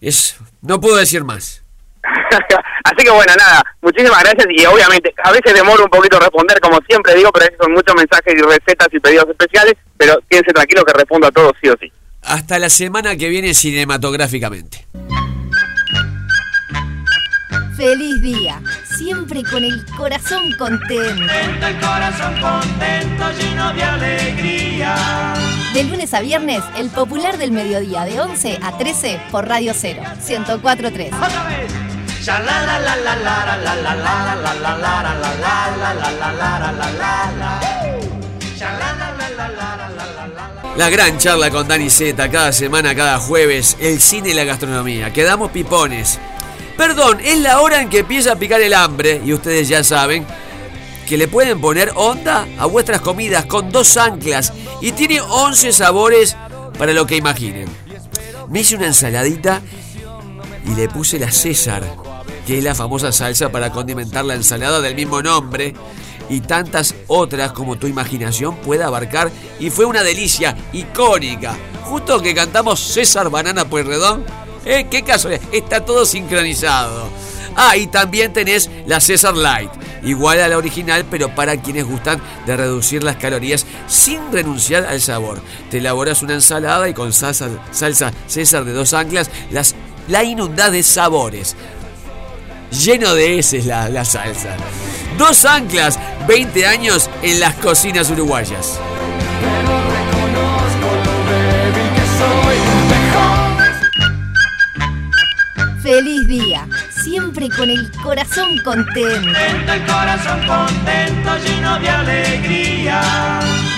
es... 0.00 0.36
No 0.62 0.80
puedo 0.80 0.96
decir 0.96 1.24
más. 1.24 1.62
Así 2.84 3.04
que 3.04 3.10
bueno, 3.10 3.32
nada, 3.36 3.62
muchísimas 3.82 4.22
gracias 4.22 4.46
y 4.50 4.64
obviamente 4.66 5.12
a 5.22 5.32
veces 5.32 5.52
demoro 5.54 5.84
un 5.84 5.90
poquito 5.90 6.18
responder, 6.20 6.60
como 6.60 6.78
siempre 6.86 7.14
digo, 7.14 7.30
pero 7.32 7.46
son 7.60 7.72
muchos 7.72 7.94
mensajes 7.94 8.34
y 8.34 8.42
recetas 8.42 8.88
y 8.92 9.00
pedidos 9.00 9.26
especiales, 9.28 9.74
pero 9.96 10.18
quédense 10.28 10.52
tranquilos 10.52 10.84
que 10.84 10.92
respondo 10.92 11.26
a 11.26 11.30
todos 11.32 11.52
sí 11.62 11.68
o 11.68 11.74
sí. 11.80 11.90
Hasta 12.22 12.58
la 12.58 12.70
semana 12.70 13.16
que 13.16 13.28
viene 13.28 13.52
cinematográficamente 13.54 14.86
feliz 17.76 18.20
día, 18.20 18.62
siempre 18.96 19.42
con 19.42 19.64
el 19.64 19.84
corazón 19.96 20.52
contento. 20.58 21.32
el 21.32 21.80
corazón 21.80 22.40
contento, 22.40 23.32
lleno 23.38 23.72
de 23.72 23.82
alegría. 23.82 25.34
De 25.72 25.84
lunes 25.84 26.14
a 26.14 26.20
viernes, 26.20 26.62
el 26.76 26.90
popular 26.90 27.38
del 27.38 27.52
mediodía 27.52 28.04
de 28.04 28.20
11 28.20 28.60
a 28.62 28.76
13 28.76 29.20
por 29.30 29.48
Radio 29.48 29.72
0, 29.74 30.02
1043. 30.26 31.12
Otra 31.12 31.44
vez. 31.44 31.72
La 40.76 40.90
gran 40.90 41.18
charla 41.18 41.50
con 41.50 41.68
Dani 41.68 41.90
Z 41.90 42.30
cada 42.30 42.50
semana, 42.52 42.94
cada 42.94 43.18
jueves, 43.18 43.76
el 43.78 44.00
cine 44.00 44.30
y 44.30 44.34
la 44.34 44.44
gastronomía. 44.44 45.12
Quedamos 45.12 45.50
pipones. 45.50 46.18
Perdón, 46.76 47.20
es 47.22 47.38
la 47.38 47.60
hora 47.60 47.80
en 47.80 47.88
que 47.88 48.00
empieza 48.00 48.32
a 48.32 48.36
picar 48.36 48.60
el 48.60 48.74
hambre 48.74 49.22
y 49.24 49.32
ustedes 49.32 49.68
ya 49.68 49.84
saben 49.84 50.26
que 51.06 51.16
le 51.16 51.28
pueden 51.28 51.60
poner 51.60 51.92
onda 51.94 52.46
a 52.58 52.66
vuestras 52.66 53.00
comidas 53.00 53.46
con 53.46 53.70
dos 53.70 53.96
anclas 53.96 54.52
y 54.80 54.92
tiene 54.92 55.20
11 55.20 55.72
sabores 55.72 56.36
para 56.78 56.92
lo 56.92 57.06
que 57.06 57.16
imaginen. 57.16 57.68
Me 58.48 58.60
hice 58.60 58.76
una 58.76 58.86
ensaladita 58.86 59.62
y 60.66 60.74
le 60.74 60.88
puse 60.88 61.18
la 61.18 61.30
César, 61.30 61.84
que 62.46 62.58
es 62.58 62.64
la 62.64 62.74
famosa 62.74 63.12
salsa 63.12 63.50
para 63.52 63.70
condimentar 63.70 64.24
la 64.24 64.34
ensalada 64.34 64.80
del 64.80 64.94
mismo 64.94 65.22
nombre 65.22 65.74
y 66.28 66.40
tantas 66.40 66.94
otras 67.06 67.52
como 67.52 67.76
tu 67.76 67.86
imaginación 67.86 68.56
pueda 68.56 68.86
abarcar 68.86 69.30
y 69.60 69.70
fue 69.70 69.84
una 69.84 70.02
delicia 70.02 70.56
icónica. 70.72 71.56
Justo 71.84 72.20
que 72.20 72.34
cantamos 72.34 72.80
César 72.80 73.30
Banana 73.30 73.66
Pueyrredón, 73.66 74.24
¿eh? 74.64 74.86
qué 74.90 75.02
casualidad, 75.02 75.42
está 75.52 75.84
todo 75.84 76.04
sincronizado. 76.04 77.08
Ah, 77.56 77.76
y 77.76 77.86
también 77.86 78.32
tenés 78.32 78.68
la 78.86 79.00
César 79.00 79.36
Light, 79.36 79.70
igual 80.02 80.40
a 80.40 80.48
la 80.48 80.58
original, 80.58 81.04
pero 81.08 81.34
para 81.34 81.56
quienes 81.56 81.84
gustan 81.84 82.20
de 82.46 82.56
reducir 82.56 83.04
las 83.04 83.16
calorías 83.16 83.64
sin 83.86 84.32
renunciar 84.32 84.84
al 84.86 85.00
sabor. 85.00 85.40
Te 85.70 85.78
elaboras 85.78 86.22
una 86.22 86.34
ensalada 86.34 86.88
y 86.88 86.94
con 86.94 87.12
salsa, 87.12 87.48
salsa 87.70 88.12
César 88.26 88.64
de 88.64 88.72
dos 88.72 88.92
anclas 88.92 89.30
las, 89.50 89.74
la 90.08 90.24
inundás 90.24 90.72
de 90.72 90.82
sabores. 90.82 91.54
Lleno 92.72 93.14
de 93.14 93.38
heces 93.38 93.66
la, 93.66 93.88
la 93.88 94.04
salsa. 94.04 94.56
Dos 95.16 95.44
anclas, 95.44 95.98
20 96.26 96.66
años 96.66 97.08
en 97.22 97.38
las 97.38 97.54
cocinas 97.54 98.10
uruguayas. 98.10 98.80
Feliz 105.84 106.26
día, 106.26 106.66
siempre 107.02 107.50
con 107.50 107.68
el 107.68 107.92
corazón 108.02 108.56
contento. 108.64 109.38
El 109.38 109.84
corazón 109.84 110.40
contento, 110.46 111.36
lleno 111.44 111.78
de 111.78 111.90
alegría. 111.90 113.02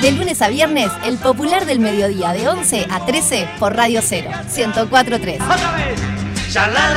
De 0.01 0.13
lunes 0.13 0.41
a 0.41 0.47
viernes, 0.47 0.89
el 1.05 1.19
popular 1.19 1.67
del 1.67 1.81
mediodía 1.81 2.33
de 2.33 2.49
11 2.49 2.87
a 2.93 3.05
13 3.05 3.49
por 3.59 3.75
Radio 3.75 4.03
0, 4.05 4.31
1043. 4.57 5.41
Ya 6.53 6.69
la 6.69 6.97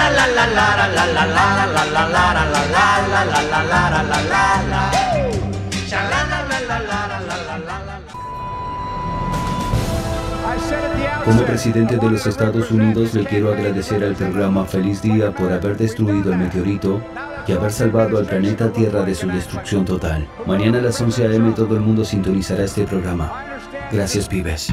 Como 11.25 11.43
presidente 11.43 11.97
de 11.97 12.09
los 12.09 12.25
Estados 12.25 12.71
Unidos 12.71 13.13
le 13.13 13.23
quiero 13.25 13.51
agradecer 13.51 14.03
al 14.03 14.15
programa 14.15 14.65
Feliz 14.65 15.01
Día 15.01 15.31
por 15.31 15.51
haber 15.51 15.77
destruido 15.77 16.31
el 16.31 16.39
meteorito 16.39 17.01
y 17.47 17.51
haber 17.51 17.71
salvado 17.71 18.17
al 18.17 18.25
planeta 18.25 18.71
Tierra 18.71 19.03
de 19.03 19.13
su 19.13 19.27
destrucción 19.27 19.85
total. 19.85 20.27
Mañana 20.45 20.79
a 20.79 20.81
las 20.81 20.99
11 20.99 21.27
a.m. 21.27 21.51
todo 21.51 21.75
el 21.75 21.81
mundo 21.81 22.05
sintonizará 22.05 22.63
este 22.63 22.85
programa. 22.85 23.59
Gracias, 23.91 24.27
pibes. 24.27 24.69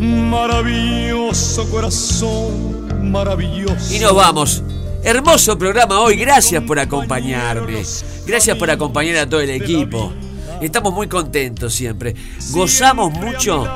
Maravilloso 0.00 1.68
corazón, 1.70 3.10
maravilloso. 3.10 3.94
Y 3.94 4.00
nos 4.00 4.14
vamos. 4.14 4.62
Hermoso 5.04 5.58
programa 5.58 6.00
hoy, 6.00 6.16
gracias 6.16 6.62
por 6.62 6.78
acompañarme. 6.78 7.82
Gracias 8.24 8.56
por 8.56 8.70
acompañar 8.70 9.16
a 9.16 9.28
todo 9.28 9.40
el 9.40 9.50
equipo. 9.50 10.12
Estamos 10.60 10.94
muy 10.94 11.08
contentos 11.08 11.74
siempre. 11.74 12.14
Gozamos 12.52 13.12
mucho, 13.12 13.66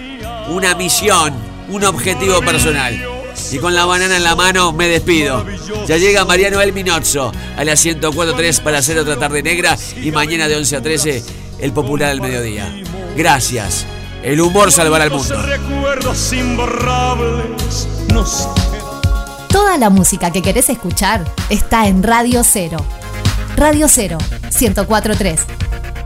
una 0.50 0.74
misión, 0.74 1.34
un 1.70 1.84
objetivo 1.84 2.40
personal. 2.40 3.02
Y 3.50 3.58
con 3.58 3.74
la 3.74 3.86
banana 3.86 4.16
en 4.16 4.24
la 4.24 4.36
mano 4.36 4.72
me 4.72 4.88
despido. 4.88 5.46
Ya 5.86 5.96
llega 5.96 6.24
Mariano 6.24 6.60
El 6.60 6.72
Minozzo 6.72 7.32
a 7.56 7.64
las 7.64 7.84
104.3 7.84 8.62
para 8.62 8.78
hacer 8.78 8.98
otra 8.98 9.16
tarde 9.16 9.42
negra 9.42 9.78
y 10.02 10.10
mañana 10.10 10.48
de 10.48 10.56
11 10.56 10.76
a 10.76 10.82
13 10.82 11.22
el 11.60 11.72
popular 11.72 12.10
del 12.10 12.20
mediodía. 12.20 12.70
Gracias. 13.16 13.86
El 14.22 14.40
humor 14.40 14.72
salvará 14.72 15.04
al 15.04 15.10
mundo. 15.10 15.40
Recuerdos 15.42 16.32
imborrables 16.32 17.88
nos 18.12 18.48
Toda 19.48 19.78
la 19.78 19.90
música 19.90 20.30
que 20.30 20.42
querés 20.42 20.68
escuchar 20.68 21.24
está 21.48 21.86
en 21.86 22.02
Radio 22.02 22.42
0. 22.44 22.76
Radio 23.56 23.86
0, 23.88 24.18
1043. 24.60 25.40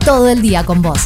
Todo 0.05 0.29
el 0.29 0.43
día 0.43 0.65
con 0.65 0.83
vos. 0.83 1.01